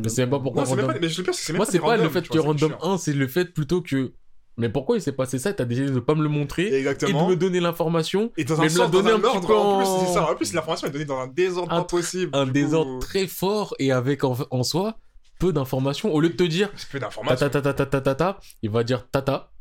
sais 0.09 0.21
même 0.23 0.29
pas 0.31 0.35
1. 0.37 0.39
pourquoi 0.41 0.65
c'est 0.65 0.71
random. 0.71 0.87
pas, 0.87 0.99
mais 0.99 1.07
je 1.09 1.17
le 1.17 1.23
pire, 1.23 1.33
c'est 1.33 1.53
même 1.53 1.57
Moi, 1.57 1.65
c'est 1.65 1.79
pas 1.79 1.95
le 1.97 2.09
fait 2.09 2.21
tu 2.21 2.29
que 2.29 2.33
c'est 2.39 2.45
random 2.45 2.69
chiant. 2.71 2.91
1, 2.93 2.97
c'est 2.97 3.13
le 3.13 3.27
fait 3.27 3.45
plutôt 3.45 3.81
que. 3.81 4.11
Mais 4.57 4.67
pourquoi 4.67 4.97
il 4.97 5.01
s'est 5.01 5.13
passé 5.13 5.39
ça? 5.39 5.53
T'as 5.53 5.63
décidé 5.63 5.89
de 5.89 5.99
pas 6.01 6.15
me 6.15 6.23
le 6.23 6.27
montrer 6.27 6.67
et 6.67 6.71
de 6.71 6.75
Exactement. 6.75 7.29
me 7.29 7.35
donner 7.37 7.61
l'information. 7.61 8.33
Et 8.35 8.43
dans 8.43 8.55
mais 8.57 8.59
un 8.59 8.63
me 8.63 8.67
la 8.67 8.69
sens, 8.75 8.91
dans 8.91 8.99
donner 9.01 9.11
un 9.11 9.15
un 9.15 9.19
petit 9.19 9.27
ordre, 9.37 9.47
peu 9.47 9.55
en 9.55 9.77
plus, 9.77 9.87
en- 9.87 10.05
c'est 10.05 10.13
ça. 10.13 10.29
En 10.29 10.35
plus, 10.35 10.53
l'information 10.53 10.87
est 10.87 10.91
donnée 10.91 11.05
dans 11.05 11.19
un 11.19 11.27
désordre 11.27 11.71
Un 11.71 11.77
pas 11.77 11.83
possible. 11.85 12.31
Un 12.35 12.45
coup. 12.45 12.51
désordre 12.51 12.99
très 12.99 13.27
fort 13.27 13.73
et 13.79 13.93
avec 13.93 14.25
en, 14.25 14.35
en 14.51 14.63
soi 14.63 14.97
peu 15.39 15.51
d'informations. 15.53 16.13
Au 16.13 16.19
lieu 16.21 16.29
de 16.29 16.35
te 16.35 16.43
dire 16.43 16.69
C'est 16.75 16.89
peu 16.89 16.99
ta 16.99 17.05
d'informations. 17.07 17.49
ta 17.49 17.61
ta 17.61 17.73
ta 17.73 17.73
ta 17.73 17.85
ta 17.85 18.01
ta 18.01 18.15
ta, 18.15 18.39
il 18.61 18.69
va 18.69 18.83
dire 18.83 19.07
tata. 19.09 19.51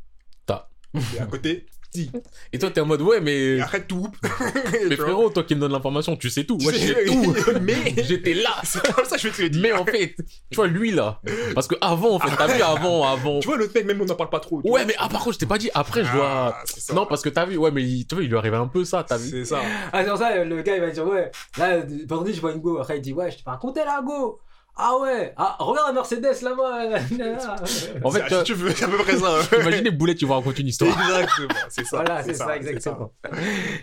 Et 1.15 1.19
à 1.19 1.25
côté, 1.27 1.67
dis. 1.93 2.11
Et 2.51 2.57
toi 2.57 2.71
t'es 2.71 2.81
en 2.81 2.85
mode 2.87 3.01
ouais 3.03 3.21
mais 3.21 3.57
Et 3.57 3.61
arrête 3.61 3.87
tout. 3.87 4.07
mais 4.89 4.95
frérot 4.95 5.29
toi 5.29 5.43
qui 5.43 5.53
me 5.53 5.59
donnes 5.61 5.71
l'information 5.71 6.15
tu 6.15 6.31
sais 6.31 6.43
tout. 6.43 6.57
Tu 6.57 6.63
Moi 6.63 6.73
sais- 6.73 6.79
j'ai 6.79 7.05
tout. 7.05 7.35
Mais- 7.61 7.93
j'étais 8.03 8.33
là. 8.33 8.55
c'est 8.63 8.81
comme 8.91 9.05
ça 9.05 9.15
que 9.17 9.21
je 9.21 9.27
vais 9.27 9.33
te 9.35 9.41
le 9.43 9.49
dire. 9.51 9.61
Mais 9.61 9.71
en 9.71 9.85
fait 9.85 10.15
tu 10.49 10.55
vois 10.55 10.65
lui 10.65 10.89
là 10.91 11.21
parce 11.53 11.67
que 11.67 11.75
avant 11.79 12.15
en 12.15 12.19
fait 12.19 12.35
t'as 12.35 12.47
vu 12.47 12.59
avant 12.63 13.07
avant. 13.07 13.39
Tu 13.39 13.47
vois, 13.47 13.57
l'autre 13.57 13.71
mec, 13.75 13.85
même 13.85 14.01
on 14.01 14.05
n'en 14.05 14.15
parle 14.15 14.31
pas 14.31 14.39
trop. 14.39 14.57
Ouais 14.57 14.61
vois. 14.69 14.85
mais 14.85 14.95
ah 14.97 15.09
par 15.09 15.21
contre 15.21 15.33
je 15.35 15.39
t'ai 15.39 15.45
pas 15.45 15.59
dit 15.59 15.69
après 15.75 16.03
je 16.03 16.11
dois. 16.11 16.55
Ah, 16.59 16.63
ça. 16.65 16.93
Non 16.95 17.05
parce 17.05 17.21
que 17.21 17.29
t'as 17.29 17.45
vu 17.45 17.57
ouais 17.57 17.69
mais 17.69 17.83
il- 17.83 18.07
tu 18.07 18.15
vois 18.15 18.23
il 18.23 18.29
lui 18.31 18.37
arrivait 18.37 18.57
un 18.57 18.67
peu 18.67 18.83
ça 18.83 19.03
t'as 19.07 19.17
vu. 19.17 19.29
C'est 19.29 19.45
ça. 19.45 19.61
Ah, 19.93 20.03
ça, 20.17 20.43
le 20.43 20.61
gars 20.63 20.73
il 20.75 20.81
va 20.81 20.89
dire, 20.89 21.05
ouais, 21.07 21.29
là, 21.59 21.81
vendredi 22.07 22.33
je 22.33 22.41
vois 22.41 22.51
une 22.51 22.61
go. 22.61 22.79
Après 22.79 22.97
il 22.97 23.01
dit, 23.01 23.13
ouais, 23.13 23.29
je 23.29 23.37
t'ai 23.37 23.43
pas 23.43 23.51
raconté 23.51 23.81
la 23.85 24.01
go. 24.03 24.39
Ah 24.81 24.97
ouais, 25.01 25.33
ah, 25.35 25.57
regarde 25.59 25.87
la 25.87 25.93
Mercedes 25.93 26.41
là-bas. 26.41 26.99
En 28.03 28.11
fait, 28.11 28.23
C'est- 28.29 28.37
si 28.37 28.43
tu 28.45 28.53
veux, 28.53 28.71
c'est 28.73 28.85
à 28.85 28.87
peu 28.87 28.97
près 28.97 29.17
ça. 29.17 29.39
Imaginez 29.59 29.91
Boulet 29.91 30.15
tu 30.15 30.25
vas 30.25 30.35
raconter 30.35 30.61
une 30.61 30.67
histoire. 30.69 30.89
Exactement, 31.01 31.49
c'est 31.69 31.83
ça. 31.85 31.97
voilà, 31.97 32.23
c'est 32.23 32.33
ça, 32.33 32.47
c'est 32.49 32.57
exactement. 32.69 33.11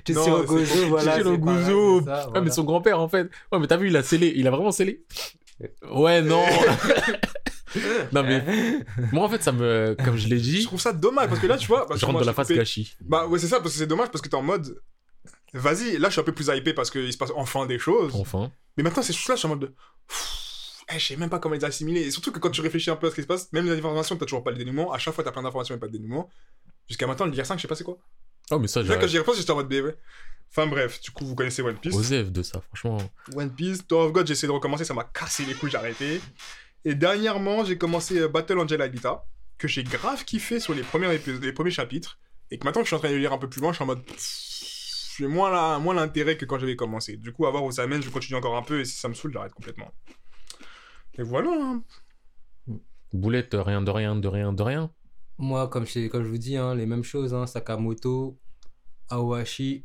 Tu 0.04 0.14
sais, 0.14 0.20
c'est 0.22 0.30
compliqué. 0.30 0.84
voilà. 0.88 1.18
Le 1.18 1.24
c'est 1.24 1.38
pareil, 1.38 1.64
gozo. 1.64 2.00
c'est 2.00 2.06
ça, 2.06 2.16
Ouais, 2.20 2.24
mais 2.34 2.38
voilà. 2.40 2.50
son 2.52 2.64
grand-père, 2.64 2.98
en 3.00 3.08
fait. 3.08 3.28
Ouais, 3.52 3.58
mais 3.58 3.66
t'as 3.66 3.76
vu, 3.76 3.88
il 3.88 3.96
a 3.96 4.02
scellé. 4.02 4.32
Il 4.36 4.46
a 4.48 4.50
vraiment 4.50 4.72
scellé. 4.72 5.04
Ouais, 5.90 6.22
non. 6.22 6.44
non, 8.12 8.22
mais 8.22 8.42
moi, 9.12 9.24
en 9.24 9.28
fait, 9.28 9.42
ça 9.42 9.52
me. 9.52 9.94
Comme 10.02 10.16
je 10.16 10.28
l'ai 10.28 10.38
Je 10.38 10.42
dit, 10.42 10.64
trouve 10.64 10.80
ça 10.80 10.92
dommage 10.94 11.28
parce 11.28 11.40
que 11.40 11.46
là, 11.46 11.56
tu 11.58 11.66
vois. 11.66 11.86
parce 11.86 12.00
je 12.00 12.06
que 12.06 12.06
rentre 12.06 12.24
moi, 12.24 12.32
de 12.32 12.36
la 12.36 12.42
coupé- 12.44 12.56
gâchis. 12.56 12.94
Bah 13.02 13.26
ouais, 13.26 13.38
c'est 13.38 13.48
ça, 13.48 13.60
parce 13.60 13.72
que 13.72 13.78
c'est 13.78 13.86
dommage 13.86 14.08
parce 14.10 14.22
que 14.22 14.28
t'es 14.28 14.36
en 14.36 14.42
mode. 14.42 14.80
Vas-y, 15.52 15.98
là 15.98 16.08
je 16.08 16.12
suis 16.12 16.20
un 16.20 16.24
peu 16.24 16.32
plus 16.32 16.48
hypé 16.48 16.72
parce 16.74 16.90
qu'il 16.90 17.10
se 17.12 17.16
passe 17.18 17.32
enfin 17.36 17.66
des 17.66 17.78
choses. 17.78 18.14
Enfin. 18.14 18.50
Mais 18.76 18.82
maintenant, 18.82 19.02
ces 19.02 19.12
choses-là, 19.12 19.34
je 19.36 19.38
suis 19.40 19.46
en 19.46 19.50
mode. 19.50 19.60
de, 19.60 19.74
eh, 20.92 20.98
je 20.98 21.06
sais 21.06 21.16
même 21.16 21.30
pas 21.30 21.38
comment 21.38 21.54
les 21.54 21.64
assimiler. 21.64 22.02
Et 22.02 22.10
surtout 22.10 22.30
que 22.30 22.38
quand 22.38 22.50
tu 22.50 22.60
réfléchis 22.60 22.90
un 22.90 22.96
peu 22.96 23.08
à 23.08 23.10
ce 23.10 23.16
qui 23.16 23.22
se 23.22 23.26
passe, 23.26 23.52
même 23.52 23.66
les 23.66 23.78
informations, 23.78 24.16
t'as 24.16 24.26
toujours 24.26 24.44
pas 24.44 24.52
le 24.52 24.58
dénouement. 24.58 24.92
À 24.92 24.98
chaque 24.98 25.14
fois, 25.14 25.24
t'as 25.24 25.32
plein 25.32 25.42
d'informations 25.42 25.74
et 25.74 25.78
pas 25.78 25.88
de 25.88 25.92
dénouement. 25.92 26.30
Jusqu'à 26.88 27.06
maintenant, 27.06 27.26
le 27.26 27.32
dire 27.32 27.44
5, 27.44 27.56
je 27.56 27.62
sais 27.62 27.68
pas 27.68 27.74
c'est 27.74 27.84
quoi. 27.84 27.98
Oh, 28.52 28.58
mais 28.58 28.68
ça, 28.68 28.82
Là, 28.82 28.94
quand 28.94 29.02
j'ai 29.02 29.08
j'y 29.08 29.18
repense, 29.18 29.36
j'étais 29.36 29.50
en 29.50 29.56
mode 29.56 29.68
B, 29.68 29.84
ouais. 29.84 29.96
Enfin 30.50 30.68
bref, 30.68 31.00
du 31.00 31.10
coup, 31.10 31.26
vous 31.26 31.34
connaissez 31.34 31.60
One 31.62 31.76
Piece. 31.76 31.94
Osef 31.94 32.30
de 32.30 32.42
ça, 32.42 32.60
franchement. 32.60 32.98
One 33.34 33.52
Piece, 33.52 33.84
Tower 33.86 34.06
of 34.06 34.12
God, 34.12 34.26
j'ai 34.28 34.34
essayé 34.34 34.46
de 34.46 34.52
recommencer, 34.52 34.84
ça 34.84 34.94
m'a 34.94 35.02
cassé 35.02 35.44
les 35.44 35.54
couilles, 35.54 35.70
j'ai 35.70 35.76
arrêté. 35.76 36.20
Et 36.84 36.94
dernièrement, 36.94 37.64
j'ai 37.64 37.76
commencé 37.76 38.20
euh, 38.20 38.28
Battle 38.28 38.60
Angel 38.60 38.80
Alita, 38.80 39.26
que 39.58 39.66
j'ai 39.66 39.82
grave 39.82 40.24
kiffé 40.24 40.60
sur 40.60 40.72
les 40.72 40.82
premiers, 40.82 41.12
épisodes, 41.12 41.42
les 41.42 41.52
premiers 41.52 41.72
chapitres. 41.72 42.20
Et 42.52 42.58
que 42.58 42.64
maintenant 42.64 42.82
que 42.82 42.86
je 42.86 42.90
suis 42.90 42.96
en 42.96 43.00
train 43.00 43.10
de 43.10 43.16
lire 43.16 43.32
un 43.32 43.38
peu 43.38 43.48
plus 43.48 43.60
loin, 43.60 43.72
je 43.72 43.76
suis 43.76 43.82
en 43.82 43.86
mode. 43.86 44.02
J'ai 45.18 45.26
moins 45.26 45.94
l'intérêt 45.94 46.36
que 46.36 46.44
quand 46.44 46.60
j'avais 46.60 46.76
commencé. 46.76 47.16
Du 47.16 47.32
coup, 47.32 47.46
à 47.46 47.50
voir 47.50 47.64
où 47.64 47.72
ça 47.72 47.86
mène, 47.88 48.02
je 48.02 48.10
continue 48.10 48.36
encore 48.36 48.56
un 48.56 48.62
peu 48.62 48.80
et 48.80 48.84
si 48.84 48.96
ça 48.96 49.08
me 49.08 49.14
saoule, 49.14 49.32
j'arrête 49.32 49.52
complètement. 49.52 49.90
Et 51.18 51.22
voilà. 51.22 51.50
hein. 51.52 51.82
Boulette, 53.12 53.54
rien 53.58 53.82
de 53.82 53.90
rien, 53.90 54.16
de 54.16 54.28
rien, 54.28 54.52
de 54.52 54.62
rien. 54.62 54.90
Moi, 55.38 55.68
comme 55.68 55.86
je, 55.86 56.08
comme 56.08 56.24
je 56.24 56.28
vous 56.28 56.38
dis, 56.38 56.56
hein, 56.56 56.74
les 56.74 56.86
mêmes 56.86 57.04
choses, 57.04 57.34
hein, 57.34 57.46
Sakamoto, 57.46 58.38
Aohashi. 59.08 59.84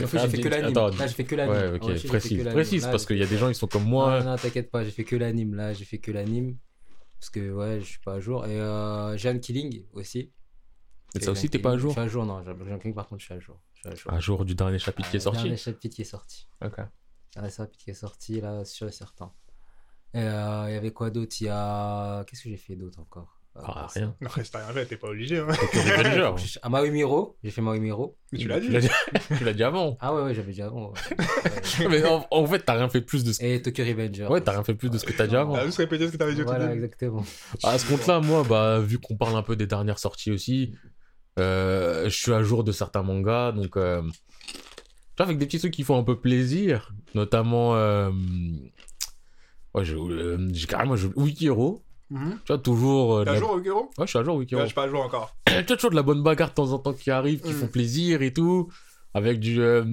En 0.00 0.06
fait, 0.06 0.18
Ah, 0.18 0.22
j'ai 0.24 0.28
fait 0.30 0.36
dis- 0.38 0.42
que 0.42 0.48
l'anime. 0.48 0.70
attends, 0.70 0.88
Là, 0.88 1.06
j'ai 1.06 1.14
fait 1.14 1.24
que 1.24 1.34
l'anime. 1.36 1.54
Ouais, 1.54 1.78
ok, 1.78 1.96
fait 1.96 2.08
précise. 2.08 2.44
que. 2.44 2.50
Précise, 2.50 2.84
Là, 2.84 2.90
parce 2.90 3.06
qu'il 3.06 3.18
y 3.18 3.22
a 3.22 3.26
des 3.26 3.36
gens, 3.38 3.48
ils 3.48 3.54
sont 3.54 3.68
comme 3.68 3.84
Non, 3.84 3.88
moi. 3.90 4.22
non, 4.24 4.36
t'inquiète 4.36 4.70
pas, 4.70 4.82
j'ai 4.84 4.90
fait 4.90 5.04
que 5.04 5.14
l'anime 5.16 5.54
là, 5.54 5.72
j'ai 5.72 5.84
fait 5.84 5.98
que 5.98 6.10
l'anime. 6.10 6.56
Parce 7.20 7.30
que 7.30 7.52
ouais, 7.52 7.80
je 7.80 7.84
suis 7.84 7.98
pas 8.00 8.14
à 8.14 8.20
jour. 8.20 8.44
Et 8.46 8.60
euh, 8.60 9.16
Jeanne 9.16 9.40
Killing 9.40 9.84
aussi. 9.92 10.32
Et 11.14 11.20
ça 11.20 11.30
aussi, 11.32 11.48
t'es 11.48 11.58
pas 11.58 11.72
à 11.72 11.78
jour 11.78 11.90
Je 11.90 11.94
suis 11.94 12.00
à 12.02 12.08
jour, 12.08 12.24
non. 12.26 12.42
Jeanne 12.44 12.78
Killing, 12.78 12.94
par 12.94 13.06
contre, 13.08 13.20
je 13.20 13.26
suis 13.26 13.34
à 13.34 13.40
jour. 13.40 13.60
Je 13.74 13.80
suis 13.80 13.88
à 13.88 13.94
jour. 13.94 14.12
Un 14.12 14.20
jour 14.20 14.44
du 14.44 14.54
dernier 14.54 14.78
chapitre 14.78 15.10
qui 15.10 15.16
est 15.16 15.26
Euh, 15.26 15.30
Dernier 15.32 15.56
sorti. 15.56 15.62
chapitre 15.64 15.94
qui 15.96 16.02
est 16.02 16.04
sorti. 16.04 16.48
Ok. 16.64 16.76
Dernier 17.34 17.50
chapitre 17.50 17.84
qui 17.84 17.90
est 17.90 17.94
sorti, 17.94 18.40
là, 18.40 18.64
sûr 18.64 18.88
et 18.88 18.92
certain. 18.92 19.32
Et 20.14 20.20
euh, 20.20 20.64
il 20.68 20.74
y 20.74 20.76
avait 20.76 20.92
quoi 20.92 21.10
d'autre? 21.10 21.34
Il 21.40 21.44
y 21.44 21.50
a. 21.50 22.24
Qu'est-ce 22.24 22.42
que 22.42 22.48
j'ai 22.48 22.56
fait 22.56 22.76
d'autre 22.76 22.98
encore? 23.00 23.34
Euh, 23.56 23.60
Ah, 23.64 23.86
rien. 23.92 24.14
Si 24.42 24.50
t'as 24.50 24.64
rien 24.64 24.72
fait, 24.72 24.86
t'es 24.86 24.96
pas 24.96 25.08
obligé. 25.08 25.38
Hein. 25.38 25.48
Ah, 26.62 26.68
Marimiro, 26.68 27.36
j'ai 27.42 27.50
fait 27.50 27.60
Marimiro. 27.60 28.16
Mais 28.32 28.38
tu 28.38 28.48
l'as 28.48 28.60
dit. 28.60 28.68
tu 29.38 29.44
l'as 29.44 29.52
dit 29.52 29.62
avant. 29.64 29.96
Ah 30.00 30.14
ouais, 30.14 30.22
ouais, 30.22 30.34
j'avais 30.34 30.52
dit 30.52 30.62
avant. 30.62 30.92
ouais. 30.92 31.88
Mais 31.90 32.04
en, 32.06 32.26
en 32.30 32.46
fait, 32.46 32.60
t'as 32.60 32.74
rien 32.74 32.88
fait 32.88 33.00
plus 33.00 33.24
de 33.24 33.32
ce 33.32 33.44
Et 33.44 33.60
Tokyo 33.60 33.84
Revenger. 33.84 34.26
Ouais, 34.28 34.40
t'as 34.40 34.52
rien 34.52 34.64
fait 34.64 34.74
plus 34.74 34.90
de 34.90 34.98
ce 34.98 35.04
que 35.04 35.12
t'as 35.12 35.26
dit 35.26 35.36
avant. 35.36 35.54
T'as 35.54 35.66
juste 35.66 35.78
répété 35.78 36.06
ce 36.06 36.12
que 36.12 36.16
t'avais 36.16 36.34
dit 36.34 36.42
Voilà, 36.42 36.72
exactement. 36.72 37.24
À 37.64 37.78
ce 37.78 37.86
compte-là, 37.88 38.20
moi, 38.20 38.44
bah, 38.48 38.78
vu 38.80 38.98
qu'on 38.98 39.16
parle 39.16 39.36
un 39.36 39.42
peu 39.42 39.56
des 39.56 39.66
dernières 39.66 39.98
sorties 39.98 40.30
aussi, 40.30 40.74
euh, 41.38 42.04
je 42.04 42.16
suis 42.16 42.32
à 42.32 42.42
jour 42.42 42.64
de 42.64 42.72
certains 42.72 43.02
mangas, 43.02 43.52
donc 43.52 43.76
euh, 43.76 44.02
tu 44.02 44.56
vois, 45.18 45.26
avec 45.26 45.38
des 45.38 45.46
petits 45.46 45.58
trucs 45.58 45.72
qui 45.74 45.82
font 45.84 45.98
un 45.98 46.02
peu 46.04 46.18
plaisir, 46.20 46.92
notamment, 47.14 47.74
euh, 47.76 48.10
ouais, 49.74 49.84
j'ai 49.84 49.94
euh, 49.94 50.48
j'ai 50.52 50.66
carrément 50.66 50.96
j'ai- 50.96 51.10
Wikiro, 51.16 51.82
Mhm. 52.10 52.38
tu 52.44 52.52
vois, 52.52 52.58
toujours. 52.58 53.16
euh, 53.18 53.24
T'es 53.24 53.30
à 53.30 53.32
la- 53.34 53.38
jour, 53.38 53.50
Okero 53.52 53.90
Ouais, 53.98 54.06
je 54.06 54.06
suis 54.06 54.18
à 54.18 54.24
jour 54.24 54.36
Wikiro. 54.36 54.58
Là, 54.60 54.64
je 54.64 54.68
suis 54.70 54.74
pas 54.74 54.84
à 54.84 54.88
jour 54.88 55.00
encore. 55.02 55.36
Tu 55.46 55.52
vois, 55.54 55.62
toujours 55.76 55.90
de 55.90 55.96
la 55.96 56.02
bonne 56.02 56.22
bagarre 56.22 56.50
de 56.50 56.54
temps 56.54 56.72
en 56.72 56.78
temps 56.78 56.92
qui 56.92 57.10
arrive, 57.10 57.40
qui 57.40 57.50
Mm. 57.52 57.56
font 57.56 57.66
plaisir 57.68 58.22
et 58.22 58.32
tout, 58.32 58.70
avec 59.14 59.40
du 59.40 59.60
euh, 59.60 59.84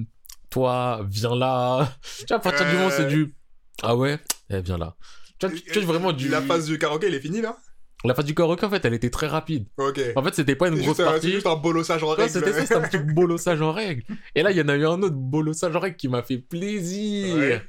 toi, 0.50 1.04
viens 1.08 1.34
là. 1.36 1.88
Tu 2.18 2.24
vois, 2.28 2.36
à 2.36 2.40
partir 2.40 2.66
du 2.68 2.76
moment 2.76 2.90
c'est 2.90 3.04
Euh. 3.04 3.08
du 3.08 3.34
ah 3.82 3.94
ouais, 3.96 4.18
eh, 4.50 4.60
viens 4.60 4.78
là. 4.78 4.96
Tu 5.38 5.46
vois, 5.46 5.54
tu- 5.56 5.62
tu 5.64 5.80
vois, 5.80 5.92
vraiment 5.94 6.12
du. 6.12 6.28
La 6.28 6.40
phase 6.40 6.66
du 6.66 6.78
karaoké, 6.78 7.06
elle 7.08 7.14
est 7.14 7.20
finie 7.20 7.42
là? 7.42 7.56
La 8.04 8.14
phase 8.14 8.24
du 8.26 8.34
karaoké, 8.34 8.64
en 8.64 8.70
fait, 8.70 8.84
elle 8.84 8.94
était 8.94 9.10
très 9.10 9.26
rapide. 9.26 9.66
Ok. 9.78 10.00
En 10.14 10.22
fait, 10.22 10.34
c'était 10.34 10.54
pas 10.54 10.68
une 10.68 10.74
grosse 10.76 10.96
juste, 10.96 11.04
partie. 11.04 11.30
juste 11.32 11.46
un 11.46 11.56
bolossage 11.56 12.02
en 12.04 12.10
Ouais, 12.10 12.14
règle. 12.14 12.30
c'était 12.30 12.52
ça, 12.52 12.60
c'était 12.62 12.74
un 12.76 12.80
petit 12.82 12.98
bolossage 13.14 13.60
en 13.60 13.72
règle. 13.72 14.02
Et 14.34 14.42
là, 14.42 14.50
il 14.50 14.56
y 14.56 14.60
en 14.62 14.68
a 14.68 14.76
eu 14.76 14.86
un 14.86 15.02
autre 15.02 15.14
bolossage 15.16 15.74
en 15.76 15.80
règle 15.80 15.96
qui 15.96 16.08
m'a 16.08 16.22
fait 16.22 16.38
plaisir. 16.38 17.36
Ouais. 17.36 17.62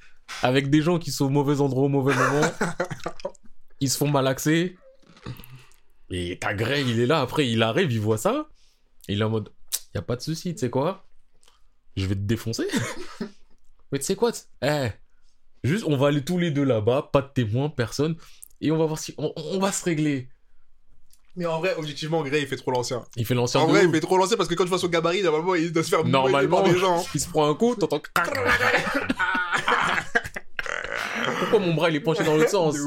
Avec 0.44 0.70
des 0.70 0.82
gens 0.82 1.00
qui 1.00 1.12
sont 1.12 1.26
au 1.26 1.30
mauvais 1.30 1.62
endroit 1.62 1.86
au 1.86 1.90
mauvais 1.90 2.14
moment. 2.14 2.52
Ils 3.80 3.90
se 3.90 3.98
font 3.98 4.10
malaxer. 4.10 4.78
Et 6.10 6.40
ta 6.40 6.54
Grey, 6.54 6.84
il 6.84 7.00
est 7.00 7.06
là. 7.06 7.22
Après, 7.22 7.48
il 7.48 7.62
arrive, 7.62 7.92
il 7.92 8.00
voit 8.00 8.18
ça. 8.18 8.48
Il 9.08 9.22
est 9.22 9.24
en 9.24 9.30
mode, 9.30 9.50
y 9.94 9.98
a 9.98 10.02
pas 10.02 10.16
de 10.16 10.22
souci, 10.22 10.54
tu 10.54 10.60
sais 10.62 10.70
quoi? 10.70 11.06
Je 11.96 12.06
vais 12.06 12.16
te 12.16 12.22
défoncer. 12.22 12.68
Mais 13.92 14.00
tu 14.00 14.06
sais 14.06 14.16
quoi? 14.16 14.32
Eh, 14.62 14.88
juste, 15.64 15.84
on 15.86 15.98
va 15.98 16.08
aller 16.08 16.24
tous 16.24 16.38
les 16.38 16.50
deux 16.50 16.64
là-bas, 16.64 17.10
pas 17.12 17.22
de 17.22 17.30
témoins, 17.34 17.70
personne. 17.70 18.16
Et 18.62 18.72
on 18.72 18.78
va 18.78 18.86
voir 18.86 19.00
si. 19.00 19.14
On, 19.18 19.34
on 19.36 19.60
va 19.60 19.72
se 19.72 19.84
régler. 19.84 20.30
Mais 21.36 21.46
en 21.46 21.60
vrai, 21.60 21.76
objectivement, 21.78 22.24
Grey, 22.24 22.42
il 22.42 22.48
fait 22.48 22.56
trop 22.56 22.72
l'ancien. 22.72 23.04
Il 23.16 23.24
fait 23.26 23.36
l'ancien 23.36 23.62
En 23.62 23.68
de 23.68 23.72
vrai, 23.72 23.86
il 23.86 23.92
fait 23.92 24.00
trop 24.00 24.18
l'ancien 24.18 24.38
parce 24.38 24.50
que 24.50 24.56
quand 24.56 24.64
tu 24.64 24.70
vois 24.70 24.80
son 24.80 24.88
gabarit, 24.88 25.22
normalement, 25.22 25.54
il 25.54 25.72
doit 25.72 25.84
se 25.84 25.90
faire 25.90 26.04
Normalement, 26.04 26.64
par 26.64 26.74
des 26.74 26.80
gens. 26.80 27.06
il 27.14 27.22
se 27.22 27.30
prend 27.30 27.48
un 27.48 27.54
coup, 27.54 27.76
t'entends. 27.76 28.02
Pourquoi 31.40 31.60
mon 31.60 31.74
bras 31.74 31.90
il 31.90 31.96
est 31.96 32.00
penché 32.00 32.24
dans 32.24 32.36
l'autre 32.36 32.50
sens. 32.50 32.78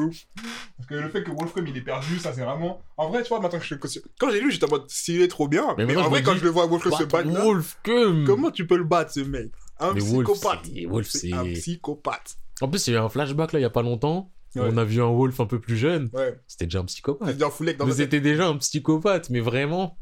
Parce 0.76 0.88
que 0.88 0.94
le 0.94 1.08
fait 1.10 1.22
que 1.22 1.30
Wolfram 1.30 1.66
il 1.66 1.76
est 1.76 1.80
perdu, 1.82 2.18
ça 2.18 2.32
c'est 2.32 2.42
vraiment. 2.42 2.80
En 2.96 3.08
vrai, 3.08 3.22
tu 3.22 3.28
vois, 3.28 3.40
maintenant 3.40 3.58
que 3.58 3.64
je 3.64 3.74
le 3.74 3.80
Quand 4.18 4.30
j'ai 4.30 4.40
lu, 4.40 4.50
j'étais 4.50 4.66
en 4.66 4.70
mode 4.70 4.88
stylé 4.90 5.28
trop 5.28 5.48
bien. 5.48 5.74
Mais 5.78 5.86
Mais, 5.86 5.96
en 5.96 6.08
vrai, 6.08 6.22
quand 6.22 6.34
je 6.36 6.44
le 6.44 6.50
vois 6.50 6.66
Wolfram 6.66 6.92
se 6.92 7.04
battre 7.04 7.28
là, 7.30 7.44
Wolf 7.44 7.78
que. 7.82 8.24
comment 8.26 8.50
tu 8.50 8.66
peux 8.66 8.76
le 8.76 8.84
battre 8.84 9.12
ce 9.12 9.20
mec? 9.20 9.50
Un 9.78 9.94
Mais 9.94 10.00
psychopathe. 10.00 10.60
c'est- 10.74 10.86
Wolf, 10.86 11.08
c'est. 11.08 11.32
un 11.32 11.44
psychopathe. 11.44 12.36
En 12.60 12.68
plus, 12.68 12.86
il 12.86 12.92
y 12.92 12.96
a 12.96 13.00
eu 13.00 13.02
un 13.02 13.08
flashback 13.08 13.52
là 13.52 13.58
il 13.58 13.62
y 13.62 13.66
a 13.66 13.70
pas 13.70 13.82
longtemps. 13.82 14.30
Ouais. 14.56 14.62
On 14.72 14.76
a 14.76 14.84
vu 14.84 15.00
un 15.00 15.10
Wolf 15.10 15.38
un 15.40 15.46
peu 15.46 15.60
plus 15.60 15.76
jeune. 15.76 16.10
Ouais. 16.12 16.34
C'était 16.48 16.66
déjà 16.66 16.80
un 16.80 16.84
psychopate. 16.84 17.36
bien 17.36 17.50
foulé 17.50 17.74
que 17.74 17.78
dans 17.78 17.90
c'était 17.92 18.20
déjà 18.20 18.48
un 18.48 18.56
psychopathe, 18.56 19.30
mais 19.30 19.40
vraiment. 19.40 19.96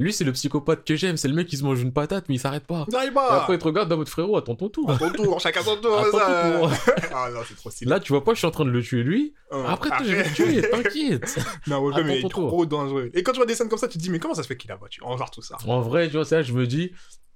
Lui, 0.00 0.12
c'est 0.12 0.24
le 0.24 0.32
psychopathe 0.32 0.84
que 0.84 0.96
j'aime. 0.96 1.16
C'est 1.16 1.28
le 1.28 1.34
mec 1.34 1.46
qui 1.46 1.56
se 1.58 1.62
mange 1.62 1.80
une 1.80 1.92
patate, 1.92 2.24
mais 2.28 2.36
il 2.36 2.38
s'arrête 2.38 2.66
pas. 2.66 2.86
Et 2.90 2.96
après, 3.30 3.54
il 3.54 3.58
te 3.58 3.64
regarde 3.64 3.88
dans 3.88 3.96
votre 3.98 4.10
frérot, 4.10 4.36
attends 4.38 4.54
ton 4.56 4.68
tour. 4.70 4.90
À 4.90 4.96
ton 4.98 5.10
tour, 5.12 5.38
chacun 5.40 5.62
son 5.62 5.76
tour. 5.76 6.04
Ton. 6.10 6.70
Ah 7.14 7.28
non, 7.32 7.40
c'est 7.46 7.54
trop 7.54 7.70
stylé. 7.70 7.90
Là, 7.90 8.00
tu 8.00 8.12
vois 8.12 8.24
pas, 8.24 8.32
je 8.32 8.38
suis 8.38 8.46
en 8.46 8.50
train 8.50 8.64
de 8.64 8.70
le 8.70 8.82
tuer 8.82 9.02
lui. 9.02 9.34
Euh, 9.52 9.62
Après, 9.66 9.90
toi, 9.90 9.98
je 10.02 10.14
vais 10.14 10.24
le 10.24 10.32
tuer, 10.34 10.62
t'inquiète. 10.70 11.38
Non, 11.66 11.80
Wolfram 11.82 12.04
Attends 12.06 12.14
il 12.14 12.24
est 12.26 12.28
trop 12.30 12.66
dangereux. 12.66 13.10
Et 13.14 13.22
quand 13.22 13.32
tu 13.32 13.36
vois 13.36 13.46
des 13.46 13.54
scènes 13.54 13.68
comme 13.68 13.78
ça, 13.78 13.88
tu 13.88 13.98
te 13.98 14.02
dis, 14.02 14.10
mais 14.10 14.18
comment 14.18 14.34
ça 14.34 14.42
se 14.42 14.48
fait 14.48 14.56
qu'il 14.56 14.72
a 14.72 14.76
battu? 14.76 15.00
En 15.02 15.16
genre 15.18 15.30
tout 15.30 15.42
ça. 15.42 15.56
En 15.66 15.80
vrai, 15.82 16.06
tu 16.08 16.14
vois, 16.16 16.24
ça, 16.24 16.42
je 16.42 16.52
me 16.54 16.66
dis, 16.66 16.92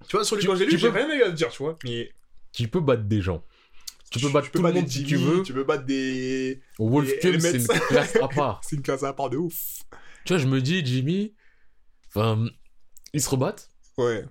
Tu 0.08 0.16
vois, 0.16 0.24
sur 0.24 0.36
les 0.36 0.42
Tu- 0.42 0.48
quand 0.48 0.56
j'ai 0.56 0.64
tu 0.66 0.72
lu, 0.72 0.78
j'ai 0.78 0.90
peux- 0.90 0.96
rien 0.96 1.26
à 1.26 1.30
dire, 1.30 1.48
tu 1.50 1.62
vois. 1.62 1.76
Mais 1.84 2.10
tu 2.52 2.66
peux 2.68 2.80
battre 2.80 3.02
des 3.04 3.20
gens? 3.20 3.42
Tu 4.10 4.20
peux 4.20 4.28
battre 4.30 4.50
tout 4.50 4.62
le 4.62 4.72
monde 4.72 4.84
des 4.84 4.90
si 4.90 5.04
tu 5.04 5.16
veux. 5.16 5.42
Tu 5.42 5.52
peux 5.52 5.64
battre 5.64 5.84
des. 5.84 6.60
Wolf 6.78 7.10
c'est 7.20 7.30
une 7.34 7.38
classe 7.88 8.16
à 8.16 8.28
part. 8.28 8.60
C'est 8.64 8.76
une 8.76 8.82
classe 8.82 9.02
à 9.02 9.12
part 9.12 9.28
de 9.28 9.36
ouf. 9.36 9.54
Tu 10.24 10.32
vois, 10.32 10.38
je 10.40 10.46
me 10.46 10.60
dis, 10.62 10.84
Jimmy, 10.86 11.34
enfin, 12.14 12.46
ils 13.12 13.20
se 13.22 13.28
rebattent. 13.28 13.70
Ouais. 13.98 14.24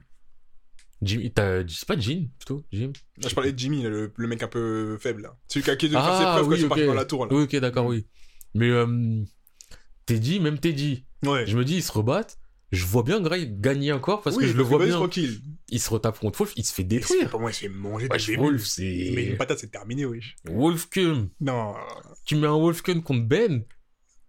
Jimmy, 1.02 1.32
t'as, 1.34 1.64
c'est 1.68 1.86
pas 1.88 2.00
Jean, 2.00 2.30
plutôt, 2.40 2.64
Jim? 2.72 2.94
Là, 3.22 3.28
je 3.28 3.36
parlais 3.36 3.52
de 3.52 3.60
Jimmy, 3.60 3.84
le, 3.84 4.14
le 4.16 4.28
mec 4.28 4.42
un 4.42 4.48
peu 4.48 4.98
faible. 5.00 5.24
Là. 5.24 5.38
Celui 5.50 5.64
qui 5.64 5.70
a 5.72 5.76
de 5.76 5.88
faire 5.88 6.00
Ah, 6.02 6.18
ses 6.18 6.24
preuves 6.46 6.68
quand 6.70 6.76
oui, 6.78 6.86
dans 6.86 6.94
la 6.94 7.06
tour. 7.06 7.26
Là. 7.26 7.34
Oui, 7.36 7.44
ok, 7.44 7.56
d'accord, 7.58 7.86
oui. 7.88 8.08
Mais 8.54 8.70
euh, 8.70 9.22
Teddy, 10.06 10.40
même 10.40 10.60
Teddy, 10.60 11.06
Ouais. 11.26 11.46
je 11.46 11.58
me 11.58 11.66
dis, 11.66 11.76
ils 11.78 11.84
se 11.84 11.92
rebattent. 11.92 12.38
Je 12.72 12.86
vois 12.86 13.04
bien 13.04 13.22
Gray 13.22 13.48
gagner 13.52 13.92
encore 13.92 14.24
parce 14.24 14.36
Oui, 14.36 14.46
que 14.46 14.50
je 14.50 14.58
le 14.58 14.64
vois 14.64 14.84
bien. 14.84 14.96
tranquille. 14.96 15.42
Il 15.70 15.80
se 15.80 15.90
retape 15.92 16.18
contre 16.20 16.40
Wolf, 16.40 16.54
il 16.56 16.66
se 16.66 16.74
fait 16.74 16.84
détruire. 16.84 17.30
Pour 17.30 17.40
moi, 17.40 17.52
il 17.52 17.54
se 17.54 17.60
fait 17.60 17.70
manger 17.70 18.08
dès 18.10 18.18
le 18.18 18.38
Wolf, 18.42 18.64
c'est. 18.66 19.12
Mais 19.14 19.26
une 19.26 19.38
patate, 19.38 19.60
c'est 19.60 19.70
terminé, 19.70 20.06
wesh. 20.06 20.36
Wolf 20.46 20.90
Cum. 20.90 21.30
Non. 21.40 21.76
Tu 22.26 22.36
mets 22.36 22.48
un 22.48 22.58
Wolf 22.58 22.82
Cum 22.82 23.04
contre 23.04 23.28
Ben. 23.28 23.64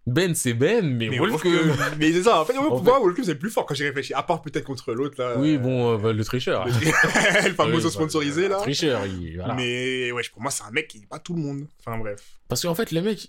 Ben, 0.07 0.35
c'est 0.35 0.53
Ben, 0.53 0.95
mais, 0.97 1.09
Mais 1.09 1.19
Mais 1.97 2.11
c'est 2.11 2.23
ça, 2.23 2.41
en 2.41 2.45
fait, 2.45 2.53
pour 2.53 2.83
moi, 2.83 2.99
Wolf 2.99 3.15
Cum, 3.15 3.23
c'est 3.23 3.35
plus 3.35 3.49
fort 3.49 3.65
quand 3.65 3.73
j'y 3.73 3.83
réfléchis. 3.85 4.13
À 4.13 4.21
part 4.21 4.41
peut-être 4.43 4.63
contre 4.63 4.93
l'autre, 4.93 5.15
là. 5.21 5.35
Oui, 5.37 5.57
bon, 5.57 5.97
euh, 5.99 6.13
le 6.13 6.23
tricheur. 6.23 6.65
Le, 6.67 6.71
fameux 7.53 7.77
Oui, 7.77 7.83
bah, 7.83 7.89
sponsorisé, 7.89 8.47
là. 8.47 8.57
Tricheur, 8.57 9.05
il- 9.07 9.37
voilà. 9.37 9.55
Mais, 9.55 10.11
wesh, 10.11 10.29
pour 10.31 10.41
moi, 10.43 10.51
c'est 10.51 10.63
un 10.63 10.71
mec 10.71 10.87
qui 10.87 11.03
bat 11.09 11.17
tout 11.17 11.33
le 11.33 11.41
monde. 11.41 11.67
Enfin, 11.79 11.97
bref. 11.97 12.19
Parce 12.47 12.61
qu'en 12.61 12.75
fait, 12.75 12.91
le 12.91 13.01
mec, 13.01 13.27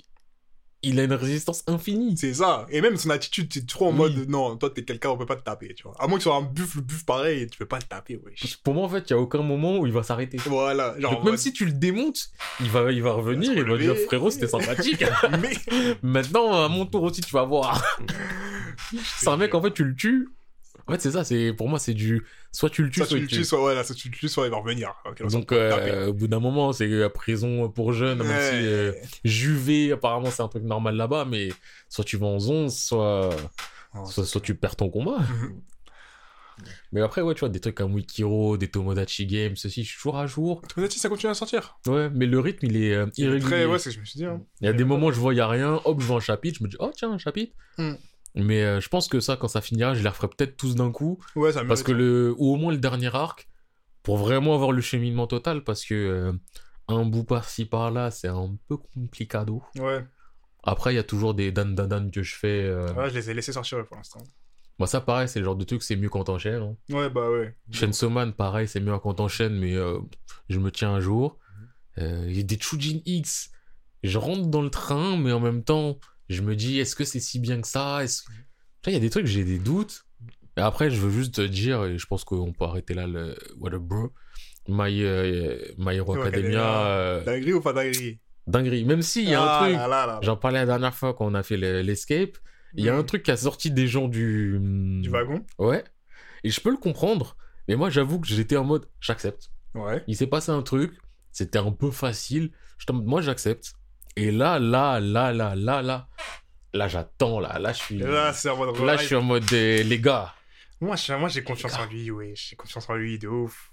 il 0.89 1.01
a 1.01 1.05
une 1.05 1.13
résistance 1.13 1.63
infinie. 1.67 2.17
C'est 2.17 2.35
ça. 2.35 2.67
Et 2.71 2.81
même 2.81 2.97
son 2.97 3.11
attitude, 3.11 3.51
c'est 3.53 3.67
trop 3.67 3.87
en 3.87 3.91
Oui. 3.93 3.97
mode, 3.97 4.29
non, 4.29 4.57
toi, 4.57 4.71
t'es 4.71 4.85
quelqu'un, 4.85 5.11
on 5.11 5.17
peut 5.17 5.27
pas 5.27 5.37
te 5.37 5.43
taper, 5.45 5.75
tu 5.75 5.83
vois. 5.85 5.95
À 5.99 6.07
moins 6.07 6.19
que 6.19 6.23
tu 6.23 6.29
sois 6.29 6.37
un 6.37 6.43
buff, 6.43 6.75
le 6.77 6.83
buff 6.83 7.05
pareil, 7.05 7.47
tu 7.49 7.59
peux 7.59 7.67
pas 7.67 7.79
le 7.79 7.85
taper, 7.85 8.17
Parce 8.17 8.41
wesh. 8.43 8.57
que 8.57 8.63
Pour 8.63 8.75
moi, 8.75 8.85
en 8.85 8.89
fait, 8.89 9.05
il 9.09 9.13
y 9.13 9.15
a 9.15 9.19
aucun 9.19 9.43
moment 9.43 9.79
où 9.79 9.87
il 9.87 9.93
va 9.93 10.03
s'arrêter. 10.03 10.39
Voilà. 10.47 10.99
Genre, 10.99 11.13
Donc 11.13 11.23
même 11.25 11.33
mode- 11.33 11.39
si 11.41 11.53
tu 11.53 11.65
le 11.65 11.73
démontes, 11.73 12.29
il 12.61 12.71
va, 12.71 12.91
il 12.93 13.03
va 13.03 13.13
revenir, 13.13 13.53
Il 13.53 13.65
va 13.65 13.77
dire 13.79 13.97
frérot, 14.07 14.31
c'était 14.31 14.49
sympathique. 14.49 15.05
Mais. 15.41 15.57
Maintenant, 16.03 16.65
à 16.65 16.69
mon 16.69 16.87
tour 16.87 17.03
aussi, 17.03 17.21
tu 17.21 17.33
vas 17.33 17.45
voir. 17.45 17.83
C'est 19.19 19.29
un 19.29 19.37
mec, 19.37 19.55
en 19.55 19.63
fait, 19.63 19.73
tu 19.73 19.85
le 19.85 19.95
tues. 19.95 20.29
En 20.89 20.93
fait, 20.93 21.01
c'est 21.01 21.11
ça, 21.11 21.25
c'est 21.25 21.53
pour 21.53 21.69
moi, 21.69 21.79
c'est 21.79 21.95
du. 21.95 22.25
Soit 22.53 22.71
tu 22.71 22.85
le 22.85 22.91
tues, 22.91 23.01
Soit 23.01 23.07
soit, 23.07 23.17
tu 23.17 23.23
le 23.23 23.29
tues, 23.29 23.45
soit, 23.45 23.59
voilà, 23.59 23.83
soit 23.83 23.95
tu 23.97 24.09
le 24.09 24.15
tues, 24.15 24.29
soit 24.29 24.47
il 24.47 24.51
va 24.51 24.59
revenir. 24.59 24.95
Ok, 25.05 25.21
on 25.25 25.29
s'en 25.29 25.41
Donc, 25.41 25.53
euh, 25.53 26.07
au 26.07 26.13
bout 26.13 26.29
d'un 26.29 26.39
moment, 26.39 26.73
c'est 26.73 26.87
la 26.87 27.11
prison 27.11 27.69
pour 27.69 27.93
jeunes, 27.93 28.19
même 28.19 28.29
Ouais. 28.29 28.51
si 28.51 28.67
euh, 28.67 28.93
Juvé, 29.25 29.93
apparemment, 29.93 30.31
c'est 30.31 30.43
un 30.43 30.49
truc 30.49 30.63
normal 30.63 30.95
là-bas, 30.97 31.25
mais 31.25 31.49
soit 31.89 32.05
tu 32.05 32.17
vas 32.17 32.27
en 32.27 32.39
zone, 32.39 32.71
soit, 32.71 33.31
Oh, 33.95 34.05
soit, 34.05 34.25
soit 34.27 34.41
tu 34.41 34.55
perds 34.55 34.77
ton 34.77 34.91
combat. 34.91 35.19
Mhm. 35.19 35.61
Mais 36.93 37.03
après, 37.03 37.21
ouais, 37.21 37.35
tu 37.35 37.41
vois, 37.41 37.51
des 37.51 37.61
trucs 37.61 37.75
comme 37.75 37.93
Wikiro, 37.95 38.57
des 38.57 38.69
Tomodachi 38.69 39.27
Games, 39.27 39.57
ceci, 39.57 39.83
je 39.85 39.89
suis 39.89 39.97
toujours 39.99 40.17
à 40.17 40.27
jour. 40.27 40.63
Si 40.89 40.99
ça 40.99 41.11
continue 41.11 41.31
à 41.31 41.35
sortir. 41.35 41.79
Ouais, 41.87 42.09
mais 42.09 42.25
le 42.25 42.41
rythme, 42.41 42.65
il 42.67 42.77
est 42.83 42.95
euh, 42.95 43.07
irrégulier. 43.19 43.41
Très, 43.51 43.67
ouais, 43.67 43.79
c'est 43.79 43.91
ce 43.91 43.97
que 43.97 43.97
je 43.97 44.01
me 44.01 44.05
suis 44.07 44.19
dit. 44.19 44.25
Hein. 44.25 44.41
Il 44.63 44.67
y 44.67 44.69
a 44.69 44.73
des 44.73 44.85
moments, 44.85 45.13
je 45.13 45.21
vois, 45.21 45.35
il 45.35 45.37
y 45.37 45.41
a 45.41 45.49
rien, 45.49 45.81
hop, 45.85 46.01
je 46.01 46.07
vois 46.07 46.17
un 46.17 46.21
chapitre, 46.21 46.59
je 46.61 46.65
me 46.65 46.71
dis, 46.71 46.77
oh, 46.81 46.91
tiens, 46.97 47.13
un 47.13 47.19
chapitre. 47.19 47.55
Hmm. 47.77 47.95
Mais 48.37 48.63
euh, 48.63 48.81
je 48.81 48.89
pense 48.89 49.09
que 49.09 49.19
ça, 49.21 49.37
quand 49.37 49.49
ça 49.49 49.61
finira, 49.61 49.95
je 49.95 50.03
les 50.03 50.09
referai 50.09 50.29
peut-être 50.29 50.57
tous 50.57 50.75
d'un 50.75 50.93
coup. 50.93 51.19
Ouais, 51.35 51.53
ça 51.53 51.63
me 51.63 51.69
Parce 51.69 51.83
que 51.83 51.93
le, 51.93 52.35
ou 52.39 52.53
au 52.53 52.57
moins 52.57 52.71
le 52.73 52.79
dernier 52.79 53.15
arc, 53.15 53.49
pour 54.03 54.19
vraiment 54.19 54.55
avoir 54.55 54.73
le 54.73 54.81
cheminement 54.83 55.27
total, 55.27 55.65
parce 55.65 55.85
que 55.85 55.95
euh, 55.95 56.33
un 56.89 57.05
bout 57.05 57.25
par-ci 57.25 57.65
par-là, 57.65 58.11
c'est 58.11 58.29
un 58.29 58.57
peu 58.69 58.77
complicado. 58.77 59.63
Ouais. 59.79 60.05
Après, 60.63 60.93
il 60.93 60.97
y 60.97 60.99
a 60.99 61.03
toujours 61.05 61.33
des 61.35 61.51
dan 61.53 61.75
dan 61.75 61.89
dan 61.89 62.11
que 62.11 62.23
je 62.23 62.35
fais. 62.37 62.63
euh, 62.65 62.93
ouais, 62.95 63.09
je 63.11 63.15
les 63.15 63.31
ai 63.31 63.35
laissés 63.35 63.53
sortir 63.53 63.85
pour 63.87 63.97
l'instant. 63.97 64.21
Moi, 64.79 64.87
ça, 64.87 65.01
pareil, 65.01 65.27
c'est 65.29 65.39
le 65.39 65.45
genre 65.47 65.57
de 65.57 65.65
truc, 65.65 65.83
c'est 65.83 65.97
mieux 65.97 66.11
quand 66.11 66.25
t'enchaînes. 66.25 66.61
Hein. 66.63 66.77
Ouais, 66.91 67.09
bah 67.09 67.31
ouais. 67.31 67.57
Chainsaw 67.71 68.11
Man, 68.11 68.35
pareil, 68.35 68.69
c'est 68.69 68.81
mieux 68.81 68.99
quand 68.99 69.15
t'enchaînes, 69.15 69.59
mais 69.59 69.75
euh, 69.75 69.99
je 70.51 70.59
me 70.59 70.71
tiens 70.71 70.91
un 70.93 71.01
jour. 71.01 71.39
Euh, 71.99 72.27
Il 72.29 72.37
y 72.37 72.41
a 72.41 72.43
des 72.43 72.59
Chujin 72.61 72.99
X. 73.07 73.51
Je 74.03 74.19
rentre 74.19 74.49
dans 74.49 74.61
le 74.61 74.69
train, 74.69 75.17
mais 75.17 75.33
en 75.33 75.41
même 75.41 75.65
temps, 75.65 75.99
je 76.29 76.43
me 76.43 76.57
dis, 76.57 76.79
est-ce 76.81 76.97
que 76.97 77.05
c'est 77.05 77.21
si 77.21 77.39
bien 77.39 77.61
que 77.61 77.69
ça? 77.69 77.99
Vois, 78.03 78.07
Il 78.87 78.93
y 78.93 78.97
a 78.97 79.01
des 79.01 79.11
trucs, 79.11 79.27
j'ai 79.27 79.45
des 79.45 79.59
doutes. 79.59 80.05
Et 80.57 80.61
après, 80.61 80.91
je 80.91 80.99
veux 81.01 81.11
juste 81.11 81.35
te 81.35 81.41
dire, 81.43 81.85
et 81.85 81.99
je 81.99 82.07
pense 82.07 82.25
qu'on 82.25 82.53
peut 82.53 82.65
arrêter 82.65 82.95
là 82.95 83.07
le 83.07 83.37
What 83.59 83.75
a 83.75 83.79
bro? 83.79 84.13
My, 84.69 85.03
euh, 85.05 85.59
My 85.79 85.97
Hero 85.97 86.15
Academia, 86.15 86.87
euh, 86.87 87.25
Dinguerie 87.25 87.53
ou 87.53 87.61
pas 87.61 87.73
dinguerie? 87.73 88.19
dinguerie. 88.47 88.85
Même 88.85 89.03
s'il 89.03 89.29
y 89.29 89.35
a 89.35 89.43
Ah, 89.43 89.45
un 89.45 89.65
truc, 89.65 89.77
là, 89.77 89.89
là, 89.89 90.07
là. 90.07 90.21
j'en 90.23 90.37
parlais 90.37 90.59
la 90.61 90.67
dernière 90.67 90.95
fois 90.95 91.15
quand 91.15 91.27
on 91.27 91.35
a 91.35 91.43
fait 91.43 91.57
le- 91.57 91.83
l'Escape, 91.83 92.37
il 92.75 92.85
y 92.85 92.89
a 92.89 92.97
un 92.97 93.03
Mm. 93.03 93.07
truc 93.07 93.23
qui 93.23 93.31
a 93.31 93.37
sorti 93.37 93.71
des 93.71 93.87
gens 93.87 94.09
du. 94.09 94.59
Du 95.03 95.09
wagon 95.11 95.45
Ouais. 95.59 95.85
Et 96.43 96.51
je 96.51 96.61
peux 96.61 96.71
le 96.71 96.77
comprendre, 96.79 97.37
mais 97.69 97.77
moi, 97.77 97.91
j'avoue 97.91 98.19
que 98.21 98.27
j'étais 98.27 98.57
en 98.57 98.65
mode, 98.65 98.87
j'accepte. 99.01 99.51
Ouais. 99.75 100.03
Il 100.07 100.17
s'est 100.17 100.27
passé 100.27 100.51
un 100.53 100.63
truc, 100.63 100.95
c'était 101.33 101.59
un 101.59 101.71
peu 101.73 101.91
facile. 101.91 102.51
Je 102.79 102.91
moi, 102.93 103.21
j'accepte. 103.21 103.73
Et 104.17 104.31
là, 104.31 104.59
là, 104.59 105.01
là, 105.01 105.33
là, 105.33 105.55
là, 105.55 105.83
là, 105.83 106.09
là, 106.77 106.89
j'attends, 106.89 107.41
là, 107.41 107.59
là, 107.59 107.73
je 107.73 107.79
suis. 107.79 107.99
Là, 107.99 108.33
en 108.51 108.57
mode. 108.57 108.79
Là, 108.81 108.97
je 108.97 109.05
suis 109.07 109.15
en 109.17 109.23
mode, 109.23 109.45
euh, 109.53 109.83
les 109.83 109.99
gars. 110.01 110.35
Moi, 110.81 110.97
j'ai 110.97 111.43
confiance 111.43 111.73
gars. 111.73 111.83
en 111.83 111.87
lui, 111.87 112.11
ouais. 112.11 112.35
J'ai 112.37 112.55
confiance 112.57 112.89
en 112.91 112.95
lui 112.95 113.19
de 113.19 113.29
ouf. 113.29 113.71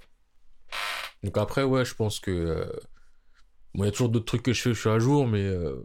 Donc 1.23 1.37
après, 1.37 1.63
ouais, 1.63 1.85
je 1.85 1.93
pense 1.95 2.19
que. 2.19 2.31
euh, 2.31 2.65
Bon, 3.75 3.83
il 3.83 3.87
y 3.87 3.89
a 3.89 3.91
toujours 3.91 4.09
d'autres 4.09 4.25
trucs 4.25 4.43
que 4.43 4.53
je 4.53 4.61
fais, 4.61 4.73
je 4.73 4.79
suis 4.79 4.89
à 4.89 4.99
jour, 4.99 5.27
mais. 5.27 5.41
euh, 5.43 5.75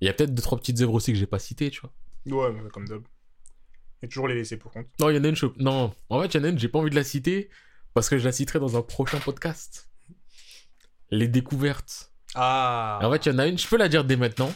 Il 0.00 0.06
y 0.06 0.08
a 0.08 0.12
peut-être 0.12 0.34
deux, 0.34 0.42
trois 0.42 0.58
petites 0.58 0.80
œuvres 0.82 0.94
aussi 0.94 1.12
que 1.12 1.18
j'ai 1.18 1.26
pas 1.26 1.38
citées, 1.38 1.70
tu 1.70 1.80
vois. 1.80 1.92
Ouais, 2.26 2.52
mais 2.52 2.68
comme 2.70 2.86
d'hab. 2.86 3.02
Et 4.02 4.08
toujours 4.08 4.28
les 4.28 4.34
laisser 4.34 4.56
pour 4.58 4.70
compte. 4.72 4.86
Non, 5.00 5.08
il 5.10 5.16
y 5.16 5.18
en 5.18 5.24
a 5.24 5.28
une, 5.28 5.36
je- 5.36 5.46
non, 5.58 5.94
en 6.10 6.20
fait, 6.20 6.26
il 6.34 6.36
y 6.36 6.40
en 6.40 6.44
a 6.44 6.48
une, 6.48 6.58
j'ai 6.58 6.68
pas 6.68 6.78
envie 6.78 6.90
de 6.90 6.94
la 6.96 7.04
citer, 7.04 7.48
parce 7.94 8.08
que 8.10 8.18
je 8.18 8.24
la 8.24 8.32
citerai 8.32 8.58
dans 8.58 8.76
un 8.76 8.82
prochain 8.82 9.18
podcast. 9.20 9.88
Les 11.10 11.28
découvertes. 11.28 12.12
Ah 12.34 12.98
En 13.02 13.10
fait, 13.10 13.24
il 13.24 13.32
y 13.32 13.34
en 13.34 13.38
a 13.38 13.46
une, 13.46 13.56
je 13.58 13.66
peux 13.66 13.78
la 13.78 13.88
dire 13.88 14.04
dès 14.04 14.16
maintenant, 14.16 14.52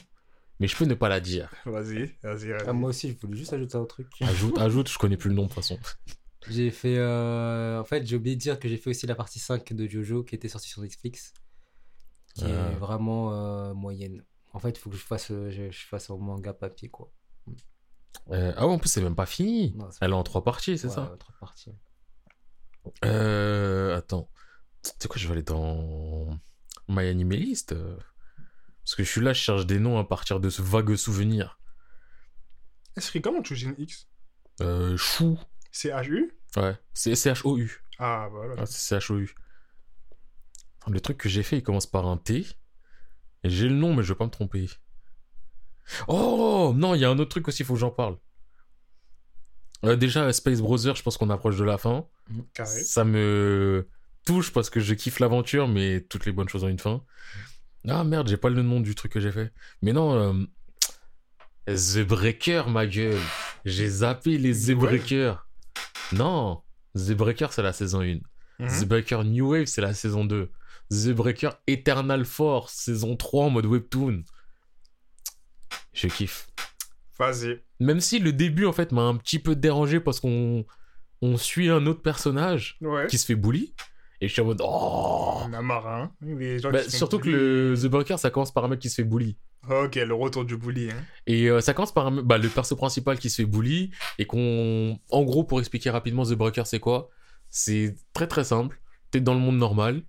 mais 0.60 0.68
je 0.68 0.76
peux 0.76 0.84
ne 0.84 0.94
pas 0.94 1.08
la 1.08 1.20
dire. 1.20 1.50
Vas-y, 1.66 2.14
vas-y, 2.22 2.48
vas-y. 2.50 2.62
Ah, 2.66 2.72
moi 2.72 2.90
aussi, 2.90 3.10
je 3.10 3.26
voulais 3.26 3.36
juste 3.38 3.52
ajouter 3.52 3.76
un 3.76 3.84
truc. 3.86 4.06
Ajoute, 4.20 4.58
ajoute, 4.58 4.88
je 4.88 4.98
connais 4.98 5.16
plus 5.16 5.28
le 5.30 5.34
nom 5.34 5.42
de 5.42 5.48
toute 5.48 5.56
façon. 5.56 5.78
J'ai 6.48 6.70
fait. 6.70 6.96
euh, 6.98 7.80
En 7.80 7.84
fait, 7.84 8.06
j'ai 8.06 8.16
oublié 8.16 8.36
de 8.36 8.40
dire 8.40 8.58
que 8.60 8.68
j'ai 8.68 8.76
fait 8.76 8.90
aussi 8.90 9.06
la 9.06 9.14
partie 9.14 9.38
5 9.40 9.72
de 9.72 9.86
Jojo 9.88 10.22
qui 10.22 10.34
était 10.36 10.48
sortie 10.48 10.68
sur 10.68 10.80
Netflix. 10.82 11.32
Qui 12.34 12.44
Ah. 12.44 12.70
est 12.70 12.76
vraiment 12.76 13.32
euh, 13.34 13.74
moyenne. 13.74 14.24
En 14.52 14.58
fait, 14.60 14.70
il 14.70 14.78
faut 14.78 14.90
que 14.90 14.96
je 14.96 15.02
fasse, 15.02 15.30
euh, 15.32 15.50
je, 15.50 15.70
je 15.70 15.86
fasse 15.86 16.10
un 16.10 16.16
manga 16.16 16.52
papier, 16.52 16.88
quoi. 16.88 17.12
Euh, 18.30 18.52
ah 18.56 18.66
ouais, 18.66 18.72
en 18.72 18.78
plus, 18.78 18.88
c'est 18.88 19.00
même 19.02 19.14
pas 19.16 19.26
fini. 19.26 19.74
Non, 19.76 19.88
Elle 20.00 20.10
est 20.10 20.14
en 20.14 20.22
trois 20.22 20.42
parties, 20.44 20.76
c'est 20.78 20.88
ouais, 20.88 20.94
ça 20.94 21.14
Trois 21.18 21.34
parties. 21.40 21.72
Euh, 23.04 23.96
attends. 23.96 24.28
C'est 24.82 25.06
quoi, 25.08 25.18
je 25.18 25.26
vais 25.26 25.32
aller 25.34 25.42
dans 25.42 26.28
My 26.88 27.06
Anime 27.06 27.32
List 27.32 27.72
euh, 27.72 27.96
Parce 28.84 28.94
que 28.94 29.04
je 29.04 29.08
suis 29.10 29.20
là, 29.20 29.32
je 29.32 29.40
cherche 29.40 29.66
des 29.66 29.78
noms 29.78 29.98
à 29.98 30.04
partir 30.04 30.40
de 30.40 30.50
ce 30.50 30.62
vague 30.62 30.94
souvenir. 30.96 31.58
Est-ce 32.96 33.12
que 33.12 33.18
comment 33.18 33.42
tu 33.42 33.54
une 33.54 33.74
X? 33.78 34.08
Euh, 34.60 34.96
Chou. 34.96 35.38
C'est 35.70 35.90
H-U 35.90 36.36
Ouais, 36.56 36.76
c'est 36.92 37.14
C-H-O-U. 37.14 37.84
Ah, 37.98 38.28
voilà. 38.30 38.54
Ah, 38.58 38.66
c'est 38.66 38.80
C-H-O-U. 38.96 39.34
Le 40.88 41.00
truc 41.00 41.18
que 41.18 41.28
j'ai 41.28 41.42
fait, 41.42 41.58
il 41.58 41.62
commence 41.62 41.86
par 41.86 42.06
un 42.06 42.16
T. 42.16 42.46
Et 43.44 43.50
j'ai 43.50 43.68
le 43.68 43.74
nom, 43.74 43.94
mais 43.94 44.02
je 44.02 44.12
vais 44.12 44.18
pas 44.18 44.24
me 44.24 44.30
tromper. 44.30 44.66
Oh 46.08 46.72
Non, 46.74 46.94
il 46.94 47.00
y 47.00 47.04
a 47.04 47.10
un 47.10 47.18
autre 47.18 47.30
truc 47.30 47.48
aussi, 47.48 47.62
il 47.62 47.66
faut 47.66 47.74
que 47.74 47.80
j'en 47.80 47.90
parle. 47.90 48.18
Euh, 49.84 49.96
déjà, 49.96 50.30
Space 50.32 50.60
Brother, 50.60 50.94
je 50.94 51.02
pense 51.02 51.16
qu'on 51.16 51.30
approche 51.30 51.56
de 51.56 51.64
la 51.64 51.78
fin. 51.78 52.06
Carré. 52.54 52.84
Ça 52.84 53.04
me 53.04 53.88
touche 54.26 54.52
parce 54.52 54.68
que 54.68 54.80
je 54.80 54.94
kiffe 54.94 55.20
l'aventure, 55.20 55.68
mais 55.68 56.00
toutes 56.02 56.26
les 56.26 56.32
bonnes 56.32 56.48
choses 56.48 56.64
ont 56.64 56.68
une 56.68 56.78
fin. 56.78 57.02
Ah 57.88 58.04
merde, 58.04 58.28
j'ai 58.28 58.36
pas 58.36 58.50
le 58.50 58.62
nom 58.62 58.80
du 58.80 58.94
truc 58.94 59.12
que 59.12 59.20
j'ai 59.20 59.32
fait. 59.32 59.52
Mais 59.82 59.92
non, 59.92 60.14
euh, 60.14 60.44
The 61.66 62.00
Breaker, 62.06 62.64
ma 62.68 62.86
gueule. 62.86 63.18
J'ai 63.64 63.88
zappé 63.88 64.38
les 64.38 64.54
The. 64.54 64.72
Breaker. 64.78 65.34
Non, 66.12 66.62
The 66.94 67.12
Breaker, 67.12 67.48
c'est 67.50 67.62
la 67.62 67.72
saison 67.72 68.00
1. 68.02 68.18
Mhm. 68.58 68.68
The 68.68 68.84
Breaker 68.86 69.22
New 69.24 69.50
Wave, 69.52 69.66
c'est 69.66 69.80
la 69.80 69.94
saison 69.94 70.24
2. 70.24 70.50
The 70.90 71.10
Breaker 71.10 71.50
Eternal 71.66 72.24
Force, 72.24 72.72
saison 72.74 73.16
3 73.16 73.44
en 73.46 73.50
mode 73.50 73.66
webtoon. 73.66 74.24
Je 75.92 76.08
kiffe. 76.08 76.48
Vas-y. 77.18 77.60
Même 77.80 78.00
si 78.00 78.18
le 78.18 78.32
début, 78.32 78.66
en 78.66 78.72
fait, 78.72 78.92
m'a 78.92 79.02
un 79.02 79.16
petit 79.16 79.38
peu 79.38 79.54
dérangé 79.56 80.00
parce 80.00 80.20
qu'on 80.20 80.64
on 81.22 81.36
suit 81.36 81.68
un 81.70 81.86
autre 81.86 82.02
personnage 82.02 82.76
Ouais. 82.80 83.06
qui 83.06 83.18
se 83.18 83.26
fait 83.26 83.34
bully. 83.34 83.74
Et 84.20 84.28
je 84.28 84.32
suis 84.34 84.42
en 84.42 84.46
mode, 84.46 84.60
oh 84.62 85.38
On 85.46 85.52
a. 85.52 86.10
Les 86.22 86.58
gens 86.58 86.70
Bah, 86.70 86.82
qui 86.82 86.90
Surtout 86.90 87.18
que 87.18 87.28
le 87.30 87.74
The 87.80 87.86
Breaker, 87.86 88.18
ça 88.18 88.30
commence 88.30 88.52
par 88.52 88.64
un 88.64 88.68
mec 88.68 88.78
qui 88.78 88.90
se 88.90 88.96
fait 88.96 89.04
bully. 89.04 89.36
Ok, 89.68 89.94
le 89.96 90.12
retour 90.14 90.44
du 90.44 90.56
bully. 90.58 90.90
Hein. 90.90 91.02
Et 91.26 91.48
euh, 91.50 91.60
ça 91.60 91.72
commence 91.74 91.92
par 91.92 92.08
un- 92.08 92.22
bah, 92.22 92.36
le 92.38 92.48
perso 92.48 92.76
principal 92.76 93.18
qui 93.18 93.30
se 93.30 93.36
fait 93.42 93.46
bully. 93.48 93.90
Et 94.18 94.26
qu'on. 94.26 94.98
En 95.10 95.22
gros, 95.22 95.44
pour 95.44 95.58
expliquer 95.60 95.90
rapidement 95.90 96.24
The 96.24 96.34
Breaker, 96.34 96.64
c'est 96.66 96.80
quoi? 96.80 97.08
C'est 97.48 97.94
très 98.12 98.26
très 98.26 98.44
simple. 98.44 98.80
T'es 99.10 99.20
dans 99.20 99.34
le 99.34 99.40
monde 99.40 99.56
normal. 99.56 100.02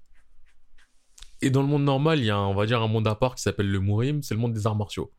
Et 1.41 1.49
dans 1.49 1.61
le 1.61 1.67
monde 1.67 1.83
normal, 1.83 2.19
il 2.19 2.25
y 2.25 2.29
a, 2.29 2.35
un- 2.35 2.47
on 2.47 2.53
va 2.53 2.65
dire, 2.65 2.81
un 2.81 2.87
monde 2.87 3.07
à 3.07 3.15
part 3.15 3.35
qui 3.35 3.41
s'appelle 3.41 3.69
le 3.71 3.79
Murim. 3.79 4.21
C'est 4.23 4.33
le 4.35 4.39
monde 4.41 4.53
des 4.53 4.67
arts 4.67 4.75
martiaux. 4.75 5.11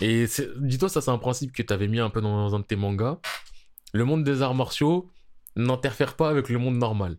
Et 0.00 0.26
dis-toi, 0.60 0.88
ça, 0.88 1.00
c'est 1.00 1.10
un 1.10 1.18
principe 1.18 1.52
que 1.52 1.62
t'avais 1.62 1.88
mis 1.88 1.98
un 2.00 2.08
peu 2.08 2.20
dans 2.20 2.54
un 2.54 2.60
de 2.60 2.64
tes 2.64 2.76
mangas. 2.76 3.18
Le 3.92 4.04
monde 4.04 4.24
des 4.24 4.40
arts 4.42 4.54
martiaux 4.54 5.10
n'interfère 5.56 6.16
pas 6.16 6.30
avec 6.30 6.48
le 6.48 6.58
monde 6.58 6.76
normal. 6.78 7.18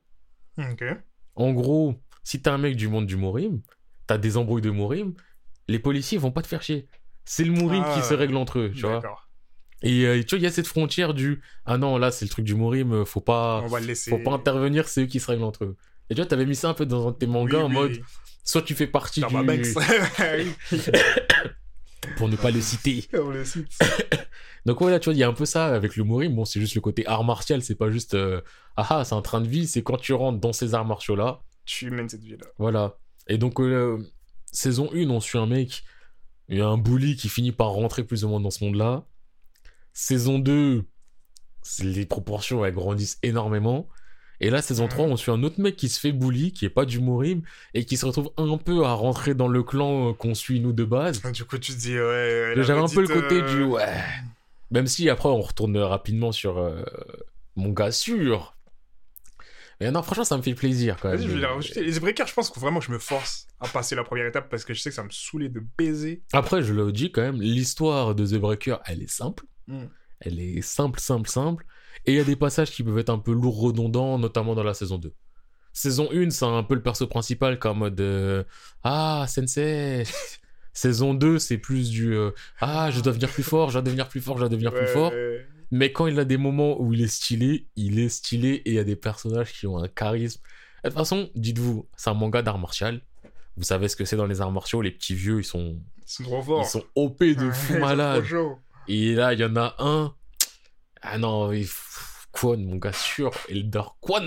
En 1.35 1.51
gros, 1.53 1.95
si 2.23 2.41
t'es 2.41 2.49
un 2.49 2.57
mec 2.57 2.75
du 2.75 2.87
monde 2.87 3.05
du 3.05 3.15
Morim, 3.17 3.61
t'as 4.07 4.17
des 4.17 4.37
embrouilles 4.37 4.61
de 4.61 4.69
Morim, 4.69 5.13
les 5.67 5.79
policiers 5.79 6.17
vont 6.17 6.31
pas 6.31 6.41
te 6.41 6.47
faire 6.47 6.61
chier. 6.61 6.87
C'est 7.25 7.43
le 7.43 7.51
Morim 7.53 7.83
Ah, 7.85 7.93
qui 7.95 8.05
se 8.05 8.13
règle 8.13 8.35
entre 8.35 8.59
eux, 8.59 8.71
tu 8.73 8.81
vois. 8.81 9.01
Et 9.81 10.05
euh, 10.05 10.21
tu 10.23 10.29
vois, 10.35 10.37
il 10.39 10.43
y 10.43 10.47
a 10.47 10.51
cette 10.51 10.67
frontière 10.67 11.13
du 11.13 11.41
ah 11.65 11.77
non, 11.77 11.97
là 11.97 12.11
c'est 12.11 12.23
le 12.25 12.29
truc 12.29 12.45
du 12.45 12.55
Morim, 12.55 12.93
euh, 12.93 13.05
faut 13.05 13.19
pas, 13.21 13.61
On 13.63 13.67
va 13.67 13.79
le 13.81 13.87
laisser. 13.87 14.09
faut 14.11 14.17
pas 14.19 14.31
intervenir, 14.31 14.87
c'est 14.87 15.01
eux 15.03 15.05
qui 15.07 15.19
se 15.19 15.27
règlent 15.27 15.43
entre 15.43 15.65
eux. 15.65 15.75
Et 16.09 16.15
tu 16.15 16.21
vois, 16.21 16.27
t'avais 16.27 16.45
mis 16.45 16.55
ça 16.55 16.69
un 16.69 16.73
peu 16.73 16.85
dans 16.85 17.07
un 17.07 17.11
de 17.11 17.15
tes 17.17 17.27
mangas 17.27 17.57
Oui, 17.57 17.63
en 17.63 17.67
oui, 17.67 17.73
mode 17.73 17.99
soit 18.43 18.61
tu 18.61 18.75
fais 18.75 18.87
partie 18.87 19.21
Dans 19.21 19.27
du. 19.29 19.35
pour 22.17 22.29
ne 22.29 22.35
pas 22.35 22.51
le 22.51 22.61
citer. 22.61 23.07
On 23.13 23.29
le 23.29 23.43
cite. 23.45 23.77
Donc 24.65 24.79
ouais, 24.81 24.91
là 24.91 24.99
tu 24.99 25.05
vois, 25.05 25.13
il 25.13 25.19
y 25.19 25.23
a 25.23 25.27
un 25.27 25.33
peu 25.33 25.45
ça 25.45 25.67
avec 25.67 25.95
le 25.97 26.03
Morim. 26.03 26.35
Bon, 26.35 26.45
c'est 26.45 26.59
juste 26.59 26.75
le 26.75 26.81
côté 26.81 27.05
art 27.07 27.23
martial, 27.23 27.61
c'est 27.61 27.75
pas 27.75 27.89
juste 27.89 28.13
euh, 28.13 28.41
ah 28.77 28.87
ah, 28.89 29.03
c'est 29.03 29.15
un 29.15 29.21
train 29.21 29.41
de 29.41 29.47
vie, 29.47 29.67
c'est 29.67 29.83
quand 29.83 29.97
tu 29.97 30.13
rentres 30.13 30.39
dans 30.39 30.53
ces 30.53 30.73
arts 30.73 30.85
martiaux 30.85 31.15
là. 31.15 31.41
Tu 31.65 31.89
mènes 31.91 32.09
cette 32.09 32.23
vie-là. 32.23 32.45
Voilà. 32.57 32.97
Et 33.27 33.37
donc, 33.37 33.59
euh, 33.61 33.99
saison 34.51 34.89
1, 34.93 35.09
on 35.09 35.19
suit 35.21 35.37
un 35.37 35.45
mec, 35.45 35.83
il 36.49 36.57
y 36.57 36.61
a 36.61 36.67
un 36.67 36.77
bully 36.77 37.15
qui 37.15 37.29
finit 37.29 37.51
par 37.53 37.69
rentrer 37.69 38.03
plus 38.03 38.25
ou 38.25 38.29
moins 38.29 38.39
dans 38.41 38.51
ce 38.51 38.63
monde-là. 38.65 39.05
Saison 39.93 40.39
2, 40.39 40.85
c'est- 41.61 41.83
les 41.83 42.05
proportions 42.05 42.65
elles 42.65 42.73
grandissent 42.73 43.19
énormément. 43.23 43.87
Et 44.39 44.49
là, 44.49 44.61
saison 44.61 44.87
3, 44.87 45.05
on 45.05 45.15
suit 45.15 45.31
un 45.31 45.43
autre 45.43 45.61
mec 45.61 45.75
qui 45.75 45.89
se 45.89 45.99
fait 45.99 46.11
bully, 46.11 46.51
qui 46.51 46.65
est 46.65 46.69
pas 46.69 46.85
du 46.85 46.99
Morim, 46.99 47.41
et 47.73 47.85
qui 47.85 47.97
se 47.97 48.05
retrouve 48.05 48.31
un 48.37 48.57
peu 48.57 48.83
à 48.83 48.93
rentrer 48.93 49.33
dans 49.33 49.47
le 49.47 49.63
clan 49.63 50.09
euh, 50.09 50.13
qu'on 50.13 50.35
suit 50.35 50.59
nous 50.59 50.73
de 50.73 50.83
base. 50.83 51.21
Du 51.31 51.45
coup, 51.45 51.57
tu 51.57 51.73
te 51.73 51.79
dis, 51.79 51.97
ouais. 51.99 52.53
J'avais 52.57 52.81
un 52.81 52.87
peu 52.87 53.01
le 53.01 53.07
côté 53.07 53.41
euh, 53.41 53.55
du 53.55 53.63
ouais. 53.63 53.87
Même 54.71 54.87
si 54.87 55.09
après, 55.09 55.29
on 55.29 55.41
retourne 55.41 55.77
rapidement 55.77 56.31
sur 56.31 56.57
euh, 56.57 56.83
mon 57.55 57.69
gars 57.69 57.91
sûr. 57.91 58.55
Mais 59.79 59.91
non, 59.91 60.01
franchement, 60.01 60.23
ça 60.23 60.37
me 60.37 60.41
fait 60.41 60.55
plaisir 60.55 60.97
quand 60.99 61.09
même. 61.09 61.17
Vas-y, 61.17 61.27
je 61.27 61.33
vais 61.33 61.39
les 61.39 61.45
rajouter. 61.45 61.83
Les 61.83 61.99
breakers, 61.99 62.27
je 62.27 62.33
pense 62.33 62.49
que 62.49 62.59
vraiment 62.59 62.81
je 62.81 62.91
me 62.91 62.99
force 62.99 63.47
à 63.59 63.67
passer 63.67 63.95
la 63.95 64.03
première 64.03 64.25
étape 64.25 64.49
parce 64.49 64.65
que 64.65 64.73
je 64.73 64.81
sais 64.81 64.89
que 64.89 64.95
ça 64.95 65.03
me 65.03 65.09
saoulait 65.09 65.49
de 65.49 65.61
baiser. 65.77 66.23
Après, 66.31 66.63
je 66.63 66.73
le 66.73 66.91
dis 66.91 67.11
quand 67.11 67.21
même, 67.21 67.41
l'histoire 67.41 68.15
de 68.15 68.25
The 68.25 68.39
Breaker, 68.39 68.77
elle 68.85 69.01
est 69.01 69.09
simple. 69.09 69.45
Mm. 69.67 69.85
Elle 70.21 70.39
est 70.39 70.61
simple, 70.61 70.99
simple, 70.99 71.29
simple. 71.29 71.65
Et 72.05 72.13
il 72.13 72.17
y 72.17 72.19
a 72.19 72.23
des 72.23 72.35
passages 72.35 72.71
qui 72.71 72.83
peuvent 72.83 72.97
être 72.97 73.09
un 73.09 73.19
peu 73.19 73.31
lourds, 73.33 73.59
redondants, 73.59 74.17
notamment 74.19 74.55
dans 74.55 74.63
la 74.63 74.73
saison 74.73 74.97
2. 74.97 75.13
Saison 75.71 76.09
1, 76.13 76.29
c'est 76.29 76.45
un 76.45 76.63
peu 76.63 76.75
le 76.75 76.83
perso 76.83 77.07
principal, 77.07 77.57
comme 77.57 77.77
en 77.77 77.79
mode 77.81 77.99
euh, 78.01 78.43
Ah, 78.83 79.25
sensei 79.27 80.03
Saison 80.73 81.13
2, 81.13 81.39
c'est 81.39 81.57
plus 81.57 81.89
du 81.89 82.13
euh, 82.15 82.31
Ah, 82.59 82.89
je 82.91 82.99
dois 83.01 83.11
devenir 83.13 83.29
plus 83.29 83.43
fort, 83.43 83.69
je 83.69 83.73
dois 83.73 83.81
devenir 83.81 84.07
plus 84.07 84.21
fort, 84.21 84.37
je 84.37 84.41
dois 84.41 84.49
devenir 84.49 84.73
plus 84.73 84.87
fort. 84.87 85.11
Mais 85.71 85.91
quand 85.91 86.05
il 86.07 86.19
a 86.19 86.25
des 86.25 86.37
moments 86.37 86.79
où 86.79 86.93
il 86.93 87.01
est 87.01 87.07
stylé, 87.07 87.67
il 87.75 87.99
est 87.99 88.09
stylé 88.09 88.61
et 88.65 88.69
il 88.69 88.75
y 88.75 88.79
a 88.79 88.83
des 88.83 88.95
personnages 88.95 89.53
qui 89.53 89.65
ont 89.65 89.77
un 89.77 89.87
charisme. 89.87 90.41
De 90.83 90.89
toute 90.89 90.97
façon, 90.97 91.29
dites-vous, 91.35 91.87
c'est 91.95 92.09
un 92.09 92.13
manga 92.13 92.41
d'art 92.41 92.59
martial. 92.59 93.01
Vous 93.57 93.63
savez 93.63 93.87
ce 93.87 93.95
que 93.95 94.05
c'est 94.05 94.15
dans 94.15 94.25
les 94.25 94.41
arts 94.41 94.51
martiaux, 94.51 94.81
les 94.81 94.91
petits 94.91 95.15
vieux, 95.15 95.39
ils 95.39 95.43
sont, 95.43 95.79
Ils 95.97 96.11
sont 96.11 96.23
trop 96.23 96.41
forts. 96.41 96.63
ils 96.63 96.69
sont 96.69 96.83
OP 96.95 97.23
de 97.23 97.45
Ouais, 97.45 97.51
fou 97.51 97.77
malade. 97.79 98.23
Et 98.87 99.13
là, 99.13 99.33
il 99.33 99.39
y 99.39 99.45
en 99.45 99.55
a 99.55 99.75
un. 99.79 100.13
Ah 101.03 101.17
non, 101.17 101.51
il... 101.51 101.67
Quan, 102.31 102.57
mon 102.57 102.77
gars 102.77 102.93
sûr, 102.93 103.29
Elder 103.49 103.83
Quan. 104.01 104.23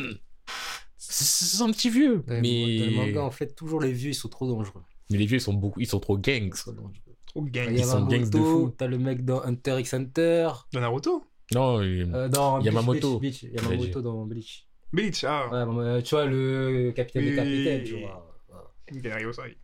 C'est- 0.97 1.61
un 1.63 1.71
petit 1.73 1.91
vieux. 1.91 2.23
Ouais, 2.29 2.41
mais... 2.41 2.79
Dans 2.79 2.85
le 2.87 2.91
manga, 2.93 3.23
en 3.25 3.31
fait, 3.31 3.55
toujours 3.55 3.81
les 3.81 3.93
vieux, 3.93 4.11
ils 4.11 4.15
sont 4.15 4.29
trop 4.29 4.47
dangereux. 4.47 4.83
mais 5.11 5.19
les 5.19 5.27
vieux, 5.27 5.39
ils 5.39 5.41
sont, 5.41 5.55
beaucoup... 5.55 5.81
ils 5.81 5.87
sont 5.87 5.99
trop 6.01 6.17
gangs. 6.19 6.51
Trop 6.55 6.73
dangereux. 6.73 7.17
Trop 7.27 7.43
gang. 7.43 7.69
Il 7.71 7.79
y 7.79 7.83
a 7.83 7.85
Ils 7.85 7.87
sont 7.87 8.07
gangs 8.07 8.29
de 8.31 8.39
fou. 8.39 8.75
T'as 8.77 8.87
le 8.87 8.99
mec 8.99 9.25
dans 9.25 9.43
Hunter 9.43 9.81
x 9.81 9.95
Hunter. 9.95 10.51
De 10.73 10.79
Naruto? 10.79 11.25
Non, 11.55 11.83
il- 11.83 12.13
Euh, 12.15 12.29
dans 12.29 12.57
Bleach, 12.59 12.67
Yamamoto. 12.67 13.19
Bleach, 13.19 13.45
Bleach. 13.45 13.55
Yamamoto 13.63 14.03
dans 14.03 14.27
Bleach. 14.27 14.69
Bleach, 14.93 15.25
ah. 15.25 15.49
Ouais, 15.53 15.65
bon, 15.65 15.79
euh, 15.81 16.01
tu 16.01 16.15
vois, 16.15 16.27
le 16.27 16.93
capitaine 16.95 17.25
Oui, 17.25 17.31
des 17.31 17.37
capitaines, 17.37 17.85
tu 17.85 17.95
oui. 17.95 18.03
vois. 18.03 19.29
Osai. 19.29 19.59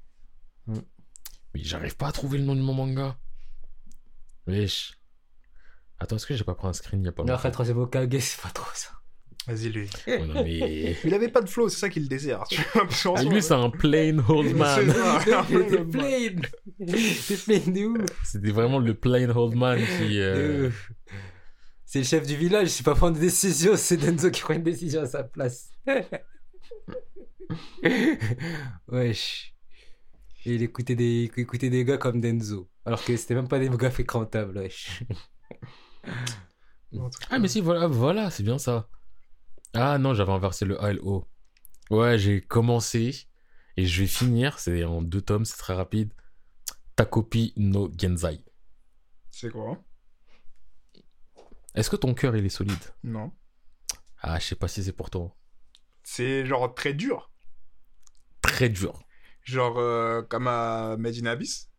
mais 0.67 1.63
j'arrive 1.63 1.97
pas 1.97 2.09
à 2.09 2.13
trouver 2.13 2.39
le 2.39 2.45
nom 2.45 2.55
de 2.57 2.61
mon 2.61 2.75
manga. 2.75 3.17
Wesh. 4.47 4.95
Attends, 6.03 6.17
est-ce 6.17 6.27
que 6.27 6.35
j'ai 6.35 6.43
pas 6.43 6.57
pris 6.57 6.67
un 6.67 6.73
screen 6.73 7.01
il 7.01 7.05
y 7.07 7.09
a 7.09 7.13
pas 7.13 7.23
longtemps 7.23 7.35
après, 7.35 7.53
troisième 7.53 7.79
Hokage, 7.79 8.09
c'est 8.19 8.41
pas 8.43 8.49
trop 8.49 8.69
ça. 8.75 8.89
Vas-y, 9.47 9.69
lui. 9.69 9.89
Ouais, 10.09 10.27
non, 10.27 10.43
mais... 10.43 10.97
Il 11.05 11.15
avait 11.15 11.29
pas 11.29 11.43
de 11.43 11.49
flow, 11.49 11.69
c'est 11.69 11.79
ça 11.79 11.89
qui 11.89 12.01
le 12.01 12.09
dessert. 12.09 12.43
Ah, 12.75 13.23
lui, 13.23 13.41
c'est 13.41 13.55
un 13.55 13.71
plain 13.71 14.19
old 14.29 14.57
man. 14.57 14.93
Il 15.49 15.57
était 15.61 15.85
plain 15.85 16.09
Il 16.81 16.95
était 16.97 17.37
plain 17.37 17.73
de 17.73 17.87
ouf 17.87 18.07
C'était 18.25 18.51
vraiment 18.51 18.81
le 18.81 18.95
plain 18.95 19.29
old 19.31 19.55
man 19.55 19.79
qui. 19.79 20.19
Euh. 20.19 20.71
C'est 21.85 22.01
le 22.01 22.05
chef 22.05 22.27
du 22.27 22.35
village, 22.35 22.67
c'est 22.69 22.85
pas 22.85 22.97
prendre 22.97 23.15
des 23.15 23.27
décisions, 23.27 23.77
c'est 23.77 23.97
Denzo 23.97 24.31
qui 24.31 24.41
prend 24.41 24.55
une 24.55 24.65
décision 24.65 25.03
à 25.03 25.07
sa 25.07 25.23
place. 25.23 25.71
Wesh. 28.89 29.55
Et 30.47 30.55
il 30.55 30.63
écoutait 30.65 30.97
des, 30.97 31.31
il 31.33 31.41
écoutait 31.41 31.71
des 31.71 31.85
gars 31.85 31.99
comme 31.99 32.21
Denzo. 32.21 32.69
Alors 32.85 33.05
que 33.05 33.17
c'était 33.17 33.37
même 33.37 33.47
pas 33.47 33.61
des 33.61 33.69
gars 33.69 33.91
fréquentables, 33.91 34.59
wesh. 34.59 35.05
Ah, 37.31 37.39
mais 37.39 37.49
si, 37.49 37.61
voilà, 37.61 37.87
voilà, 37.87 38.31
c'est 38.31 38.43
bien 38.43 38.59
ça. 38.59 38.89
Ah 39.75 39.99
non, 39.99 40.15
j'avais 40.15 40.33
inversé 40.33 40.65
le 40.65 40.83
A 40.83 40.91
et 40.91 40.95
le 40.95 41.03
O. 41.03 41.27
Ouais, 41.91 42.19
j'ai 42.19 42.41
commencé 42.41 43.27
et 43.77 43.87
je 43.87 44.03
vais 44.03 44.07
finir. 44.07 44.59
C'est 44.59 44.85
en 44.85 45.03
deux 45.03 45.23
tomes, 45.23 45.45
c'est 45.45 45.57
très 45.57 45.75
rapide. 45.75 46.13
Takopi 46.97 47.55
no 47.57 47.91
Genzai. 47.97 48.45
C'est 49.31 49.51
quoi? 49.51 49.83
Est-ce 51.75 51.89
que 51.89 51.97
ton 51.97 52.13
cœur, 52.13 52.37
il 52.37 52.45
est 52.45 52.51
solide? 52.51 52.83
Non. 53.03 53.33
Ah, 54.21 54.39
je 54.39 54.47
sais 54.47 54.55
pas 54.55 54.69
si 54.69 54.85
c'est 54.85 54.93
pour 54.93 55.09
toi. 55.09 55.35
C'est 56.03 56.45
genre 56.45 56.75
très 56.75 56.93
dur. 56.93 57.31
Très 58.43 58.69
dur. 58.69 59.03
Genre 59.43 59.79
euh, 59.79 60.23
comme 60.23 60.47
à 60.49 60.97
Made 60.99 61.17
in 61.17 61.27
Abyss. 61.27 61.71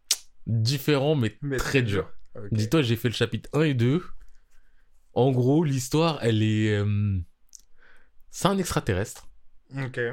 Différent, 0.47 1.15
mais, 1.15 1.38
Mais 1.41 1.57
très 1.57 1.84
dur. 1.84 2.11
Dis-toi, 2.51 2.81
j'ai 2.81 2.95
fait 2.95 3.09
le 3.09 3.13
chapitre 3.13 3.49
1 3.53 3.61
et 3.63 3.73
2. 3.73 4.03
En 5.13 5.31
gros, 5.31 5.63
l'histoire, 5.63 6.19
elle 6.21 6.41
est. 6.41 6.75
euh, 6.75 7.19
C'est 8.31 8.47
un 8.47 8.57
extraterrestre 8.57 9.27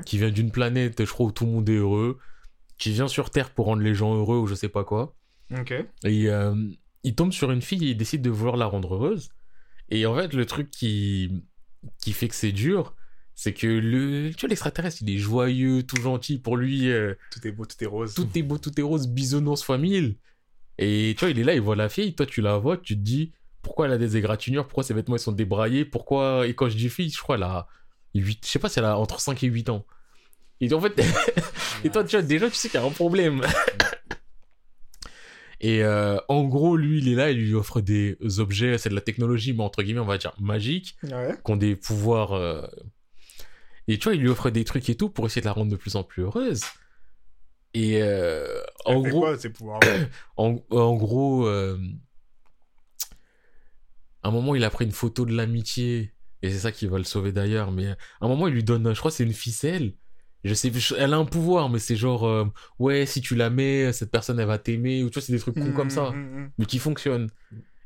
qui 0.04 0.18
vient 0.18 0.30
d'une 0.30 0.50
planète, 0.50 1.04
je 1.04 1.10
crois, 1.10 1.26
où 1.26 1.32
tout 1.32 1.44
le 1.46 1.52
monde 1.52 1.68
est 1.68 1.76
heureux, 1.76 2.18
qui 2.78 2.92
vient 2.92 3.08
sur 3.08 3.30
Terre 3.30 3.50
pour 3.50 3.66
rendre 3.66 3.82
les 3.82 3.94
gens 3.94 4.14
heureux 4.14 4.38
ou 4.38 4.46
je 4.46 4.54
sais 4.54 4.68
pas 4.68 4.84
quoi. 4.84 5.14
Et 6.04 6.28
euh, 6.28 6.54
il 7.02 7.14
tombe 7.14 7.32
sur 7.32 7.50
une 7.50 7.62
fille 7.62 7.84
et 7.86 7.90
il 7.90 7.96
décide 7.96 8.22
de 8.22 8.30
vouloir 8.30 8.56
la 8.56 8.66
rendre 8.66 8.94
heureuse. 8.94 9.30
Et 9.88 10.06
en 10.06 10.14
fait, 10.14 10.32
le 10.34 10.46
truc 10.46 10.70
qui, 10.70 11.42
qui 12.02 12.12
fait 12.12 12.28
que 12.28 12.34
c'est 12.34 12.52
dur, 12.52 12.94
c'est 13.34 13.52
que 13.54 13.66
le, 13.66 14.30
tu 14.34 14.40
vois, 14.42 14.48
l'extraterrestre, 14.50 15.02
il 15.02 15.10
est 15.10 15.18
joyeux, 15.18 15.82
tout 15.82 16.00
gentil. 16.00 16.38
Pour 16.38 16.56
lui, 16.58 16.90
euh, 16.90 17.14
Tout 17.32 17.46
est 17.46 17.52
beau, 17.52 17.64
tout 17.64 17.82
est 17.82 17.86
rose. 17.86 18.14
tout 18.14 18.28
est 18.34 18.42
beau, 18.42 18.58
tout 18.58 18.78
est 18.78 18.82
rose, 18.82 19.08
bisounours 19.08 19.62
famille. 19.64 20.16
Et 20.82 21.14
tu 21.18 21.24
vois, 21.26 21.30
il 21.30 21.38
est 21.38 21.44
là, 21.44 21.54
il 21.54 21.60
voit 21.60 21.76
la 21.76 21.88
fille, 21.90 22.14
toi 22.14 22.24
tu 22.26 22.40
la 22.40 22.56
vois, 22.56 22.78
tu 22.78 22.94
te 22.96 23.00
dis 23.02 23.32
pourquoi 23.62 23.84
elle 23.86 23.92
a 23.92 23.98
des 23.98 24.16
égratignures, 24.16 24.66
pourquoi 24.66 24.82
ses 24.82 24.94
vêtements 24.94 25.16
ils 25.16 25.20
sont 25.20 25.32
débraillés, 25.32 25.84
pourquoi. 25.84 26.46
Et 26.46 26.54
quand 26.54 26.70
je 26.70 26.76
dis 26.76 26.88
fille, 26.88 27.10
je 27.10 27.18
crois 27.18 27.36
elle 27.36 27.42
a 27.42 27.66
8, 28.14 28.40
je 28.46 28.50
sais 28.50 28.58
pas 28.58 28.70
si 28.70 28.78
elle 28.78 28.86
a 28.86 28.96
entre 28.98 29.20
5 29.20 29.42
et 29.44 29.46
8 29.48 29.68
ans. 29.68 29.84
Et 30.62 30.72
en 30.72 30.80
fait, 30.80 30.98
et 31.84 31.90
toi, 31.90 32.02
tu 32.04 32.16
vois, 32.16 32.22
déjà 32.22 32.48
tu 32.48 32.54
sais 32.56 32.68
qu'il 32.70 32.80
y 32.80 32.82
a 32.82 32.86
un 32.86 32.90
problème. 32.90 33.42
Et 35.62 35.82
euh, 35.84 36.16
en 36.28 36.44
gros, 36.44 36.74
lui, 36.76 36.98
il 37.00 37.08
est 37.08 37.14
là, 37.14 37.30
il 37.30 37.36
lui 37.38 37.54
offre 37.54 37.82
des 37.82 38.16
objets, 38.38 38.78
c'est 38.78 38.88
de 38.88 38.94
la 38.94 39.02
technologie, 39.02 39.52
mais 39.52 39.62
entre 39.62 39.82
guillemets, 39.82 40.00
on 40.00 40.06
va 40.06 40.16
dire 40.16 40.32
magique, 40.40 40.96
Ouais. 41.02 41.34
qui 41.44 41.52
ont 41.52 41.56
des 41.56 41.76
pouvoirs. 41.76 42.32
euh, 42.32 42.66
Et 43.86 43.98
tu 43.98 44.04
vois, 44.04 44.14
il 44.14 44.22
lui 44.22 44.28
offre 44.30 44.48
des 44.48 44.64
trucs 44.64 44.88
et 44.88 44.94
tout 44.94 45.10
pour 45.10 45.26
essayer 45.26 45.42
de 45.42 45.46
la 45.46 45.52
rendre 45.52 45.70
de 45.70 45.76
plus 45.76 45.96
en 45.96 46.02
plus 46.02 46.22
heureuse. 46.22 46.62
Et 47.74 48.02
euh, 48.02 48.62
en 48.84 49.00
gros, 49.00 49.20
quoi, 49.20 49.38
ces 49.38 49.50
pouvoirs 49.50 49.80
en, 50.36 50.56
en 50.70 50.94
gros, 50.96 51.46
euh, 51.46 51.78
à 54.22 54.28
un 54.28 54.30
moment, 54.30 54.54
il 54.54 54.64
a 54.64 54.70
pris 54.70 54.84
une 54.84 54.92
photo 54.92 55.24
de 55.24 55.32
l'amitié, 55.34 56.12
et 56.42 56.50
c'est 56.50 56.58
ça 56.58 56.72
qui 56.72 56.86
va 56.86 56.98
le 56.98 57.04
sauver 57.04 57.32
d'ailleurs, 57.32 57.70
mais 57.70 57.88
à 57.88 57.96
un 58.20 58.28
moment, 58.28 58.48
il 58.48 58.54
lui 58.54 58.64
donne, 58.64 58.92
je 58.92 58.98
crois, 58.98 59.10
c'est 59.10 59.24
une 59.24 59.32
ficelle. 59.32 59.94
Je 60.42 60.54
sais, 60.54 60.72
elle 60.96 61.12
a 61.12 61.18
un 61.18 61.26
pouvoir, 61.26 61.68
mais 61.68 61.78
c'est 61.78 61.96
genre, 61.96 62.26
euh, 62.26 62.46
ouais, 62.78 63.04
si 63.04 63.20
tu 63.20 63.34
la 63.34 63.50
mets, 63.50 63.92
cette 63.92 64.10
personne, 64.10 64.40
elle 64.40 64.46
va 64.46 64.58
t'aimer, 64.58 65.02
ou 65.04 65.10
tu 65.10 65.14
vois, 65.14 65.22
c'est 65.22 65.32
des 65.32 65.38
trucs 65.38 65.54
cons 65.54 65.72
comme 65.72 65.90
ça, 65.90 66.10
Mm, 66.12 66.44
mm, 66.44 66.52
mais 66.58 66.64
qui 66.64 66.78
fonctionnent. 66.78 67.30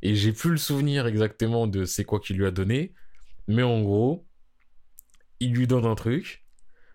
Et 0.02 0.14
j'ai 0.14 0.32
plus 0.32 0.50
le 0.50 0.56
souvenir 0.56 1.06
exactement 1.06 1.66
de 1.66 1.84
c'est 1.84 2.04
quoi 2.04 2.20
qu'il 2.20 2.36
lui 2.36 2.46
a 2.46 2.50
donné, 2.50 2.92
mais 3.48 3.62
en 3.62 3.82
gros, 3.82 4.24
il 5.40 5.52
lui 5.52 5.66
donne 5.66 5.84
un 5.84 5.96
truc, 5.96 6.43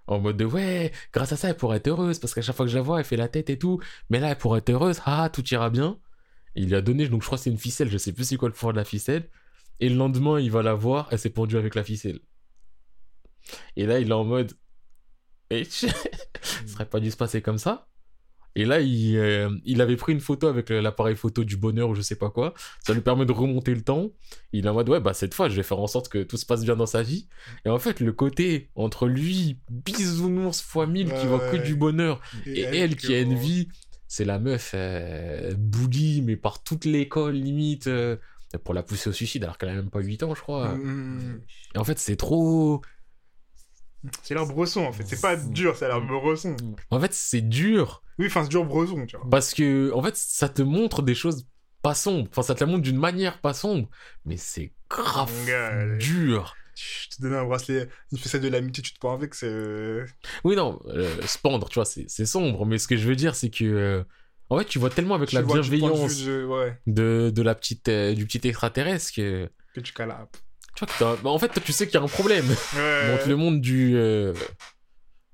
en 0.10 0.20
mode 0.20 0.38
de 0.38 0.46
ouais, 0.46 0.92
grâce 1.14 1.32
à 1.32 1.38
ça, 1.38 1.50
elle 1.50 1.58
pourrait 1.58 1.78
être 1.78 1.88
heureuse, 1.88 2.20
parce 2.20 2.34
qu'à 2.34 2.42
chaque 2.42 2.56
fois 2.56 2.66
que 2.66 2.72
je 2.72 2.78
la 2.78 2.82
vois, 2.82 3.00
elle 3.00 3.06
fait 3.06 3.16
la 3.16 3.28
tête 3.28 3.50
et 3.50 3.60
tout, 3.60 3.80
mais 4.10 4.20
là, 4.20 4.32
elle 4.32 4.38
pourrait 4.38 4.60
être 4.60 4.70
heureuse, 4.72 5.02
ah, 5.06 5.30
tout 5.32 5.46
ira 5.54 5.70
bien. 5.70 6.00
Il 6.56 6.68
lui 6.68 6.76
a 6.76 6.82
donné, 6.82 7.08
donc 7.08 7.22
je 7.22 7.28
crois 7.28 7.38
que 7.38 7.44
c'est 7.44 7.52
une 7.52 7.60
ficelle, 7.60 7.90
je 7.90 7.98
sais 7.98 8.12
plus 8.12 8.26
c'est 8.26 8.36
quoi 8.36 8.50
le 8.50 8.54
pouvoir 8.54 8.74
de 8.74 8.80
la 8.80 8.86
ficelle, 8.86 9.30
et 9.80 9.88
le 9.88 9.96
lendemain, 9.96 10.40
il 10.40 10.52
va 10.52 10.64
la 10.64 10.74
voir, 10.74 11.08
elle 11.12 11.20
s'est 11.20 11.30
pendue 11.30 11.58
avec 11.58 11.76
la 11.76 11.84
ficelle. 11.84 12.20
Et 13.76 13.86
là, 13.86 14.00
il 14.00 14.10
est 14.10 14.14
en 14.14 14.26
mode, 14.26 14.54
et 15.52 15.64
ça 15.64 15.88
serait 16.68 16.90
pas 16.90 17.00
dû 17.00 17.12
se 17.12 17.18
passer 17.18 17.42
comme 17.42 17.60
ça. 17.60 17.88
Et 18.56 18.66
là, 18.66 18.80
il, 18.82 19.16
euh, 19.18 19.50
il 19.64 19.80
avait 19.82 19.96
pris 19.96 20.12
une 20.12 20.20
photo 20.20 20.48
avec 20.48 20.72
euh, 20.72 20.82
l'appareil 20.82 21.16
photo 21.16 21.44
du 21.44 21.56
bonheur 21.56 21.90
ou 21.90 21.96
je 21.96 22.02
sais 22.02 22.16
pas 22.18 22.30
quoi. 22.30 22.54
Ça 22.86 22.94
lui 22.94 23.02
permet 23.02 23.26
de 23.26 23.32
remonter 23.32 23.74
le 23.76 23.82
temps. 23.82 24.10
Il 24.54 24.66
est 24.66 24.70
en 24.70 24.74
mode, 24.74 24.90
ouais, 24.90 25.00
bah 25.00 25.14
cette 25.14 25.34
fois, 25.34 25.50
je 25.50 25.56
vais 25.56 25.64
faire 25.64 25.80
en 25.80 25.88
sorte 25.88 26.10
que 26.10 26.24
tout 26.24 26.36
se 26.38 26.46
passe 26.46 26.64
bien 26.64 26.76
dans 26.76 26.86
sa 26.88 27.04
vie. 27.04 27.28
Et 27.66 27.70
en 27.70 27.78
fait, 27.80 28.00
le 28.00 28.12
côté 28.12 28.70
entre 28.76 29.08
lui, 29.08 29.60
bisounours 29.70 30.62
fois 30.62 30.88
mille, 30.88 31.14
qui 31.14 31.28
voit 31.28 31.40
que 31.52 31.58
Ouais. 31.58 31.64
du 31.64 31.76
bonheur, 31.76 32.22
et 32.46 32.62
elle 32.62 32.96
qui 32.96 33.14
a 33.14 33.20
une 33.22 33.36
vie, 33.36 33.70
c'est 34.08 34.26
la 34.26 34.40
meuf 34.40 34.72
euh, 34.74 35.54
bully, 35.58 36.22
mais 36.24 36.36
par 36.36 36.64
toute 36.64 36.86
l'école, 36.86 37.36
limite, 37.36 37.86
euh, 37.88 38.18
pour 38.64 38.74
la 38.74 38.82
pousser 38.82 39.12
au 39.12 39.14
suicide, 39.14 39.44
alors 39.44 39.60
qu'elle 39.60 39.70
a 39.70 39.76
même 39.76 39.92
pas 39.92 40.00
8 40.00 40.24
ans, 40.24 40.34
je 40.34 40.42
crois. 40.42 40.74
Mm, 40.76 40.82
mm, 40.84 41.42
Et 41.76 41.78
en 41.78 41.84
fait, 41.84 42.00
c'est 42.00 42.16
trop. 42.16 42.82
mm. 44.04 44.10
C'est 44.24 44.34
l'air 44.34 44.46
bresson 44.48 44.82
en 44.82 44.92
fait. 44.92 45.04
C'est 45.06 45.22
pas 45.22 45.36
dur, 45.36 45.76
c'est 45.76 45.88
l'air 45.88 46.02
bresson. 46.02 46.56
En 46.90 47.00
fait, 47.00 47.14
c'est 47.14 47.42
dur. 47.42 48.02
Oui, 48.20 48.28
enfin, 48.28 48.44
c'est 48.44 48.50
dur 48.50 48.66
bresson, 48.66 49.06
tu 49.08 49.16
vois. 49.18 49.28
Parce 49.30 49.54
que, 49.54 49.92
en 49.94 50.04
fait, 50.04 50.16
ça 50.16 50.50
te 50.50 50.62
montre 50.62 51.02
des 51.02 51.16
choses 51.16 51.48
pas 51.82 51.94
sombres. 51.96 52.28
Enfin, 52.32 52.42
ça 52.44 52.54
te 52.54 52.60
la 52.64 52.70
montre 52.70 52.84
d'une 52.84 52.98
manière 53.00 53.40
pas 53.40 53.54
sombre. 53.54 53.90
Mais 54.26 54.36
c'est 54.38 54.74
grave 54.90 55.32
dur. 55.98 56.56
Je 56.76 57.16
te 57.16 57.22
donne 57.22 57.34
un 57.34 57.44
bracelet, 57.46 57.90
une 58.12 58.18
ficelle 58.18 58.42
de 58.42 58.48
l'amitié, 58.48 58.82
tu 58.84 58.94
te 58.94 59.00
prends 59.00 59.14
avec, 59.14 59.34
c'est. 59.34 60.06
Oui, 60.44 60.56
non, 60.56 60.80
euh, 60.88 61.22
se 61.26 61.38
pendre, 61.38 61.68
tu 61.70 61.76
vois, 61.76 61.86
c'est 61.86 62.26
sombre. 62.26 62.66
Mais 62.66 62.78
ce 62.78 62.88
que 62.88 62.96
je 62.98 63.08
veux 63.08 63.16
dire, 63.16 63.36
c'est 63.36 63.50
que. 63.50 63.66
euh, 63.66 64.04
en 64.50 64.58
fait, 64.60 64.66
tu 64.66 64.80
vois 64.80 64.90
tellement 64.90 65.16
avec 65.16 65.30
Tu 65.30 65.36
la 65.36 65.42
vois 65.42 65.60
du 65.60 65.70
point 65.70 65.78
de 65.78 65.94
bienveillance 65.94 66.18
vue 66.20 66.26
de- 66.26 66.46
Ouais, 66.46 66.80
de, 66.88 67.32
de 67.36 67.42
la 67.42 67.54
petite, 67.56 67.88
euh, 67.90 68.14
du 68.16 68.26
petit 68.26 68.48
extraterrestre 68.48 69.14
que. 69.14 69.50
que 69.76 69.80
tu 69.82 69.94
calapes. 69.94 70.38
Tu 70.76 70.86
vois, 70.86 70.94
que 70.94 71.00
t'as- 71.00 71.16
bah, 71.22 71.30
en 71.32 71.38
fait, 71.40 71.50
toi, 71.50 71.62
tu 71.66 71.72
sais 71.74 71.86
qu'il 71.86 71.96
y 71.96 71.98
a 71.98 72.04
un 72.04 72.08
problème. 72.08 72.48
Ouais. 72.76 73.08
Montre 73.12 73.28
le 73.28 73.36
monde 73.36 73.60
du. 73.62 73.96
euh, 73.98 74.34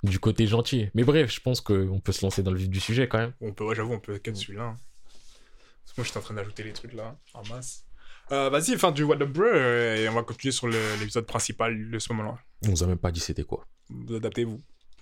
du 0.05 0.19
côté 0.19 0.47
gentil. 0.47 0.89
Mais 0.93 1.03
bref, 1.03 1.31
je 1.33 1.39
pense 1.39 1.61
qu'on 1.61 1.99
peut 1.99 2.11
se 2.11 2.25
lancer 2.25 2.43
dans 2.43 2.51
le 2.51 2.57
vif 2.57 2.69
du 2.69 2.79
sujet 2.79 3.07
quand 3.07 3.17
même. 3.19 3.33
On 3.41 3.53
peut, 3.53 3.63
ouais, 3.65 3.75
j'avoue, 3.75 3.93
on 3.93 3.99
peut 3.99 4.17
cut 4.19 4.35
celui-là. 4.35 4.63
hein. 4.63 4.77
Parce 5.83 5.93
que 5.93 6.01
moi, 6.01 6.05
j'étais 6.05 6.17
en 6.17 6.21
train 6.21 6.33
d'ajouter 6.33 6.63
les 6.63 6.73
trucs 6.73 6.93
là, 6.93 7.17
en 7.33 7.43
masse. 7.47 7.85
Euh, 8.31 8.49
Vas-y, 8.49 8.75
fin 8.77 8.91
du 8.91 9.03
What 9.03 9.17
the 9.17 9.23
Bruh, 9.23 9.43
euh, 9.45 9.95
et 9.97 10.09
on 10.09 10.13
va 10.13 10.23
continuer 10.23 10.51
sur 10.51 10.67
l'épisode 10.67 11.25
principal 11.27 11.91
de 11.91 11.99
ce 11.99 12.11
moment-là. 12.13 12.39
On 12.65 12.69
nous 12.69 12.83
a 12.83 12.87
même 12.87 12.97
pas 12.97 13.11
dit 13.11 13.19
c'était 13.19 13.43
quoi. 13.43 13.67
Vous 13.89 14.15
adaptez-vous. 14.15 14.61